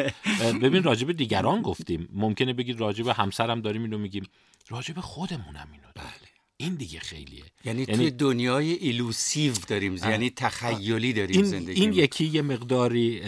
ببین 0.62 0.83
راجب 0.83 1.12
دیگران 1.12 1.62
گفتیم. 1.62 2.09
ممکنه 2.13 2.53
بگید 2.53 2.79
راجب 2.79 3.07
همسرم 3.07 3.62
داریم 3.62 3.83
اینو 3.83 3.97
میگیم. 3.97 4.29
راجب 4.69 4.99
خودمونم 4.99 5.67
اینو 5.71 5.88
داریم. 5.95 6.28
این 6.62 6.76
دیگه 6.76 7.00
خیلیه. 7.00 7.43
یعنی, 7.65 7.80
یعنی 7.82 7.95
توی 7.95 8.12
دنیای 8.12 8.72
illusive 8.71 9.53
داریم 9.67 9.95
یعنی 9.95 10.30
تخیلی 10.30 11.13
داریم 11.13 11.36
این 11.36 11.45
زندگی 11.45 11.82
این 11.82 11.93
یکی 11.93 12.26
یه 12.26 12.41
مقداری 12.41 13.22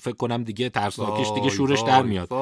فکر 0.00 0.16
کنم 0.16 0.44
دیگه 0.44 0.68
ترسناکش 0.68 1.26
دیگه 1.34 1.50
شورش 1.50 1.80
در 1.80 2.02
میاد. 2.02 2.32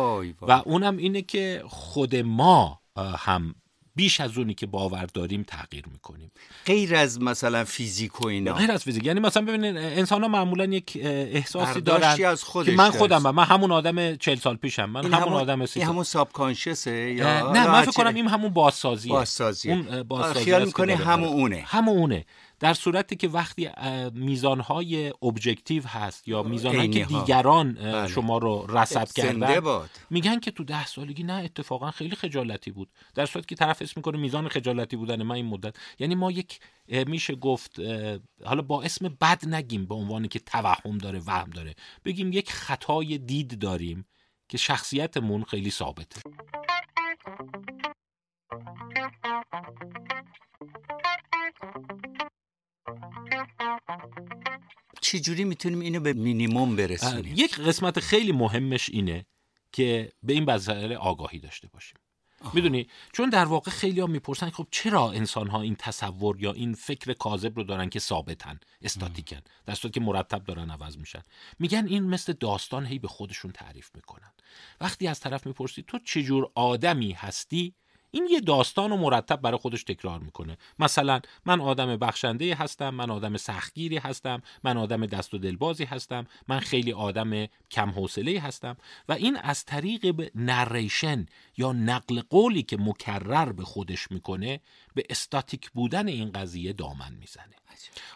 و 0.42 0.62
اونم 0.64 0.96
اینه 0.96 1.22
که 1.22 1.62
خود 1.66 2.16
ما 2.16 2.80
هم 2.96 3.54
بیش 3.94 4.20
از 4.20 4.38
اونی 4.38 4.54
که 4.54 4.66
باور 4.66 5.06
داریم 5.14 5.42
تغییر 5.42 5.84
می‌کنیم. 5.92 6.30
غیر 6.66 6.96
از 6.96 7.20
مثلا 7.20 7.64
فیزیک 7.64 8.20
و 8.20 8.26
اینا. 8.26 8.52
غیر 8.52 8.72
از 8.72 8.84
فیزیک. 8.84 9.06
یعنی 9.06 9.20
مثلا 9.20 9.42
ببینید 9.44 9.76
انسان 9.76 10.22
ها 10.22 10.28
معمولا 10.28 10.64
یک 10.64 10.98
احساسی 11.02 11.80
دارن 11.80 12.24
از 12.24 12.44
که 12.44 12.72
من 12.72 12.90
خودم 12.90 13.22
من 13.22 13.44
همون 13.44 13.72
آدم 13.72 14.16
40 14.16 14.36
سال 14.36 14.56
پیشم 14.56 14.84
من 14.84 15.04
همون, 15.04 15.14
همون 15.14 15.32
آدم 15.32 15.66
سی 15.66 15.80
این 15.80 15.88
همون 15.88 16.04
ساب 16.04 16.30
یا 16.36 17.52
نه 17.52 17.66
من 17.66 17.82
فکر 17.82 17.90
کنم 17.90 18.14
این 18.14 18.28
همون 18.28 18.52
بازسازیه. 18.52 19.12
بازسازی 19.12 19.70
اون 19.70 20.02
بازسازی 20.02 20.44
خیال 20.44 20.64
می‌کنی 20.64 20.92
همون 20.92 21.28
اونه. 21.28 21.64
همون 21.66 21.98
اونه. 21.98 22.24
در 22.60 22.74
صورتی 22.74 23.16
که 23.16 23.28
وقتی 23.28 23.70
میزانهای 24.14 25.12
ابجکتیو 25.22 25.86
هست 25.86 26.28
یا 26.28 26.42
میزانهایی 26.42 26.90
که 26.90 27.04
دیگران 27.04 27.72
بله. 27.72 28.08
شما 28.08 28.38
رو 28.38 28.66
رصد 28.68 29.12
کردن 29.12 29.80
میگن 30.10 30.40
که 30.40 30.50
تو 30.50 30.64
ده 30.64 30.86
سالگی 30.86 31.22
نه 31.22 31.32
اتفاقا 31.32 31.90
خیلی 31.90 32.16
خجالتی 32.16 32.70
بود. 32.70 32.90
در 33.14 33.26
صورتی 33.26 33.46
که 33.46 33.54
طرف 33.54 33.82
اسم 33.82 33.92
می‌کنه 33.96 34.18
میزان 34.18 34.48
خجالتی 34.48 34.96
بودن 34.96 35.22
من 35.22 35.34
این 35.34 35.46
مدت. 35.46 35.74
یعنی 35.98 36.14
ما 36.14 36.30
یک 36.30 36.60
میشه 37.06 37.34
گفت 37.34 37.80
حالا 38.44 38.62
با 38.62 38.82
اسم 38.82 39.08
بد 39.08 39.48
نگیم 39.48 39.86
به 39.86 39.94
عنوانی 39.94 40.28
که 40.28 40.38
توهم 40.38 40.98
داره 40.98 41.20
وهم 41.26 41.50
داره. 41.50 41.74
بگیم 42.04 42.32
یک 42.32 42.52
خطای 42.52 43.18
دید 43.18 43.58
داریم 43.58 44.06
که 44.48 44.58
شخصیتمون 44.58 45.44
خیلی 45.44 45.70
ثابته. 45.70 46.20
چجوری 55.10 55.44
می‌تونیم 55.44 55.80
اینو 55.80 56.00
به 56.00 56.12
مینیموم 56.12 56.76
برسونیم؟ 56.76 57.34
یک 57.36 57.60
قسمت 57.60 58.00
خیلی 58.00 58.32
مهمش 58.32 58.90
اینه 58.90 59.26
که 59.72 60.12
به 60.22 60.32
این 60.32 60.50
مسئله 60.50 60.96
آگاهی 60.96 61.38
داشته 61.38 61.68
باشیم. 61.68 61.98
می‌دونی؟ 62.54 62.88
چون 63.12 63.30
در 63.30 63.44
واقع 63.44 63.70
خیلی 63.70 64.00
ها 64.00 64.06
می‌پرسن 64.06 64.50
خب 64.50 64.66
چرا 64.70 65.10
انسان 65.10 65.48
ها 65.48 65.62
این 65.62 65.76
تصور 65.78 66.40
یا 66.40 66.52
این 66.52 66.74
فکر 66.74 67.12
کاذب 67.12 67.56
رو 67.56 67.64
دارن 67.64 67.88
که 67.88 67.98
ثابتن 67.98 68.60
استاتیکن 68.82 69.40
در 69.66 69.74
صورتی 69.74 70.00
که 70.00 70.06
مرتب 70.06 70.44
دارن 70.44 70.70
عوض 70.70 70.98
میشن؟ 70.98 71.22
میگن 71.58 71.86
این 71.86 72.02
مثل 72.02 72.32
داستان 72.32 72.86
هی 72.86 72.98
به 72.98 73.08
خودشون 73.08 73.52
تعریف 73.52 73.90
می‌کنن. 73.94 74.32
وقتی 74.80 75.06
از 75.06 75.20
طرف 75.20 75.46
می‌پرسی 75.46 75.84
تو 75.86 75.98
چجور 75.98 76.50
آدمی 76.54 77.12
هستی 77.12 77.74
این 78.10 78.28
یه 78.30 78.40
داستان 78.40 78.92
و 78.92 78.96
مرتب 78.96 79.40
برای 79.40 79.58
خودش 79.58 79.84
تکرار 79.84 80.18
می‌کنه. 80.18 80.58
مثلا 80.78 81.20
من 81.44 81.60
آدم 81.60 81.96
بخشنده 81.96 82.54
هستم 82.54 82.90
من 82.90 83.10
آدم 83.10 83.36
سختگیری 83.36 83.96
هستم 83.96 84.42
من 84.64 84.76
آدم 84.76 85.06
دست 85.06 85.34
و 85.34 85.38
دلبازی 85.38 85.84
هستم 85.84 86.26
من 86.48 86.60
خیلی 86.60 86.92
آدم 86.92 87.46
کم 87.70 87.90
حوصله 87.90 88.40
هستم. 88.40 88.76
و 89.08 89.12
این 89.12 89.36
از 89.36 89.64
طریق 89.64 90.30
نریشن 90.34 91.26
یا 91.60 91.72
نقل 91.72 92.20
قولی 92.30 92.62
که 92.62 92.76
مکرر 92.76 93.52
به 93.52 93.64
خودش 93.64 94.10
می‌کنه 94.10 94.60
به 94.94 95.04
استاتیک 95.10 95.70
بودن 95.70 96.08
این 96.08 96.32
قضیه 96.32 96.72
دامن 96.72 97.12
می‌زنه. 97.20 97.54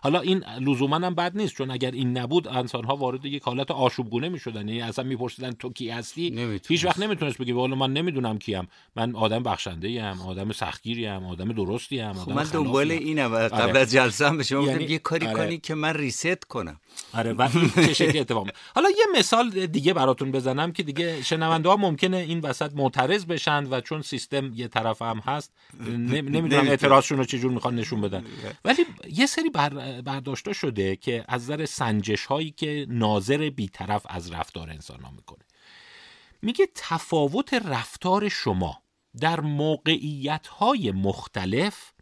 حالا 0.02 0.20
این 0.20 0.44
لزوما 0.60 0.96
هم 0.96 1.14
بد 1.14 1.36
نیست 1.36 1.54
چون 1.54 1.70
اگر 1.70 1.90
این 1.90 2.18
نبود 2.18 2.48
انسان 2.48 2.84
ها 2.84 2.96
وارد 2.96 3.24
یک 3.24 3.42
حالت 3.42 3.70
آشوبگونه 3.70 4.28
می‌شدن. 4.28 4.68
یعنی 4.68 4.82
اصلا 4.82 5.04
میپرسیدن 5.04 5.52
تو 5.52 5.72
کی 5.72 5.90
هستی؟ 5.90 6.58
هیچ 6.68 6.84
وقت 6.84 6.98
نمی‌تونست 6.98 7.38
بگی 7.38 7.52
والا 7.52 7.76
من 7.76 7.92
نمی‌دونم 7.92 8.38
کیم. 8.38 8.68
من 8.96 9.16
آدم 9.16 9.42
بخشنده 9.42 10.02
ام 10.02 10.20
آدم 10.20 10.52
سختگیری 10.52 11.06
ام 11.06 11.26
آدم 11.26 11.52
درستی 11.52 12.00
ام 12.00 12.12
خب 12.12 12.32
من 12.32 12.44
دنبال 12.44 12.90
اینم 12.90 13.28
قبل 13.28 13.62
آره. 13.62 13.78
از 13.78 13.92
جلسه 13.92 14.28
هم 14.28 14.36
به 14.36 14.42
شما 14.42 14.66
یعنی... 14.66 14.84
یه 14.84 14.98
کاری 14.98 15.26
آره. 15.26 15.36
کنی 15.36 15.58
که 15.58 15.74
من 15.74 15.94
ریست 15.94 16.44
کنم. 16.44 16.80
آره 17.14 17.32
و 17.32 17.48
چه 17.92 18.12
اتفاق 18.14 18.48
حالا 18.74 18.90
یه 18.90 19.18
مثال 19.18 19.66
دیگه 19.66 19.92
براتون 19.92 20.32
بزنم 20.32 20.72
که 20.72 20.82
دیگه 20.82 21.22
شنونده 21.22 21.68
ها 21.68 21.76
ممکنه 21.76 22.16
این 22.16 22.40
وسط 22.40 22.72
معترض 22.74 23.24
بشن 23.34 23.64
و 23.64 23.80
چون 23.80 24.02
سیستم 24.02 24.52
یه 24.54 24.68
طرف 24.68 25.02
هم 25.02 25.18
هست 25.18 25.52
نمی‌دونم 26.08 26.68
اعتراضشون 26.68 27.18
رو 27.18 27.24
چجور 27.24 27.52
می‌خوان 27.52 27.74
نشون 27.74 28.00
بدن. 28.00 28.24
ولی 28.64 28.86
یه 29.08 29.26
سری 29.26 29.50
بر... 29.50 30.00
برداشته 30.00 30.52
شده 30.52 30.96
که 30.96 31.24
از 31.28 31.42
نظر 31.42 31.64
سنجش 31.64 32.26
هایی 32.26 32.50
که 32.50 32.86
ناظر 32.88 33.50
بیطرف 33.50 34.06
از 34.08 34.32
رفتار 34.32 34.70
انسان 34.70 35.00
ها 35.00 35.10
می‌کنه. 35.10 35.44
میگه 36.42 36.68
تفاوت 36.74 37.54
رفتار 37.54 38.28
شما 38.28 38.82
در 39.20 39.40
موقعیت 39.40 40.46
های 40.46 40.90
مختلف 40.90 41.92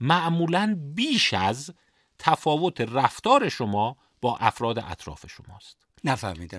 معمولا 0.00 0.78
بیش 0.94 1.34
از 1.34 1.74
تفاوت 2.18 2.80
رفتار 2.80 3.48
شما 3.48 3.96
با 4.20 4.36
افراد 4.36 4.78
اطراف 4.78 5.26
شماست. 5.26 5.87
نفهمیدم. 6.04 6.58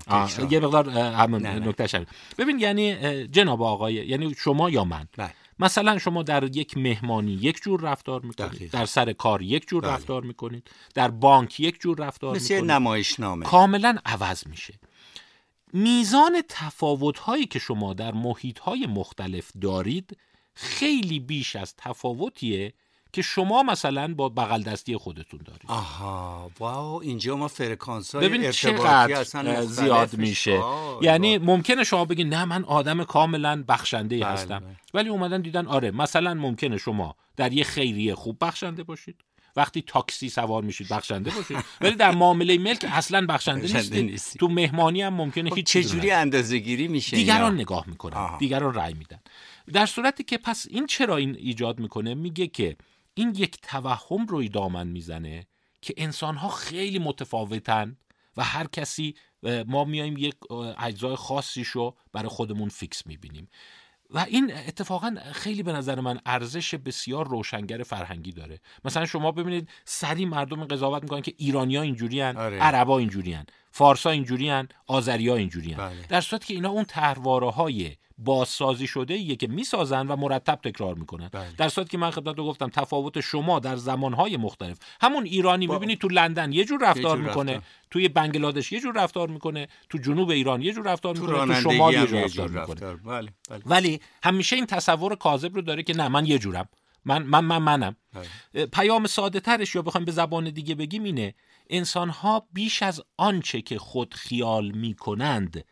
یه 0.49 0.59
مقدار 0.59 0.89
همون 0.89 1.45
نکته 1.45 2.05
ببین 2.37 2.59
یعنی 2.59 3.27
جناب 3.27 3.61
آقای 3.61 3.93
یعنی 3.93 4.35
شما 4.37 4.69
یا 4.69 4.83
من؟ 4.83 5.07
بله. 5.17 5.33
مثلا 5.59 5.97
شما 5.97 6.23
در 6.23 6.55
یک 6.57 6.77
مهمانی 6.77 7.31
یک 7.31 7.61
جور 7.61 7.81
رفتار 7.81 8.21
می‌کنید. 8.21 8.71
در 8.71 8.85
سر 8.85 9.13
کار 9.13 9.41
یک 9.41 9.67
جور 9.67 9.81
بله. 9.81 9.91
رفتار 9.91 10.23
می‌کنید. 10.23 10.71
در 10.93 11.11
بانک 11.11 11.59
یک 11.59 11.79
جور 11.79 11.97
رفتار 11.97 12.35
مثل 12.35 12.53
می‌کنید. 12.53 12.71
نمایشنامه. 12.71 13.45
کاملا 13.45 13.97
عوض 14.05 14.47
میشه. 14.47 14.73
میزان 15.73 16.43
تفاوت 16.49 17.19
هایی 17.19 17.45
که 17.45 17.59
شما 17.59 17.93
در 17.93 18.11
محیط 18.11 18.59
های 18.59 18.87
مختلف 18.87 19.51
دارید 19.61 20.17
خیلی 20.53 21.19
بیش 21.19 21.55
از 21.55 21.75
تفاوتیه 21.77 22.73
که 23.13 23.21
شما 23.21 23.63
مثلا 23.63 24.13
با 24.13 24.29
بغل 24.29 24.63
دستی 24.63 24.97
خودتون 24.97 25.39
دارید. 25.45 25.65
آها 25.67 26.51
واو 26.59 27.01
اینجا 27.01 27.35
ما 27.35 27.47
فرکانس 27.47 28.15
های 28.15 28.27
ببینید 28.27 28.51
چقدر 28.51 29.63
زیاد 29.65 30.17
میشه. 30.17 30.63
یعنی 31.01 31.37
ممکنه 31.37 31.83
شما 31.83 32.05
بگید 32.05 32.33
نه 32.33 32.45
من 32.45 32.63
آدم 32.63 33.03
کاملا 33.03 33.63
بخشنده 33.67 34.19
بله 34.19 34.25
هستم. 34.25 34.59
بله. 34.59 34.75
ولی 34.93 35.09
اومدن 35.09 35.41
دیدن 35.41 35.67
آره 35.67 35.91
مثلا 35.91 36.33
ممکنه 36.33 36.77
شما 36.77 37.15
در 37.35 37.53
یه 37.53 37.63
خیریه 37.63 38.15
خوب 38.15 38.37
بخشنده 38.41 38.83
باشید. 38.83 39.15
وقتی 39.55 39.81
تاکسی 39.81 40.29
سوار 40.29 40.63
میشید 40.63 40.89
بخشنده 40.89 41.31
باشید. 41.31 41.57
ولی 41.81 41.95
در 41.95 42.11
معامله 42.11 42.57
ملک 42.57 42.85
اصلا 42.91 43.25
بخشنده 43.25 44.01
نیست 44.01 44.37
تو 44.37 44.47
مهمانی 44.47 45.01
هم 45.01 45.13
ممکنه 45.13 45.49
خب 45.49 45.55
هیچ 45.55 45.65
چجوری 45.65 46.11
اندازه 46.11 46.57
گیری 46.57 46.87
میشه 46.87 47.17
دیگران 47.17 47.53
نگاه 47.53 47.83
می‌کنن 47.87 48.37
دیگران 48.37 48.73
رأی 48.73 48.93
میدن. 48.93 49.19
در 49.73 49.85
صورتی 49.85 50.23
که 50.23 50.37
پس 50.37 50.67
این 50.69 50.87
چرا 50.87 51.17
این 51.17 51.35
ایجاد 51.35 51.79
می‌کنه؟ 51.79 52.13
میگه 52.13 52.47
که 52.47 52.75
این 53.19 53.35
یک 53.35 53.57
توهم 53.61 54.25
روی 54.25 54.49
دامن 54.49 54.87
می‌زنه 54.87 55.47
که 55.81 55.93
انسان 55.97 56.35
ها 56.35 56.49
خیلی 56.49 56.99
متفاوتن 56.99 57.97
و 58.37 58.43
هر 58.43 58.67
کسی 58.67 59.15
ما 59.67 59.83
میایم 59.83 60.17
یک 60.17 60.35
اجزای 60.77 61.15
خاصی 61.15 61.63
شو 61.63 61.95
برای 62.13 62.29
خودمون 62.29 62.69
فیکس 62.69 63.07
می‌بینیم 63.07 63.47
و 64.09 64.19
این 64.19 64.53
اتفاقا 64.53 65.15
خیلی 65.31 65.63
به 65.63 65.73
نظر 65.73 65.99
من 65.99 66.19
ارزش 66.25 66.75
بسیار 66.75 67.27
روشنگر 67.27 67.83
فرهنگی 67.83 68.31
داره 68.31 68.59
مثلا 68.85 69.05
شما 69.05 69.31
ببینید 69.31 69.69
سری 69.85 70.25
مردم 70.25 70.65
قضاوت 70.65 71.03
می‌کنن 71.03 71.21
که 71.21 71.33
ایرانیا 71.37 71.81
اینجوریان 71.81 72.37
آره. 72.37 72.59
عربا 72.59 72.99
اینجوریان 72.99 73.45
فارسا 73.71 74.09
اینجوریان 74.09 74.67
آذریا 74.87 75.35
اینجوریان 75.35 75.77
بله. 75.77 76.07
در 76.09 76.21
صورتی 76.21 76.47
که 76.47 76.53
اینا 76.53 76.69
اون 76.69 76.85
طرحواره 76.85 77.49
های 77.49 77.95
بازسازی 78.23 78.87
شده 78.87 79.13
ایه 79.13 79.35
که 79.35 79.47
می‌سازن 79.47 80.07
و 80.07 80.15
مرتب 80.15 80.59
تکرار 80.63 80.95
می‌کنن 80.95 81.29
بله. 81.31 81.53
در 81.57 81.69
صورتی 81.69 81.89
که 81.89 81.97
من 81.97 82.11
خدمت 82.11 82.37
رو 82.37 82.45
گفتم 82.45 82.69
تفاوت 82.69 83.19
شما 83.19 83.59
در 83.59 83.75
زمانهای 83.75 84.37
مختلف 84.37 84.77
همون 85.01 85.25
ایرانی 85.25 85.67
با... 85.67 85.73
می‌بینی 85.73 85.95
تو 85.95 86.07
لندن 86.07 86.53
یه 86.53 86.65
جور 86.65 86.89
رفتار 86.89 87.17
جور 87.17 87.27
می‌کنه 87.27 87.51
رفتار. 87.51 87.69
توی 87.91 88.07
بنگلادش 88.07 88.71
یه 88.71 88.79
جور 88.79 89.03
رفتار 89.03 89.27
می‌کنه 89.27 89.67
تو 89.89 89.97
جنوب 89.97 90.29
ایران 90.29 90.61
یه 90.61 90.73
جور 90.73 90.85
رفتار 90.85 91.17
می‌کنه 91.17 91.45
تو 91.45 91.53
شمال 91.53 91.93
یه 91.93 92.05
جور 92.05 92.21
رفتار, 92.21 92.47
می‌کنه 92.47 92.95
بله. 92.95 93.29
بله. 93.49 93.61
ولی 93.65 93.99
همیشه 94.23 94.55
این 94.55 94.65
تصور 94.65 95.15
کاذب 95.15 95.55
رو 95.55 95.61
داره 95.61 95.83
که 95.83 95.93
نه 95.93 96.07
من 96.07 96.25
یه 96.25 96.39
جورم 96.39 96.69
من 97.05 97.23
من 97.23 97.45
من 97.45 97.57
منم 97.57 97.95
بله. 98.53 98.65
پیام 98.65 99.07
ساده 99.07 99.39
ترش 99.39 99.75
یا 99.75 99.81
بخوایم 99.81 100.05
به 100.05 100.11
زبان 100.11 100.49
دیگه 100.49 100.75
بگیم 100.75 101.03
اینه 101.03 101.33
انسان 101.69 102.09
ها 102.09 102.47
بیش 102.53 102.83
از 102.83 103.01
آنچه 103.17 103.61
که 103.61 103.79
خود 103.79 104.13
خیال 104.13 104.71
می‌کنند 104.71 105.65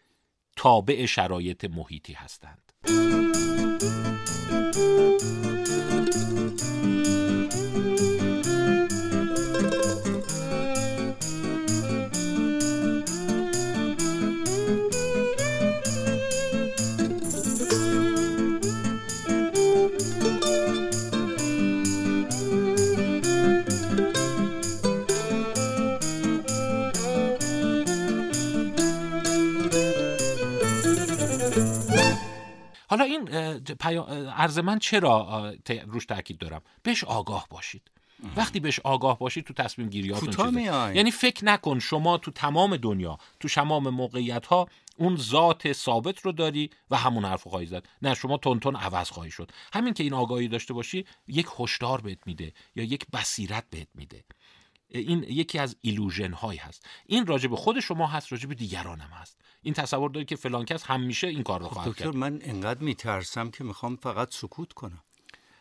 تابع 0.57 1.05
شرایط 1.05 1.65
محیطی 1.65 2.13
هستند. 2.13 2.71
حالا 32.97 33.09
این 33.09 33.29
عرض 34.27 34.59
من 34.59 34.79
چرا 34.79 35.53
روش 35.87 36.05
تاکید 36.05 36.37
دارم؟ 36.37 36.61
بهش 36.83 37.03
آگاه 37.03 37.47
باشید. 37.49 37.91
وقتی 38.37 38.59
بهش 38.59 38.79
آگاه 38.79 39.19
باشید 39.19 39.45
تو 39.45 39.53
تصمیم 39.53 39.89
گیریاتون 39.89 40.57
یعنی 40.95 41.11
فکر 41.11 41.45
نکن 41.45 41.79
شما 41.79 42.17
تو 42.17 42.31
تمام 42.31 42.77
دنیا 42.77 43.17
تو 43.39 43.47
تمام 43.47 43.89
موقعیت 43.89 44.45
ها 44.45 44.67
اون 44.97 45.15
ذات 45.17 45.73
ثابت 45.73 46.19
رو 46.19 46.31
داری 46.31 46.69
و 46.91 46.97
همون 46.97 47.25
حرف 47.25 47.47
خواهی 47.47 47.65
زد. 47.65 47.85
نه 48.01 48.13
شما 48.13 48.37
تون 48.37 48.75
عوض 48.75 49.09
خواهی 49.09 49.31
شد. 49.31 49.51
همین 49.73 49.93
که 49.93 50.03
این 50.03 50.13
آگاهی 50.13 50.47
داشته 50.47 50.73
باشی 50.73 51.05
یک 51.27 51.47
هشدار 51.59 52.01
بهت 52.01 52.19
میده 52.25 52.53
یا 52.75 52.83
یک 52.83 53.05
بصیرت 53.13 53.63
بهت 53.69 53.87
میده. 53.95 54.23
این 54.89 55.23
یکی 55.23 55.59
از 55.59 55.75
ایلوژن 55.81 56.33
هایی 56.33 56.59
هست. 56.59 56.85
این 57.05 57.25
راجب 57.25 57.55
خود 57.55 57.79
شما 57.79 58.07
هست 58.07 58.31
راجب 58.31 58.53
دیگران 58.53 58.99
هم 58.99 59.09
هست. 59.09 59.41
این 59.61 59.73
تصور 59.73 60.09
داری 60.09 60.25
که 60.25 60.35
فلان 60.35 60.65
کس 60.65 60.83
همیشه 60.83 61.27
این 61.27 61.43
کار 61.43 61.59
رو 61.59 61.67
خواهد 61.67 61.95
کرد. 61.95 62.15
من 62.15 62.39
انقدر 62.41 62.83
میترسم 62.83 63.51
که 63.51 63.63
می‌خوام 63.63 63.95
فقط 63.95 64.33
سکوت 64.33 64.73
کنم. 64.73 65.03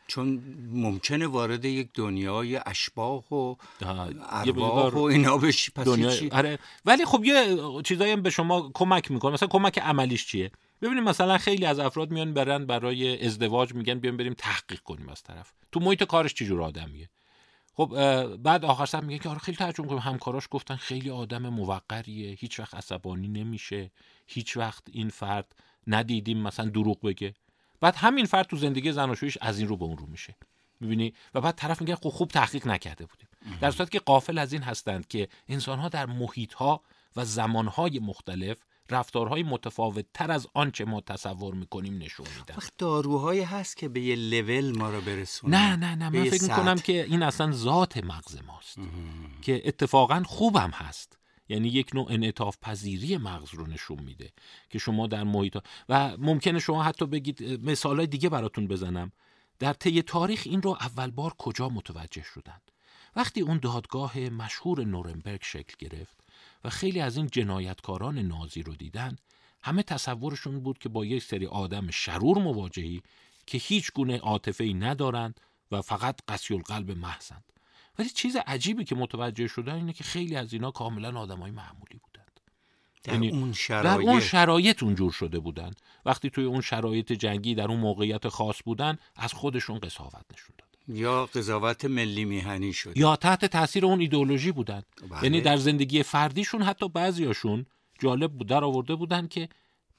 چون 0.09 0.43
ممکنه 0.73 1.27
وارد 1.27 1.65
یک 1.65 1.89
دنیای 1.95 2.61
اشباح 2.67 3.23
و 3.25 3.55
ارواح 4.29 4.95
و 4.95 4.99
اینا 4.99 5.39
بشی. 5.39 5.73
پس 5.73 5.87
دنیا... 5.87 6.13
آره. 6.33 6.59
ولی 6.85 7.05
خب 7.05 7.25
یه 7.25 7.59
چیزایی 7.85 8.17
به 8.17 8.31
شما 8.31 8.71
کمک 8.75 9.11
می‌کنه. 9.11 9.33
مثلا 9.33 9.49
کمک 9.49 9.79
عملیش 9.79 10.27
چیه؟ 10.27 10.51
ببینید 10.83 11.05
مثلا 11.05 11.39
خیلی 11.39 11.65
از 11.65 11.79
افراد 11.79 12.11
میان 12.11 12.35
برن 12.35 12.67
برای 12.67 13.27
ازدواج 13.27 13.75
میگن 13.75 13.99
بیان 13.99 14.17
بریم 14.17 14.35
تحقیق 14.35 14.81
کنیم 14.81 15.09
از 15.09 15.23
طرف. 15.23 15.53
تو 15.73 15.81
محیط 15.81 16.05
کارش 16.05 16.35
چجور 16.35 16.63
آدمیه؟ 16.63 17.09
خب 17.77 18.37
بعد 18.37 18.65
آخر 18.65 18.87
سر 18.87 19.01
میگه 19.01 19.19
که 19.19 19.29
آره 19.29 19.39
خیلی 19.39 19.57
تعجب 19.57 19.81
می‌کنم. 19.81 19.99
همکاراش 19.99 20.49
گفتن 20.51 20.77
خیلی 20.77 21.11
آدم 21.11 21.49
موقریه. 21.49 22.37
هیچ 22.41 22.61
وقت 22.61 22.75
عصبانی 22.75 23.29
نمیشه. 23.29 23.91
هیچ 24.27 24.57
وقت 24.57 24.83
این 24.93 25.09
فرد 25.09 25.55
ندیدیم 25.87 26.39
مثلا 26.39 26.69
دروغ 26.69 27.01
بگه. 27.01 27.35
بعد 27.81 27.97
همین 27.97 28.27
فرد 28.27 28.47
تو 28.47 28.57
زندگی 28.57 28.93
زناشویش 28.93 29.39
از 29.41 29.59
این 29.59 29.69
رو 29.69 29.77
به 29.77 29.85
اون 29.85 29.97
رو 29.97 30.07
میشه. 30.07 30.37
می‌بینی؟ 30.81 31.15
و 31.35 31.41
بعد 31.41 31.55
طرف 31.55 31.81
میگه 31.81 31.97
خب 31.97 32.09
خوب 32.09 32.29
تحقیق 32.29 32.67
نکرده 32.67 33.07
بودیم. 33.07 33.29
در 33.61 33.71
صورتی 33.71 33.93
که 33.93 34.05
قافل 34.05 34.39
از 34.39 34.53
این 34.53 34.63
هستند 34.63 35.09
که 35.09 35.29
انسان 35.49 35.79
ها 35.79 35.89
در 35.89 36.07
محیط 36.07 36.55
ها 36.55 36.83
و 37.17 37.25
زمان 37.25 37.67
های 37.67 37.99
مختلف 37.99 38.59
رفتارهای 38.91 39.43
متفاوت 39.43 40.07
تر 40.15 40.31
از 40.31 40.47
آنچه 40.55 40.85
ما 40.85 41.01
تصور 41.01 41.55
می‌کنیم 41.55 41.99
نشون 41.99 42.27
میدن. 42.39 42.55
وقت 42.57 42.73
داروهایی 42.79 43.43
هست 43.43 43.77
که 43.77 43.89
به 43.89 44.01
یه 44.01 44.17
لول 44.17 44.79
ما 44.79 44.91
رو 44.91 45.01
برسونه 45.01 45.59
نه 45.59 45.77
نه 45.77 45.95
نه 45.95 46.09
من 46.09 46.31
فکر 46.31 46.43
می‌کنم 46.43 46.75
که 46.75 47.05
این 47.05 47.23
اصلا 47.23 47.53
ذات 47.53 47.97
مغز 48.05 48.39
ماست. 48.47 48.79
که 49.43 49.63
اتفاقا 49.65 50.23
خوبم 50.27 50.71
هست. 50.75 51.19
یعنی 51.49 51.69
یک 51.69 51.95
نوع 51.95 52.07
انعطاف 52.11 52.57
پذیری 52.63 53.17
مغز 53.17 53.55
رو 53.55 53.67
نشون 53.67 54.01
میده 54.01 54.33
که 54.71 54.79
شما 54.79 55.07
در 55.07 55.25
محیط 55.25 55.59
و 55.89 56.17
ممکنه 56.17 56.59
شما 56.59 56.83
حتی 56.83 57.07
بگید 57.07 57.69
مثال 57.71 58.07
دیگه 58.07 58.29
براتون 58.29 58.67
بزنم. 58.67 59.13
در 59.59 59.73
طی 59.73 60.03
تاریخ 60.03 60.43
این 60.47 60.63
رو 60.63 60.71
اول 60.71 61.11
بار 61.11 61.35
کجا 61.39 61.69
متوجه 61.69 62.23
شدند؟ 62.23 62.71
وقتی 63.17 63.41
اون 63.41 63.59
دادگاه 63.59 64.19
مشهور 64.19 64.85
نورنبرگ 64.85 65.41
شکل 65.43 65.75
گرفت 65.79 66.25
و 66.67 66.71
خیلی 66.71 67.01
از 67.01 67.17
این 67.17 67.27
جنایتکاران 67.27 68.19
نازی 68.19 68.63
رو 68.63 68.75
دیدن 68.75 69.17
همه 69.63 69.83
تصورشون 69.83 70.61
بود 70.61 70.79
که 70.79 70.89
با 70.89 71.05
یک 71.05 71.23
سری 71.23 71.47
آدم 71.47 71.91
شرور 71.91 72.39
مواجهی 72.39 73.03
که 73.47 73.59
هیچ 73.59 73.93
گونه 73.93 74.19
عاطفه 74.19 74.65
ای 74.65 74.75
ندارند 74.75 75.41
و 75.71 75.83
فقط 75.83 76.21
قسی 76.29 76.55
القلب 76.55 76.91
محضند. 76.91 77.53
ولی 77.99 78.09
چیز 78.09 78.37
عجیبی 78.47 78.85
که 78.85 78.95
متوجه 78.95 79.47
شدن 79.47 79.75
اینه 79.75 79.93
که 79.93 80.05
خیلی 80.05 80.37
از 80.37 80.53
اینا 80.53 80.71
کاملا 80.71 81.21
آدمای 81.21 81.51
معمولی 81.51 82.01
بودند. 82.03 82.41
در 83.05 83.13
یعنی 83.13 83.31
اون 83.31 83.53
شرایط. 83.53 84.05
در 84.05 84.11
اون 84.11 84.21
شرایط 84.21 84.83
اونجور 84.83 85.13
شده 85.13 85.39
بودند. 85.39 85.81
وقتی 86.05 86.31
توی 86.31 86.45
اون 86.45 86.61
شرایط 86.61 87.13
جنگی 87.13 87.55
در 87.55 87.69
اون 87.69 87.81
موقعیت 87.81 88.29
خاص 88.29 88.63
بودن 88.65 88.99
از 89.17 89.33
خودشون 89.33 89.79
قصاوت 89.79 90.25
نشون 90.33 90.57
داد 90.59 90.66
یا 90.89 91.27
قضاوت 91.27 91.85
ملی 91.85 92.25
میهنی 92.25 92.73
شد 92.73 92.97
یا 92.97 93.17
تحت 93.17 93.45
تاثیر 93.45 93.87
اون 93.87 94.01
ایدئولوژی 94.01 94.53
بودن 94.53 94.83
بله. 95.11 95.23
یعنی 95.25 95.41
در 95.41 95.57
زندگی 95.57 96.03
فردیشون 96.03 96.63
حتی 96.63 96.89
بعضیاشون 96.89 97.67
جالب 97.99 98.33
بود 98.33 98.49
در 98.49 98.65
آورده 98.65 98.95
بودن 98.95 99.27
که 99.27 99.49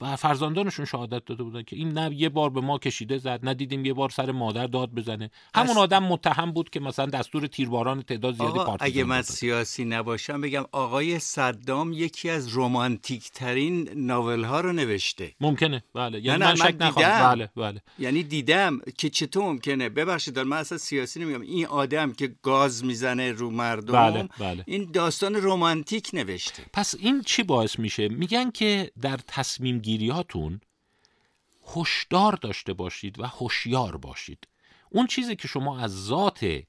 و 0.01 0.15
فرزندانشون 0.15 0.85
شهادت 0.85 1.25
داده 1.25 1.43
بودن 1.43 1.63
که 1.63 1.75
این 1.75 1.91
نه 1.93 2.15
یه 2.15 2.29
بار 2.29 2.49
به 2.49 2.61
ما 2.61 2.77
کشیده 2.77 3.17
زد 3.17 3.39
نه 3.43 3.53
دیدیم 3.53 3.85
یه 3.85 3.93
بار 3.93 4.09
سر 4.09 4.31
مادر 4.31 4.67
داد 4.67 4.91
بزنه. 4.91 5.31
همون 5.55 5.77
آدم 5.77 6.03
متهم 6.03 6.51
بود 6.51 6.69
که 6.69 6.79
مثلا 6.79 7.05
دستور 7.05 7.47
تیرباران 7.47 8.01
تعداد 8.01 8.35
زیادی 8.35 8.57
پارتیزان 8.57 8.77
اگه 8.79 9.03
من 9.03 9.21
سیاسی 9.21 9.85
نباشم 9.85 10.41
بگم 10.41 10.65
آقای 10.71 11.19
صدام 11.19 11.93
یکی 11.93 12.29
از 12.29 12.47
رومانتیک 12.47 13.31
ترین 13.31 13.89
ناول 13.95 14.43
ها 14.43 14.61
رو 14.61 14.73
نوشته. 14.73 15.35
ممکنه. 15.41 15.83
بله. 15.93 16.21
یعنی 16.21 16.39
من, 16.39 16.55
شک 16.55 16.75
نخواهم. 16.79 17.35
بله 17.35 17.49
بله. 17.55 17.81
یعنی 17.99 18.23
دیدم 18.23 18.79
که 18.97 19.09
چطور 19.09 19.43
ممکنه. 19.43 19.89
ببخشید 19.89 20.39
من 20.39 20.57
اصلا 20.57 20.77
سیاسی 20.77 21.19
نمیگم. 21.19 21.41
این 21.41 21.65
آدم 21.65 22.13
که 22.13 22.35
گاز 22.41 22.85
می‌زنه 22.85 23.31
رو 23.31 23.51
مردم 23.51 23.93
بله 23.93 24.29
بله. 24.39 24.63
این 24.67 24.91
داستان 24.93 25.35
رومانتیک 25.35 26.09
نوشته. 26.13 26.63
پس 26.73 26.95
این 26.99 27.21
چی 27.21 27.43
باعث 27.43 27.79
میشه؟ 27.79 28.07
میگن 28.07 28.51
که 28.51 28.91
در 29.01 29.19
تصمیم 29.27 29.79
گیریاتون 29.87 30.61
هشدار 31.75 32.33
داشته 32.33 32.73
باشید 32.73 33.19
و 33.19 33.25
هوشیار 33.25 33.97
باشید. 33.97 34.47
اون 34.89 35.07
چیزی 35.07 35.35
که 35.35 35.47
شما 35.47 35.79
از 35.79 36.05
ذات 36.05 36.63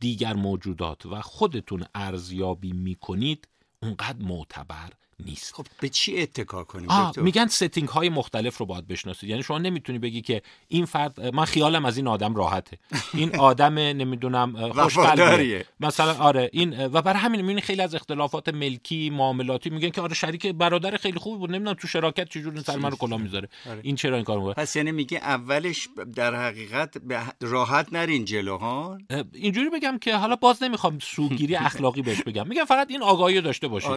دیگر 0.00 0.32
موجودات 0.32 1.06
و 1.06 1.20
خودتون 1.20 1.84
ارزیابی 1.94 2.72
می‌کنید 2.72 3.48
اونقدر 3.82 4.22
معتبر 4.22 4.90
نیست. 5.26 5.54
خب 5.54 5.66
به 5.80 5.88
چی 5.88 6.22
اتکا 6.22 6.64
کنیم؟ 6.64 6.88
میگن 7.16 7.46
ستینگ 7.46 7.88
های 7.88 8.08
مختلف 8.08 8.58
رو 8.58 8.66
باید 8.66 8.86
بشناسید. 8.86 9.30
یعنی 9.30 9.42
شما 9.42 9.58
نمی‌تونی 9.58 9.98
بگی 9.98 10.22
که 10.22 10.42
این 10.68 10.84
فرد 10.84 11.34
من 11.34 11.44
خیالم 11.44 11.84
از 11.84 11.96
این 11.96 12.08
آدم 12.08 12.34
راحته. 12.34 12.78
این 13.14 13.36
آدم 13.50 13.78
نمی‌دونم 13.78 14.72
خوشقلبه 14.72 15.66
مثلا 15.80 16.14
آره 16.18 16.50
این 16.52 16.86
و 16.86 17.02
برای 17.02 17.18
همین 17.18 17.40
می‌بینی 17.40 17.60
خیلی 17.60 17.82
از 17.82 17.94
اختلافات 17.94 18.48
ملکی 18.48 19.10
معاملاتی 19.10 19.70
میگن 19.70 19.90
که 19.90 20.00
آره 20.00 20.14
شریک 20.14 20.46
برادر 20.46 20.96
خیلی 20.96 21.18
خوبی 21.18 21.38
بود. 21.38 21.50
نمی‌دونم 21.50 21.76
تو 21.80 21.88
شراکت 21.88 22.28
چجوری 22.28 22.60
سر 22.60 22.76
منو 22.76 22.96
کلا 22.96 23.16
می‌ذاره. 23.16 23.48
آره. 23.70 23.80
این 23.82 23.96
چرا 23.96 24.16
این 24.16 24.24
کارو 24.24 24.40
می‌کنه؟ 24.40 24.54
پس 24.54 24.76
یعنی 24.76 24.92
میگه 24.92 25.18
اولش 25.18 25.88
در 26.14 26.34
حقیقت 26.34 26.94
راحت 27.40 27.92
نرین 27.92 28.24
جلو 28.24 28.56
ها؟ 28.56 28.98
اینجوری 29.34 29.70
بگم 29.70 29.98
که 29.98 30.16
حالا 30.16 30.36
باز 30.36 30.62
نمی‌خوام 30.62 30.98
سوگیری 30.98 31.56
اخلاقی 31.66 32.02
بهش 32.02 32.22
بگم. 32.22 32.48
میگم 32.48 32.64
فقط 32.64 32.90
این 32.90 33.02
آگاهی 33.02 33.40
داشته 33.40 33.68
باشید. 33.68 33.90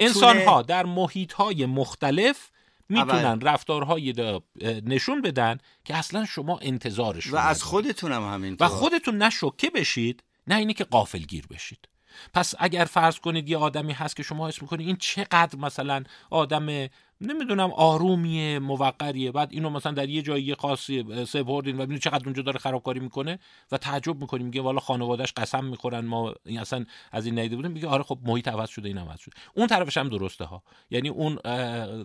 انسان 0.00 0.38
ها 0.38 0.61
در 0.62 0.86
محیط 0.86 1.32
های 1.32 1.66
مختلف 1.66 2.50
می‌تونن 2.88 3.40
رفتارهای 3.40 4.40
نشون 4.84 5.22
بدن 5.22 5.58
که 5.84 5.96
اصلا 5.96 6.24
شما 6.24 6.58
انتظارش 6.62 7.32
و 7.32 7.36
از 7.36 7.62
خودتون 7.62 8.12
هم 8.12 8.34
همین 8.34 8.56
و 8.60 8.68
خودتون 8.68 9.16
نه 9.16 9.30
شوکه 9.30 9.70
بشید 9.70 10.22
نه 10.46 10.56
اینی 10.56 10.74
که 10.74 10.84
قافلگیر 10.84 11.46
بشید. 11.46 11.88
پس 12.34 12.54
اگر 12.58 12.84
فرض 12.84 13.18
کنید 13.18 13.48
یه 13.48 13.56
آدمی 13.56 13.92
هست 13.92 14.16
که 14.16 14.22
شما 14.22 14.48
اسم 14.48 14.58
می‌کنید 14.62 14.86
این 14.86 14.96
چقدر 14.96 15.58
مثلا 15.58 16.04
آدم 16.30 16.88
نمی‌دونم 17.22 17.70
آرومیه 17.70 18.58
موقریه. 18.58 19.32
بعد 19.32 19.48
اینو 19.52 19.70
مثلا 19.70 19.92
در 19.92 20.08
یه 20.08 20.22
جایی 20.22 20.54
خاصی 20.54 21.24
سپردین 21.24 21.76
و 21.76 21.82
ببینید 21.82 22.02
چقدر 22.02 22.24
اونجا 22.24 22.42
داره 22.42 22.58
خرابکاری 22.58 23.00
می‌کنه 23.00 23.38
و 23.72 23.78
تعجب 23.78 24.20
می‌کنیم. 24.20 24.46
میگه 24.46 24.60
والا 24.60 24.80
خانوادهش 24.80 25.32
قسم 25.36 25.64
می‌خورن 25.64 26.04
ما 26.04 26.34
اصلا 26.58 26.84
از 27.12 27.26
این 27.26 27.38
ندیده 27.38 27.56
بودیم. 27.56 27.70
میگه 27.70 27.88
آره 27.88 28.02
خب 28.02 28.18
محیط 28.24 28.48
عوض 28.48 28.68
شده 28.68 28.88
این 28.88 28.98
عوض 28.98 29.20
شده. 29.20 29.34
اون 29.54 29.66
طرفش 29.66 29.96
هم 29.96 30.08
درسته 30.08 30.44
ها. 30.44 30.62
یعنی 30.90 31.08
اون 31.08 31.34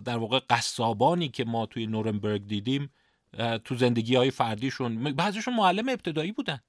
در 0.00 0.16
واقع 0.16 0.40
قصابانی 0.50 1.28
که 1.28 1.44
ما 1.44 1.66
توی 1.66 1.86
نورنبرگ 1.86 2.46
دیدیم 2.46 2.90
تو 3.64 3.74
زندگی 3.74 4.14
های 4.16 4.30
فردیشون 4.30 5.12
بعضیشون 5.12 5.54
معلم 5.54 5.88
ابتدایی 5.88 6.32
بودن. 6.32 6.60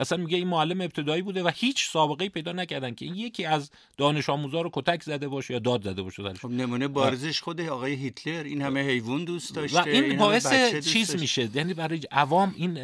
اصلا 0.00 0.18
میگه 0.18 0.36
این 0.36 0.48
معلم 0.48 0.80
ابتدایی 0.80 1.22
بوده 1.22 1.42
و 1.42 1.50
هیچ 1.54 1.90
سابقه 1.90 2.28
پیدا 2.28 2.52
نکردن 2.52 2.94
که 2.94 3.04
این 3.04 3.14
یکی 3.14 3.44
از 3.44 3.70
دانش 3.96 4.30
آموزا 4.30 4.60
رو 4.60 4.70
کتک 4.72 5.02
زده 5.02 5.28
باشه 5.28 5.54
یا 5.54 5.60
داد 5.60 5.84
زده 5.84 6.02
باشه 6.02 6.34
خب 6.34 6.50
نمونه 6.50 6.88
بارزش 6.88 7.40
خود 7.40 7.60
آقای 7.60 7.94
هیتلر 7.94 8.44
این 8.44 8.62
همه 8.62 8.80
حیوان 8.80 9.24
دوست 9.24 9.54
داشته 9.54 9.80
و 9.80 9.88
این, 9.88 10.16
باعث 10.16 10.76
چیز 10.86 11.16
میشه 11.16 11.48
یعنی 11.54 11.74
برای 11.74 12.00
عوام 12.10 12.54
این 12.56 12.74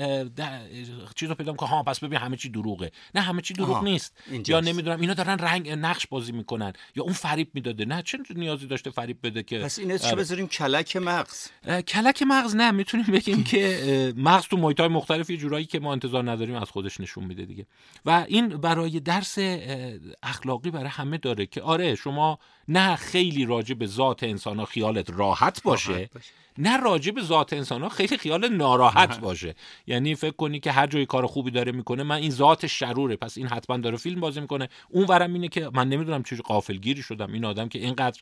چیز 1.14 1.28
رو 1.28 1.34
پیدا 1.34 1.52
که 1.52 1.66
ها 1.66 1.82
پس 1.82 2.00
ببین 2.00 2.18
همه 2.18 2.36
چی 2.36 2.48
دروغه. 2.48 2.90
نه 3.14 3.20
همه 3.20 3.42
چی 3.42 3.54
دروغ 3.54 3.84
نیست. 3.84 4.16
یا 4.46 4.60
نمی‌دونم 4.60 5.00
اینا 5.00 5.14
دارن 5.14 5.38
رنگ 5.38 5.70
نقش 5.70 6.06
بازی 6.06 6.32
می‌کنن 6.32 6.72
یا 6.96 7.02
اون 7.02 7.12
فریب 7.12 7.48
می‌داده. 7.54 7.84
نه 7.84 8.02
چه 8.02 8.18
نیازی 8.34 8.66
داشته 8.66 8.90
فریب 8.90 9.18
بده 9.22 9.42
که؟ 9.42 9.58
پس 9.58 9.78
این 9.78 9.98
چه 9.98 10.06
آره. 10.06 10.16
بذاریم 10.16 10.46
کلک 10.46 10.96
مغز. 10.96 11.48
کلک 11.88 12.22
مغز 12.22 12.56
نه 12.56 12.70
می‌تونیم 12.70 13.06
بگیم 13.06 13.44
که 13.44 14.14
مغز 14.16 14.44
تو 14.46 14.56
محیط 14.56 14.80
مختلف 14.80 15.30
یه 15.30 15.36
جورایی 15.36 15.64
که 15.64 15.80
ما 15.80 15.92
انتظار 15.92 16.30
نداریم 16.30 16.54
از 16.54 16.70
خودش 16.70 17.00
نشون 17.06 17.24
میده 17.24 17.44
دیگه. 17.44 17.66
و 18.04 18.24
این 18.28 18.48
برای 18.48 19.00
درس 19.00 19.38
اخلاقی 20.22 20.70
برای 20.70 20.88
همه 20.88 21.18
داره 21.18 21.46
که 21.46 21.62
آره 21.62 21.94
شما 21.94 22.38
نه 22.68 22.96
خیلی 22.96 23.44
راجع 23.44 23.74
به 23.74 23.86
ذات 23.86 24.22
انسان 24.22 24.58
ها 24.58 24.64
خیالت 24.64 25.10
راحت 25.10 25.62
باشه, 25.62 26.10
نه 26.58 26.76
راجع 26.76 27.12
به 27.12 27.22
ذات 27.22 27.52
انسان 27.52 27.82
ها 27.82 27.88
خیلی 27.88 28.16
خیال 28.16 28.48
ناراحت 28.48 29.20
باشه. 29.20 29.54
یعنی 29.86 30.14
فکر 30.14 30.36
کنی 30.36 30.60
که 30.60 30.72
هر 30.72 30.86
جای 30.86 31.06
کار 31.06 31.26
خوبی 31.26 31.50
داره 31.50 31.72
می‌کنه 31.72 32.02
من 32.02 32.16
این 32.16 32.30
ذات 32.30 32.66
شروره. 32.66 33.16
پس 33.16 33.38
این 33.38 33.46
حتما 33.46 33.76
داره 33.76 33.96
فیلم 33.96 34.20
بازی 34.20 34.40
می‌کنه. 34.40 34.68
اون 34.88 35.06
ورم 35.06 35.32
اینه 35.32 35.48
که 35.48 35.70
من 35.74 35.88
نمی‌دونم 35.88 36.22
چه 36.22 36.36
قافلگیری 36.36 37.02
شدم. 37.02 37.32
این 37.32 37.44
آدم 37.44 37.68
که 37.68 37.78
اینقدر 37.78 38.20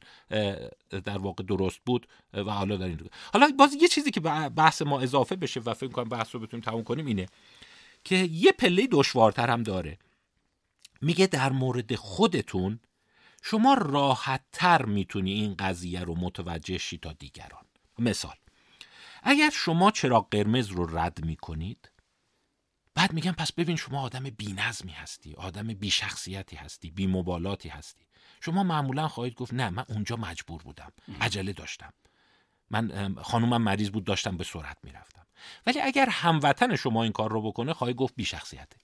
در 0.91 1.19
واقع 1.19 1.45
درست 1.45 1.81
بود 1.87 2.07
و 2.35 2.51
حالا 2.51 2.77
در 2.77 2.87
این 2.87 3.01
حالا 3.33 3.51
باز 3.59 3.77
یه 3.83 3.89
چیزی 3.89 4.11
که 4.11 4.21
بحث 4.57 4.83
ما 4.83 5.01
اضافه 5.01 5.37
بشه 5.37 5.61
و 5.61 5.75
فکر 5.75 5.91
کنم 5.91 6.09
بحث 6.09 6.35
رو 6.35 6.41
بتونیم 6.41 6.65
تموم 6.65 6.85
کنیم 6.85 7.07
اینه. 7.07 7.27
که 8.05 8.17
یه 8.17 8.53
پله 8.53 8.89
دشوارتر 8.93 9.51
هم 9.51 9.63
داره. 9.63 9.99
میگه 11.01 11.27
در 11.27 11.53
مورد 11.53 11.95
خودتون 11.95 12.81
شما 13.43 13.75
راحتتر 13.75 14.85
می‌تونی 14.85 15.33
این 15.33 15.55
قضیه 15.55 16.01
رو 16.01 16.15
متوجه 16.15 16.79
شی 16.79 16.99
تا 16.99 17.13
دیگران. 17.13 17.65
مثال 17.99 18.37
اگر 19.23 19.51
شما 19.51 19.91
چراغ 19.91 20.29
قرمز 20.31 20.69
رو 20.69 20.99
رد 20.99 21.25
می‌کنید 21.25 21.91
بعد 22.95 23.13
میگم 23.13 23.33
پس 23.33 23.53
ببین 23.53 23.77
شما 23.77 24.03
آدم 24.03 24.23
بی 24.23 24.53
نظمی 24.53 24.93
هستی 24.93 25.35
آدم 25.35 25.67
بی 25.67 25.91
شخصیتی 25.91 26.57
هستی 26.57 26.91
بی 26.91 27.07
مبالاتی 27.07 27.69
هستی. 27.69 28.05
شما 28.41 28.63
معمولا 28.63 29.09
خواهید 29.09 29.35
گفت 29.35 29.55
نه 29.55 29.71
من 29.71 29.85
اونجا 29.89 30.17
مجبور 30.17 30.63
بودم 30.63 30.93
عجله 31.21 31.53
داشتم. 31.53 31.93
من 32.71 33.15
خانومم 33.23 33.63
مریض 33.63 33.91
بود 33.91 34.05
داشتم 34.05 34.37
به 34.37 34.45
سرعت 34.45 34.77
می‌رفتم. 34.83 35.27
ولی 35.67 35.81
اگر 35.81 36.09
هموطن 36.11 36.77
شما 36.77 37.03
این 37.03 37.13
کار 37.13 37.31
رو 37.31 37.43
بکنه 37.43 37.73
خواهی 37.73 37.95
گفت 37.95 38.15
بی 38.17 38.25
شخصیته 38.25 38.77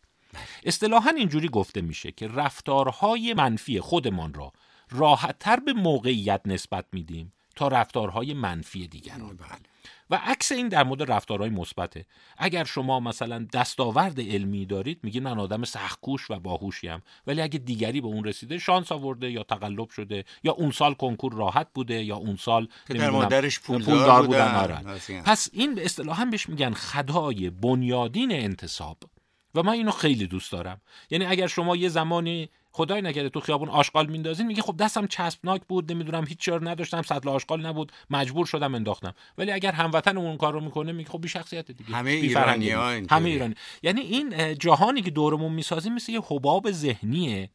اصطلاحا 0.65 1.11
اینجوری 1.11 1.49
گفته 1.49 1.81
میشه 1.81 2.13
که 2.13 2.29
رفتارهای 2.29 3.35
منفی 3.35 3.81
خودمان 3.81 4.35
را 4.35 4.53
راحتتر 4.91 5.61
به 5.61 5.73
موقعیت 5.73 6.41
نسبت 6.45 6.87
میدیم 6.93 7.33
تا 7.57 7.69
رفتارهای 7.69 8.35
منفی 8.35 8.89
دیگران. 8.89 9.37
بله. 9.37 9.70
و 10.11 10.21
عکس 10.25 10.53
این 10.53 10.69
در 10.69 10.85
مورد 10.85 11.13
رفتارهای 11.13 11.51
مثبته. 11.51 12.07
اگر 12.39 12.65
شما 12.65 13.01
مثلا 13.01 13.47
دستاورد 13.53 14.21
علمی 14.21 14.67
دارید 14.67 15.01
میگید 15.03 15.23
من 15.23 15.39
آدم 15.39 15.65
سختکوش 15.65 16.31
و 16.31 16.39
باهوشیم. 16.39 17.03
ولی 17.27 17.41
اگه 17.41 17.59
دیگری 17.59 18.01
به 18.01 18.07
اون 18.07 18.25
رسیده 18.25 18.59
شانس 18.59 18.93
آورده 18.93 19.31
یا 19.31 19.43
تقلب 19.43 19.91
شده 19.91 20.25
یا 20.45 20.53
اون 20.53 20.71
سال 20.71 20.95
کنکور 20.95 21.33
راحت 21.33 21.67
بوده 21.75 22.05
یا 22.05 22.17
اون 22.17 22.37
سال 22.37 22.69
در 22.89 23.11
مادرش 23.11 23.61
پولدار, 23.61 24.27
بودن, 24.27 24.55
آره. 24.55 24.81
پس 25.23 25.49
این 25.53 25.75
به 25.75 25.85
اصطلاح 25.85 26.25
بهش 26.25 26.49
میگن 26.49 26.73
خدای 26.73 27.51
بنیادین 27.51 28.33
انتصاب. 28.33 28.99
و 29.55 29.63
من 29.63 29.73
اینو 29.73 29.91
خیلی 29.91 30.27
دوست 30.27 30.53
دارم. 30.53 30.81
یعنی 31.11 31.27
اگر 31.27 31.47
شما 31.47 31.77
یه 31.77 31.89
زمانی 31.89 32.51
خدای 32.73 33.03
نگره 33.03 33.29
تو 33.29 33.41
خیابون 33.41 33.69
آشغال 33.69 34.07
میندازین 34.07 34.47
میگه 34.47 34.63
خب 34.63 34.77
دستم 34.77 35.07
چسبناک 35.07 35.63
بود 35.69 35.93
نمی‌دونم 35.93 36.27
هیچ 36.27 36.39
چیز 36.39 36.55
نداشتم 36.55 37.03
سطل 37.03 37.29
آشغال 37.29 37.67
نبود 37.67 37.93
مجبور 38.11 38.47
شدم 38.47 38.75
انداختم. 38.75 39.15
ولی 39.39 39.53
اگر 39.53 39.73
هموطن 39.73 40.17
اون 40.19 40.37
کار 40.37 40.53
رو 40.53 40.61
می‌کنه 40.61 40.93
میگه 40.93 41.11
خب 41.11 41.21
بی 41.21 41.29
شخصیت 41.29 41.71
دیگه. 41.71 41.95
همه 41.95 42.11
ایرانی 42.11 42.71
همه 43.11 43.29
ایرانی. 43.29 43.55
یعنی 43.83 44.01
این 44.01 44.55
جهانی 44.55 45.03
که 45.03 45.11
دورمون 45.11 45.53
می‌سازیم 45.53 45.95
مثل 45.95 46.13
یه 46.13 46.21
حباب 46.29 46.71
ذهنیه 46.71 47.51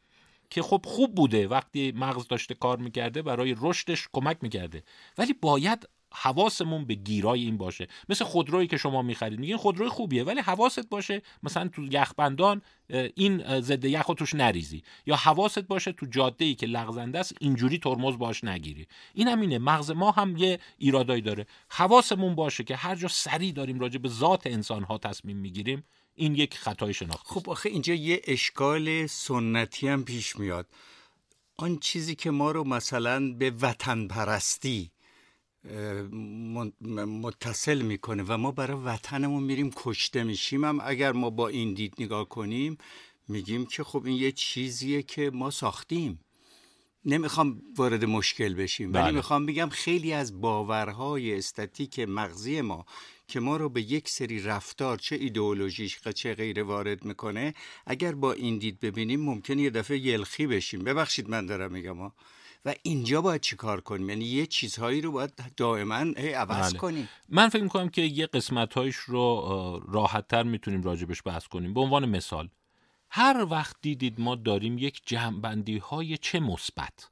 که 0.49 0.61
خب 0.61 0.81
خوب 0.85 1.15
بوده 1.15 1.47
وقتی 1.47 1.93
مغز 1.95 2.27
داشته 2.27 2.53
کار 2.53 2.77
می‌کرده 2.77 3.21
برای 3.21 3.55
رشدش 3.61 4.07
کمک 4.13 4.37
می‌کرده. 4.41 4.83
ولی 5.17 5.33
باید 5.33 5.89
حواسمون 6.15 6.85
به 6.85 6.93
گیرای 6.95 7.43
این 7.43 7.57
باشه. 7.57 7.87
مثل 8.09 8.25
خودرویی 8.25 8.67
که 8.67 8.77
شما 8.77 9.01
می‌خرید. 9.01 9.39
میگین 9.39 9.57
خودروی 9.57 9.89
خوبیه 9.89 10.23
ولی 10.23 10.39
حواست 10.39 10.89
باشه 10.89 11.21
مثلا 11.43 11.67
تو 11.67 11.85
یخبندان 11.91 12.61
این 13.15 13.61
ضد 13.61 13.85
یخ 13.85 14.05
توش 14.17 14.33
نریزی. 14.33 14.83
یا 15.05 15.15
حواست 15.15 15.59
باشه 15.59 15.91
تو 15.91 16.05
جاده 16.05 16.45
ای 16.45 16.55
که 16.55 16.65
لغزنده 16.65 17.19
است 17.19 17.35
اینجوری 17.39 17.77
ترمز 17.77 18.17
باش 18.17 18.43
نگیری. 18.43 18.87
این 19.13 19.27
هم 19.27 19.41
اینه. 19.41 19.57
مغز 19.57 19.91
ما 19.91 20.11
هم 20.11 20.37
یه 20.37 20.59
ایرادایی 20.77 21.21
داره. 21.21 21.45
حواسمون 21.69 22.35
باشه 22.35 22.63
که 22.63 22.75
هر 22.75 22.95
جا 22.95 23.07
سری 23.07 23.51
داریم 23.51 23.79
راجع 23.79 23.97
به 23.97 24.09
ذات 24.09 24.47
انسان 24.47 24.83
ها 24.83 24.97
تصمیم 24.97 25.37
می‌گیریم 25.37 25.83
این 26.15 26.35
یک 26.35 26.57
خطای 26.57 26.93
شناختی. 26.93 27.33
خب 27.33 27.49
آخه 27.49 27.69
اینجا 27.69 27.93
یه 27.93 28.21
اشکال 28.27 29.07
سنتی 29.07 29.87
هم 29.87 30.03
پیش 30.03 30.35
میاد. 30.35 30.67
آن 31.57 31.77
چیزی 31.79 32.15
که 32.15 32.31
ما 32.31 32.51
رو 32.51 32.63
مثلا 32.63 33.33
به 33.33 33.51
وطن 33.61 34.07
پرستی 34.07 34.91
متصل 37.21 37.81
می‌کنه 37.81 38.23
و 38.27 38.37
ما 38.37 38.51
برای 38.51 38.77
وطنمون 38.77 39.43
میریم 39.43 39.71
کشته 39.75 40.23
میشیم. 40.23 40.65
هم 40.65 40.79
اگر 40.83 41.11
ما 41.11 41.29
با 41.29 41.47
این 41.47 41.73
دید 41.73 41.93
نگاه 41.99 42.29
کنیم 42.29 42.77
میگیم 43.27 43.65
که 43.65 43.83
خب 43.83 44.05
این 44.05 44.17
یه 44.17 44.31
چیزیه 44.31 45.03
که 45.03 45.31
ما 45.33 45.51
ساختیم. 45.51 46.19
نمی‌خوام 47.05 47.61
وارد 47.77 48.05
مشکل 48.05 48.53
بشیم 48.53 48.93
ولی 48.93 49.03
بله. 49.03 49.11
می‌خوام 49.11 49.45
بگم 49.45 49.69
خیلی 49.69 50.13
از 50.13 50.41
باورهای 50.41 51.37
استاتیک 51.37 51.99
مغزی 51.99 52.61
ما 52.61 52.85
که 53.27 53.39
ما 53.39 53.57
رو 53.57 53.69
به 53.69 53.81
یک 53.81 54.09
سری 54.09 54.39
رفتار 54.39 54.97
چه 54.97 55.15
ایدئولوژیش 55.15 55.99
چه 55.99 56.33
غیر 56.33 56.63
وارد 56.63 57.05
می‌کنه 57.05 57.53
اگر 57.85 58.15
با 58.15 58.33
این 58.33 58.57
دید 58.57 58.79
ببینیم 58.79 59.21
ممکن 59.21 59.59
یه 59.59 59.69
دفعه 59.69 59.97
یلخی 59.97 60.47
بشیم. 60.47 60.83
ببخشید 60.83 61.29
من 61.29 61.45
دارم 61.45 61.71
میگم 61.71 61.97
ها. 61.97 62.13
و 62.65 62.73
اینجا 62.83 63.21
باید 63.21 63.41
چیکار 63.41 63.81
کنیم؟ 63.81 64.09
یعنی 64.09 64.25
یه 64.25 64.45
چیزهایی 64.45 65.01
رو 65.01 65.11
باید 65.11 65.33
دائما 65.57 65.95
عوض 66.35 66.69
بله. 66.69 66.79
کنیم. 66.79 67.09
من 67.29 67.49
فکر 67.49 67.63
می‌کنم 67.63 67.89
که 67.89 68.01
یه 68.01 68.25
قسمتهایش 68.25 68.95
رو 68.95 69.81
راحتتر 69.87 70.43
می‌تونیم 70.43 70.83
راجبش 70.83 71.21
بحث 71.25 71.47
کنیم. 71.47 71.73
به 71.73 71.81
عنوان 71.81 72.09
مثال 72.09 72.49
هر 73.09 73.45
وقت 73.49 73.75
دیدید 73.81 74.21
ما 74.21 74.35
داریم 74.35 74.77
یک 74.77 75.01
جمعبندی 75.05 75.77
های 75.77 76.17
چه 76.17 76.39
مثبت 76.39 77.09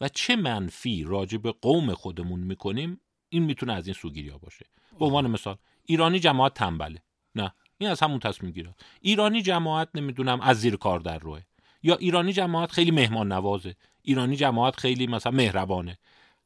و 0.00 0.08
چه 0.08 0.36
منفی 0.36 1.04
راجب 1.04 1.48
قوم 1.48 1.94
خودمون 1.94 2.40
می‌کنیم 2.40 3.00
این 3.28 3.42
می‌تونه 3.42 3.72
از 3.72 3.86
این 3.86 3.94
سوگیری 3.94 4.28
ها 4.28 4.38
باشه. 4.38 4.66
به 4.98 5.04
عنوان 5.04 5.30
مثال 5.30 5.56
ایرانی 5.84 6.18
جماعت 6.18 6.54
تنبله. 6.54 7.02
نه 7.34 7.54
این 7.78 7.90
از 7.90 8.00
همون 8.00 8.18
تصمیم 8.18 8.52
گیره. 8.52 8.74
ایرانی 9.00 9.42
جماعت 9.42 9.88
نمی‌دونم 9.94 10.40
از 10.40 10.60
زیر 10.60 10.76
کار 10.76 11.00
در 11.00 11.18
روه. 11.18 11.40
یا 11.82 11.96
ایرانی 11.96 12.32
جماعت 12.32 12.72
خیلی 12.72 12.90
مهمان 12.90 13.32
نوازه 13.32 13.76
ایرانی 14.08 14.36
جماعت 14.36 14.80
خیلی 14.80 15.06
مثلا 15.06 15.32
مهربانه. 15.32 15.98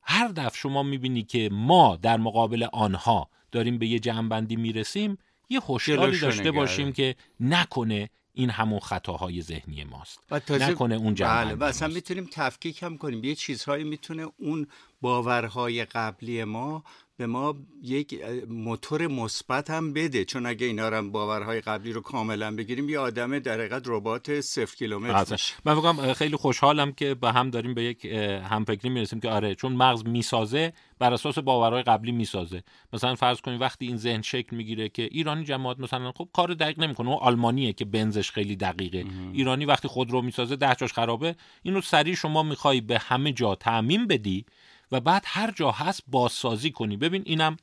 هر 0.02 0.28
دفع 0.28 0.56
شما 0.56 0.82
می‌بینی 0.82 1.22
که 1.22 1.48
ما 1.52 1.96
در 1.96 2.16
مقابل 2.16 2.66
آنها 2.72 3.28
داریم 3.52 3.78
به 3.78 3.86
یه 3.86 3.98
جمعبندی 3.98 4.56
می‌رسیم 4.56 5.18
یه 5.50 5.60
هوشیاری 5.60 6.18
داشته 6.18 6.50
باشیم 6.50 6.92
که 6.92 7.16
نکنه 7.40 8.10
این 8.34 8.50
همون 8.50 8.80
خطاهای 8.80 9.42
ذهنی 9.42 9.84
ماست. 9.84 10.20
و 10.30 10.38
تازه 10.38 10.70
نکنه 10.70 10.94
اون 10.94 11.14
بله 11.14 11.54
و 11.54 11.64
اصلا 11.64 11.88
می‌تونیم 11.88 12.28
تفکیک 12.32 12.82
هم 12.82 12.98
کنیم. 12.98 13.24
یه 13.24 13.34
چیزهایی 13.34 13.84
می‌تونه 13.84 14.26
اون 14.38 14.66
باورهای 15.00 15.84
قبلی 15.84 16.44
ما 16.44 16.84
به 17.16 17.26
ما 17.26 17.54
یک 17.82 18.20
موتور 18.48 19.06
مثبت 19.06 19.70
هم 19.70 19.92
بده. 19.92 20.24
چون 20.24 20.46
اگه 20.46 20.66
اینا 20.66 20.88
رو 20.88 21.10
باورهای 21.10 21.60
قبلی 21.60 21.92
رو 21.92 22.00
کاملا 22.00 22.56
بگیریم 22.56 22.88
یه 22.88 22.98
آدم 22.98 23.38
در 23.38 23.54
حقیقت 23.54 23.82
ربات 23.86 24.40
صفر 24.40 24.76
کیلومتر 24.76 25.36
من 25.64 25.80
فکرم 25.80 26.12
خیلی 26.12 26.36
خوشحالم 26.36 26.92
که 26.92 27.14
به 27.14 27.32
هم 27.32 27.50
داریم 27.50 27.74
به 27.74 27.84
یک 27.84 28.04
همفکری 28.50 28.90
می‌رسیم 28.90 29.20
که 29.20 29.28
آره 29.28 29.54
چون 29.54 29.72
مغز 29.72 30.06
می‌سازه 30.06 30.72
بر 30.98 31.12
اساس 31.12 31.38
باورهای 31.38 31.82
قبلی 31.82 32.12
می‌سازه. 32.12 32.62
مثلا 32.92 33.14
فرض 33.14 33.40
کنید 33.40 33.60
وقتی 33.60 33.86
این 33.86 33.96
ذهن 33.96 34.22
شکل 34.22 34.56
می‌گیره 34.56 34.88
که 34.88 35.02
ایرانی 35.02 35.44
جماعت 35.44 35.80
مثلا 35.80 36.12
خب 36.12 36.28
کار 36.32 36.54
دقیق 36.54 36.78
نمی‌کنه. 36.78 37.08
اون 37.08 37.18
آلمانیه 37.20 37.72
که 37.72 37.84
بنزش 37.84 38.30
خیلی 38.30 38.56
دقیقه. 38.56 39.04
ایرانی 39.32 39.64
وقتی 39.64 39.88
خودرو 39.88 40.22
می‌سازه 40.22 40.56
ده 40.56 40.74
جاش 40.74 40.92
خرابه. 40.92 41.36
اینو 41.62 41.80
سریع 41.80 42.14
شما 42.14 42.42
می‌خوای 42.42 42.80
به 42.80 42.98
همه 42.98 43.32
جا 43.32 43.54
تعمین 43.54 44.06
بدی 44.06 44.44
و 44.92 45.00
بعد 45.00 45.22
هر 45.26 45.50
جا 45.50 45.70
هست 45.70 46.02
بازسازی 46.06 46.70
کنی. 46.70 46.96
ببین 46.96 47.22
اینم 47.26 47.56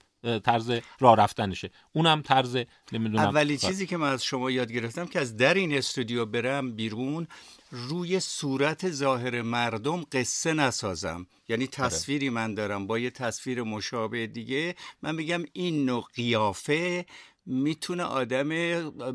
طرز 0.43 0.71
راه 0.99 1.15
رفتنشه. 1.15 1.71
اونم 1.93 2.21
طرز 2.21 2.57
نمی‌دونم 2.91 3.23
اولی 3.23 3.57
چیزی 3.57 3.87
که 3.87 3.97
من 3.97 4.09
از 4.11 4.23
شما 4.23 4.51
یاد 4.51 4.71
گرفتم 4.71 5.05
که 5.05 5.19
از 5.19 5.37
در 5.37 5.53
این 5.53 5.77
استودیو 5.77 6.25
برم 6.25 6.75
بیرون 6.75 7.27
روی 7.71 8.19
صورت 8.19 8.91
ظاهر 8.91 9.41
مردم 9.41 10.01
قصه 10.11 10.53
نسازم. 10.53 11.27
یعنی 11.49 11.63
آره. 11.63 11.71
تصویری 11.71 12.29
من 12.29 12.53
دارم 12.53 12.87
با 12.87 12.99
یه 12.99 13.09
تصویر 13.09 13.63
مشابه 13.63 14.27
دیگه. 14.27 14.75
من 15.01 15.15
میگم 15.15 15.43
این 15.53 15.85
نوع 15.85 16.05
قیافه 16.15 17.05
می‌تونه 17.45 18.03
آدم 18.03 18.49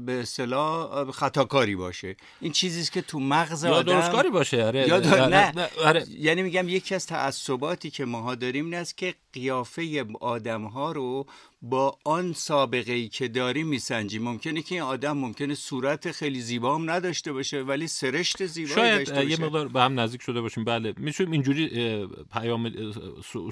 به 0.07 0.13
اصطلاح 0.13 1.11
خطاکاری 1.11 1.77
باشه 1.77 2.17
این 2.41 2.53
چیزیست 2.53 2.93
که 2.93 3.03
تو 3.03 3.21
مغز 3.21 3.65
یا 3.65 3.83
درستکاری 3.83 4.31
باشه 4.31 4.65
آره 4.65 4.89
یا 4.89 4.97
آره. 4.97 5.27
نه. 5.27 5.69
آره. 5.85 6.05
یعنی 6.09 6.43
میگم 6.43 6.69
یکی 6.69 6.95
از 6.95 7.07
تعصباتی 7.07 7.91
که 7.91 8.05
ماها 8.05 8.35
داریم 8.35 8.65
این 8.65 8.75
است 8.75 8.99
که 8.99 9.15
قیافه 9.33 10.05
آدم 10.21 10.65
ها 10.65 10.93
رو 10.93 11.27
با 11.63 11.99
آن 12.05 12.33
سابقه 12.33 12.93
ای 12.93 13.09
که 13.09 13.29
داریم 13.29 13.67
میسنجیم 13.67 14.23
ممکنه 14.23 14.63
که 14.63 14.75
این 14.75 14.85
آدم 14.85 15.17
ممکنه 15.17 15.55
صورت 15.55 16.11
خیلی 16.11 16.41
زیبا 16.41 16.75
هم 16.75 16.91
نداشته 16.91 17.33
باشه 17.33 17.63
ولی 17.63 17.89
سرشت 17.89 18.47
زیبایی 18.47 18.75
شاید 18.75 18.99
داشته 18.99 19.15
باشه 19.15 19.31
یه 19.31 19.41
مقدار 19.41 19.69
به 19.69 19.81
هم 19.81 20.01
نزدیک 20.01 20.23
شده 20.23 20.41
باشیم 20.41 20.65
بله 20.65 20.95
می‌تونیم 20.97 21.33
اینجوری 21.33 22.07
پیام 22.33 22.73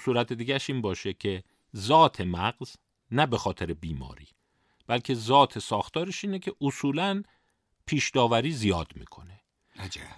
صورت 0.03 0.33
دیگه 0.33 0.59
این 0.69 0.81
باشه 0.81 1.13
که 1.13 1.43
ذات 1.77 2.21
مغز 2.21 2.77
نه 3.11 3.27
به 3.27 3.39
خاطر 3.39 3.73
بیماری 3.73 4.29
بلکه 4.93 5.15
ذات 5.15 5.59
ساختارش 5.59 6.25
اینه 6.25 6.39
که 6.39 6.53
اصولا 6.61 7.23
پیشداوری 7.87 8.51
زیاد 8.53 8.87
می‌کنه. 8.95 9.41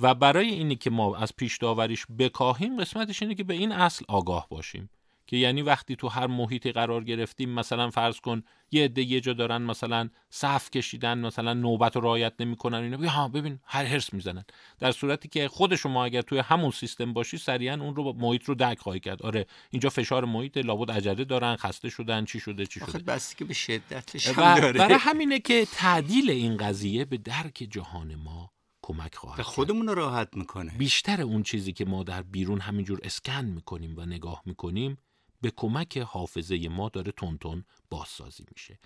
و 0.00 0.14
برای 0.14 0.48
اینی 0.48 0.76
که 0.76 0.90
ما 0.90 1.16
از 1.16 1.36
پیشداوریش 1.36 2.06
بکاهیم 2.18 2.80
قسمتش 2.80 3.22
اینه 3.22 3.34
که 3.34 3.44
به 3.44 3.54
این 3.54 3.72
اصل 3.72 4.04
آگاه 4.08 4.46
باشیم. 4.50 4.90
که 5.26 5.36
یعنی 5.36 5.62
وقتی 5.62 5.96
تو 5.96 6.08
هر 6.08 6.26
محیطی 6.26 6.72
قرار 6.72 7.04
گرفتیم 7.04 7.50
مثلا 7.50 7.90
فرض 7.90 8.20
کن 8.20 8.42
یه 8.70 8.84
عده 8.84 9.02
یه 9.02 9.20
جا 9.20 9.32
دارن 9.32 9.62
مثلا 9.62 10.08
صف 10.30 10.70
کشیدن 10.70 11.18
مثلا 11.18 11.54
نوبت 11.54 11.96
رو 11.96 12.02
رعایت 12.02 12.32
نمی‌کنن 12.40 12.78
اینا 12.78 13.10
ها 13.10 13.28
ببین 13.28 13.58
هر 13.64 13.84
هرس 13.84 14.12
می‌زنن. 14.12 14.44
در 14.78 14.92
صورتی 14.92 15.28
که 15.28 15.48
خود 15.48 15.76
شما 15.76 16.04
اگر 16.04 16.22
توی 16.22 16.38
همون 16.38 16.70
سیستم 16.70 17.12
باشی 17.12 17.38
سریعا 17.38 17.74
اون 17.74 17.96
رو 17.96 18.12
محیط 18.12 18.44
رو 18.44 18.54
درک 18.54 18.78
خواهی 18.78 19.00
کرد. 19.00 19.22
آره 19.22 19.46
اینجا 19.70 19.88
فشار 19.88 20.24
محیط 20.24 20.56
لابد 20.56 20.90
عجله 20.90 21.24
دارن 21.24 21.56
خسته 21.56 21.88
شدن 21.88 22.24
چی 22.24 22.40
شده 22.40 22.66
چی 22.66 22.80
شده. 22.80 22.98
بس 22.98 23.34
که 23.34 23.44
به 23.44 23.54
شدتش 23.54 24.28
هم 24.28 24.60
داره. 24.60 24.78
برای 24.78 24.98
همینه 25.00 25.38
که 25.38 25.66
تعدیل 25.72 26.30
این 26.30 26.56
قضیه 26.56 27.04
به 27.04 27.16
درک 27.16 27.66
جهان 27.70 28.14
ما 28.14 28.50
کمک 28.82 29.14
خواهد 29.14 29.42
خودمون 29.42 29.88
راحت 29.88 30.28
می‌کنه. 30.36 30.72
بیشتر 30.78 31.22
اون 31.22 31.42
چیزی 31.42 31.72
که 31.72 31.84
ما 31.84 32.02
در 32.02 32.22
بیرون 32.22 32.60
همینجور 32.60 33.00
اسکن 33.02 33.44
می‌کنیم 33.44 33.94
و 33.96 34.06
نگاه 34.06 34.42
می‌کنیم 34.46 34.98
به 35.44 35.52
کمک 35.56 35.98
حافظه 35.98 36.68
ما 36.68 36.88
داره 36.88 37.12
تون 37.12 37.64
بازسازی 37.90 38.44
میشه. 38.52 38.78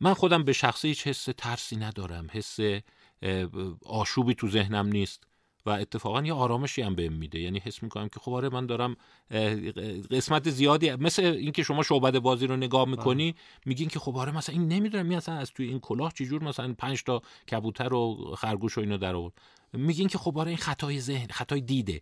من 0.00 0.14
خودم 0.14 0.44
به 0.44 0.52
شخصی 0.52 0.88
هیچ 0.88 1.06
حس 1.06 1.28
ترسی 1.36 1.76
ندارم. 1.76 2.26
حس 2.32 2.58
آشوبی 3.84 4.34
تو 4.34 4.48
ذهنم 4.48 4.86
نیست 4.86 5.24
و 5.66 5.70
اتفاقا 5.70 6.22
یه 6.22 6.32
آرامشی 6.32 6.82
هم 6.82 6.94
بهم 6.94 7.12
میده. 7.12 7.40
یعنی 7.40 7.58
حس 7.58 7.82
می‌کنم 7.82 8.08
که 8.08 8.20
خب 8.20 8.32
آره 8.32 8.48
من 8.48 8.66
دارم 8.66 8.96
قسمت 10.10 10.50
زیادی 10.50 10.94
مثل 10.94 11.24
اینکه 11.24 11.62
شما 11.62 11.82
شعبد 11.82 12.18
بازی 12.18 12.46
رو 12.46 12.56
نگاه 12.56 12.88
می‌کنی 12.88 13.34
میگین 13.64 13.88
که 13.88 13.98
خب 13.98 14.16
آره 14.16 14.36
مثلا 14.36 14.52
این 14.54 14.68
نمی‌دونم 14.68 15.10
اصلا 15.10 15.34
از 15.34 15.50
توی 15.50 15.68
این 15.68 15.80
کلاه 15.80 16.12
چجور 16.12 16.42
مثلا 16.42 16.74
پنج 16.78 17.02
تا 17.04 17.22
کبوتر 17.50 17.94
و 17.94 18.34
خرگوش 18.38 18.78
و 18.78 18.80
اینو 18.80 18.98
در 18.98 19.14
آورد. 19.14 19.34
میگین 19.72 20.08
که 20.08 20.18
خب 20.18 20.38
آره 20.38 20.48
این 20.48 20.56
خطای 20.58 21.00
ذهن 21.00 21.26
خطای 21.26 21.60
دیده. 21.60 22.00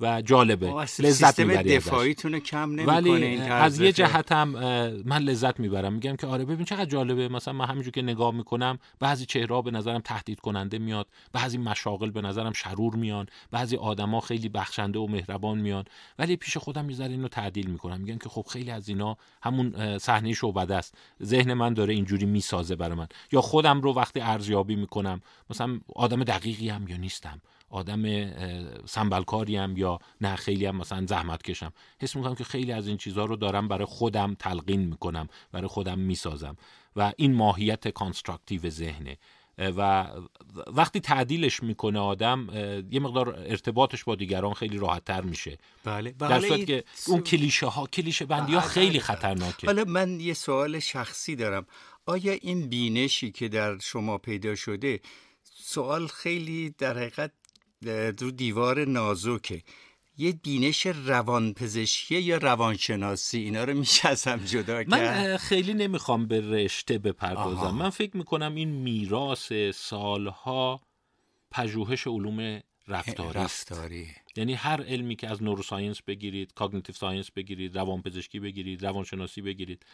و 0.00 0.22
جالبه. 0.22 0.72
لذت 0.98 1.40
می‌بری 1.40 1.76
دفاعیتونه 1.76 2.40
کم 2.40 2.70
نمی‌کنه 2.70 2.94
ولی 2.94 3.36
از 3.38 3.80
یه 3.80 3.92
جهت 3.92 4.32
هم 4.32 4.48
من 5.04 5.22
لذت 5.22 5.60
می‌برم. 5.60 5.92
میگم 5.92 6.16
که 6.16 6.26
آره 6.26 6.44
ببین 6.44 6.64
چقدر 6.64 6.84
جالبه. 6.84 7.28
مثلا 7.28 7.54
من 7.54 7.66
همینجور 7.66 7.92
که 7.92 8.02
نگاه 8.02 8.34
می‌کنم 8.34 8.78
بعضی 9.00 9.26
چهره 9.26 9.62
به 9.62 9.70
نظرم 9.70 10.00
تهدید 10.00 10.40
کننده 10.40 10.78
میاد 10.78 11.06
بعضی 11.32 11.58
مشاغل 11.58 12.10
به 12.10 12.20
نظرم 12.20 12.52
شرور 12.52 12.96
میان 12.96 13.26
بعضی 13.50 13.76
آدما 13.76 14.20
خیلی 14.20 14.48
بخشنده 14.48 14.98
و 14.98 15.06
مهربان 15.06 15.58
میان. 15.58 15.84
ولی 16.18 16.36
پیش 16.36 16.56
خودم 16.56 16.84
می‌ذاره 16.84 17.10
اینو 17.10 17.28
تعدیل 17.28 17.70
می‌کنم. 17.70 18.00
میگم 18.00 18.18
که 18.18 18.28
خب 18.28 18.46
خیلی 18.50 18.70
از 18.70 18.88
اینا 18.88 19.16
همون 19.42 19.98
صحنه 19.98 20.32
شعبده 20.32 20.74
است. 20.74 20.94
ذهن 21.22 21.54
من 21.54 21.74
داره 21.74 21.94
اینجوری 21.94 22.26
می‌سازه 22.26 22.76
برای 22.76 22.98
من. 22.98 23.06
یا 23.32 23.40
خودم 23.40 23.80
رو 23.80 23.94
وقتی 23.94 24.20
ارزیابی 24.20 24.76
می‌کنم 24.76 25.20
مثلا 25.50 25.80
آدم 25.94 26.24
دقیقی 26.24 26.68
هم 26.68 26.88
یا 26.88 26.96
نیستم. 26.96 27.40
آدم 27.70 28.30
سنبلکاری 28.86 29.56
هم 29.56 29.76
یا 29.76 29.98
نه 30.20 30.36
خیلی 30.36 30.66
هم 30.66 30.76
مثلا 30.76 31.06
زحمت 31.06 31.42
کشم. 31.42 31.72
حس 32.00 32.16
می‌کنم 32.16 32.34
که 32.34 32.44
خیلی 32.44 32.72
از 32.72 32.86
این 32.86 32.96
چیزها 32.96 33.24
رو 33.24 33.36
دارم 33.36 33.68
برای 33.68 33.84
خودم 33.84 34.34
تلقین 34.34 34.80
می‌کنم 34.80 35.28
برای 35.52 35.68
خودم 35.68 35.98
می‌سازم 35.98 36.56
و 36.96 37.12
این 37.16 37.34
ماهیت 37.34 37.88
constructive 37.88 38.70
ذهنه. 38.70 39.18
و 39.58 40.10
وقتی 40.66 41.00
تعدیلش 41.00 41.62
می‌کنه 41.62 41.98
آدم 41.98 42.48
یه 42.90 43.00
مقدار 43.00 43.28
ارتباطش 43.28 44.04
با 44.04 44.14
دیگران 44.14 44.54
خیلی 44.54 44.78
راحت 44.78 45.04
تر 45.04 45.20
میشه. 45.20 45.58
بله. 45.84 46.10
در 46.10 46.40
صورت 46.40 46.66
که 46.66 46.84
اون 47.06 47.20
کلیشه 47.20 47.66
ها 47.66 47.86
کلیشه 47.86 48.24
بندی 48.24 48.54
ها 48.54 48.60
بله، 48.60 48.68
خیلی 48.68 48.88
بله. 48.90 49.00
خطرناکه. 49.00 49.66
حالا 49.66 49.84
من 49.84 50.20
یه 50.20 50.34
سوال 50.34 50.78
شخصی 50.78 51.36
دارم. 51.36 51.66
آیا 52.06 52.32
این 52.32 52.68
بینشی 52.68 53.30
که 53.30 53.48
در 53.48 53.78
شما 53.78 54.18
پیدا 54.18 54.54
شده 54.54 55.00
سوال 55.44 56.06
خیلی 56.06 56.74
در 56.78 56.98
حقیقت 56.98 57.32
رو 58.18 58.30
دیوار 58.30 58.84
نازکه. 58.84 59.62
یه 60.18 60.32
بینش 60.32 60.86
روانپزشکی 60.86 62.20
یا 62.20 62.36
روانشناسی 62.36 63.38
اینا 63.38 63.64
رو 63.64 63.74
میشه 63.74 64.08
از 64.08 64.24
هم 64.24 64.38
جدا 64.38 64.84
کرد؟ 64.84 64.94
من 64.94 65.36
خیلی 65.36 65.74
نمی‌خوام 65.74 66.26
به 66.26 66.40
رشته 66.40 66.98
بپردازم. 66.98 67.70
من 67.70 67.90
فکر 67.90 68.16
می‌کنم 68.16 68.54
این 68.54 68.68
میراث 68.68 69.52
سالها 69.74 70.80
پژوهش 71.50 72.06
علوم 72.06 72.60
رفتاری 72.88 73.38
رفتاری. 73.38 74.08
یعنی 74.36 74.54
هر 74.54 74.82
علمی 74.82 75.16
که 75.16 75.28
از 75.28 75.42
neuroscience 75.42 76.02
بگیرید 76.02 76.54
cognitive 76.54 76.94
science 76.94 77.30
بگیرید 77.30 77.78
روانپزشکی 77.78 78.40
بگیرید 78.40 78.86
روانشناسی 78.86 79.42
بگیرید. 79.42 79.86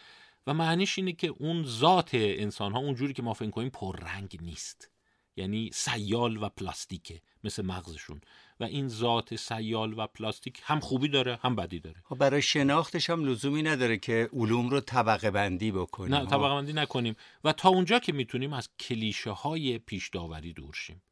و 0.47 0.55
معنیش 0.55 0.99
اینه 0.99 1.13
که 1.13 1.29
اون 1.29 1.65
ذات 1.65 2.11
انسان 2.15 2.73
ها 2.73 2.79
اونجوری 2.79 3.13
که 3.13 3.23
ما 3.23 3.35
فکر 3.35 3.51
کنیم 3.51 3.71
پررنگ 3.71 4.39
نیست. 4.43 4.91
یعنی 5.37 5.71
سیال 5.73 6.43
و 6.43 6.49
پلاستیکه 6.49 7.21
مثل 7.45 7.65
مغزشون. 7.65 8.21
و 8.61 8.65
این 8.65 8.89
ذات 8.89 9.37
سیال 9.37 9.99
و 9.99 10.07
پلاستیک 10.07 10.61
هم 10.65 10.81
خوبی 10.81 11.09
داره 11.09 11.39
هم 11.43 11.57
بدی 11.57 11.81
داره. 11.81 12.03
خب 12.05 12.19
برای 12.19 12.43
شناختش 12.43 13.11
هم 13.11 13.25
لزومی 13.25 13.63
نداره 13.63 13.99
که 13.99 14.31
علوم 14.33 14.69
رو 14.69 14.81
طبقه 14.81 15.31
بندی 15.31 15.73
بکنیم 15.73 16.15
نه 16.15 16.27
طبقه 16.27 16.55
بندی 16.55 16.73
نکنیم. 16.73 17.17
و 17.45 17.53
تا 17.53 17.69
اونجا 17.69 17.99
که 17.99 18.13
می‌تونیم 18.13 18.53
از 18.53 18.69
کلیشه 18.79 19.31
های 19.31 19.79
پیش 19.79 20.09
داوری 20.09 20.53
دور 20.53 20.75
شیم. 20.75 21.03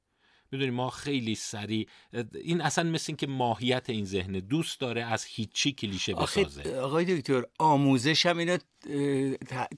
می‌دونیم 0.55 0.75
ما 0.75 0.91
خیلی 0.91 1.35
سریع 1.35 1.89
این 2.35 2.61
اصلا 2.61 2.91
مثل 2.91 3.05
این 3.09 3.17
که 3.17 3.27
ماهیت 3.27 3.91
این 3.91 4.05
ذهن 4.05 4.33
دوست 4.33 4.81
داره 4.81 5.03
از 5.03 5.25
هیچی 5.25 5.73
کلیشه 5.73 6.15
بسازه. 6.15 6.79
آقای 6.79 7.17
دکتر 7.19 7.43
آموزش 7.59 8.27
هم 8.27 8.39
اینو 8.39 8.59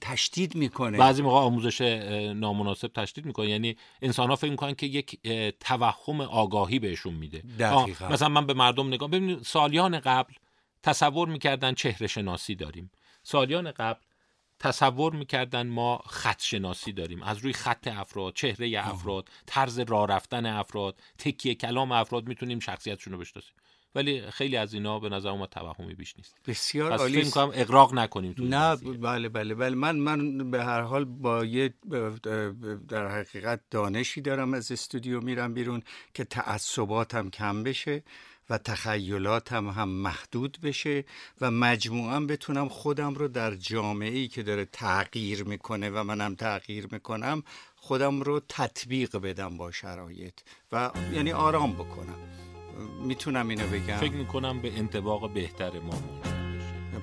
تشدید 0.01 0.55
می‌کنه. 0.55 0.97
بعضی 0.97 1.21
موقع 1.21 1.37
آموزش 1.37 1.81
نامناسب 2.35 2.87
تشدید 2.87 3.25
می‌کنه. 3.25 3.49
یعنی 3.49 3.77
انسان 4.01 4.29
ها 4.29 4.35
فکر 4.35 4.51
می‌کنن 4.51 4.73
که 4.73 4.85
یک 4.85 5.19
توهم 5.59 6.21
آگاهی 6.21 6.79
بهشون 6.79 7.13
میده. 7.13 7.43
مثلا 8.09 8.29
من 8.29 8.45
به 8.45 8.53
مردم 8.53 8.87
نگاه 8.87 9.09
ببینید 9.09 9.41
سالیان 9.43 9.99
قبل 9.99 10.33
تصور 10.83 11.27
می‌کردن 11.27 11.73
چهره 11.73 12.07
شناسی 12.07 12.55
داریم. 12.55 12.91
سالیان 13.23 13.71
قبل 13.71 13.99
تصور 14.59 15.15
می‌کردن 15.15 15.67
ما 15.67 15.97
خط 15.97 16.41
شناسی 16.41 16.91
داریم. 16.91 17.23
از 17.23 17.37
روی 17.37 17.53
خط 17.53 17.87
افراد 17.87 18.33
چهره 18.33 18.87
افراد 18.87 19.29
طرز 19.45 19.79
راه 19.79 20.07
رفتن 20.07 20.45
افراد 20.45 21.01
تکیه 21.17 21.55
کلام 21.55 21.91
افراد 21.91 22.27
می‌تونیم 22.27 22.59
شخصیتشون 22.59 23.13
رو 23.13 23.19
بشناسیم. 23.19 23.53
ولی 23.95 24.31
خیلی 24.31 24.57
از 24.57 24.73
اینا 24.73 24.99
به 24.99 25.09
نظر 25.09 25.29
اومد 25.29 25.49
توهمی 25.49 25.93
بیش 25.93 26.17
نیست. 26.17 26.35
بسیار 26.47 26.91
عالی. 26.91 27.21
فکر 27.21 27.29
کنم 27.31 27.51
اقراق 27.53 27.93
نکنیم 27.93 28.33
تو 28.33 28.43
نه 28.43 28.75
بله 28.75 29.29
بله 29.29 29.55
بله. 29.55 29.75
من 29.75 29.95
من 29.95 30.51
به 30.51 30.63
هر 30.63 30.81
حال 30.81 31.05
با 31.05 31.45
یه 31.45 31.73
در 32.87 33.07
حقیقت 33.07 33.61
دانشی 33.71 34.21
دارم 34.21 34.53
از 34.53 34.71
استودیو 34.71 35.21
میرم 35.21 35.53
بیرون 35.53 35.83
که 36.13 36.23
تعصباتم 36.23 37.29
کم 37.29 37.63
بشه. 37.63 38.03
و 38.49 38.57
تخیلاتم 38.57 39.69
هم 39.69 39.89
محدود 39.89 40.57
بشه 40.63 41.05
و 41.41 41.51
مجموعا 41.51 42.19
بتونم 42.19 42.69
خودم 42.69 43.13
رو 43.13 43.27
در 43.27 43.55
جامعه 43.55 44.17
ای 44.17 44.27
که 44.27 44.43
داره 44.43 44.65
تغییر 44.65 45.43
می‌کنه 45.43 45.89
و 45.89 46.03
منم 46.03 46.35
تغییر 46.35 46.87
می‌کنم 46.91 47.43
خودم 47.75 48.21
رو 48.21 48.41
تطبیق 48.49 49.17
بدم 49.17 49.57
با 49.57 49.71
شرایط 49.71 50.33
و 50.71 50.91
یعنی 51.13 51.31
آرام 51.31 51.73
بکنم. 51.73 52.15
می‌تونم 53.03 53.47
اینو 53.47 53.67
بگم. 53.67 53.97
فکر 53.97 54.13
می‌کنم 54.13 54.61
به 54.61 54.77
انتباق 54.77 55.33
بهتر 55.33 55.79
ما 55.79 56.01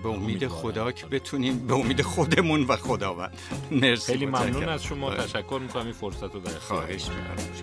به 0.03 0.09
امید 0.09 0.47
خدا 0.47 0.93
که 0.93 1.07
بتونیم 1.07 1.67
به 1.67 1.75
امید 1.75 2.03
خودمون 2.03 2.63
و 2.63 2.77
خداوند. 2.77 3.39
مرسی. 3.71 4.13
خیلی 4.13 4.27
ممنون 4.27 4.69
از 4.69 4.83
شما. 4.83 5.15
تشکر 5.15 5.59
می‌کنم. 5.63 5.83
این 5.85 5.93
فرصت 5.93 6.35
رو 6.35 6.41
در 6.41 6.59
خواهش 6.59 7.09
می‌کنم. 7.09 7.55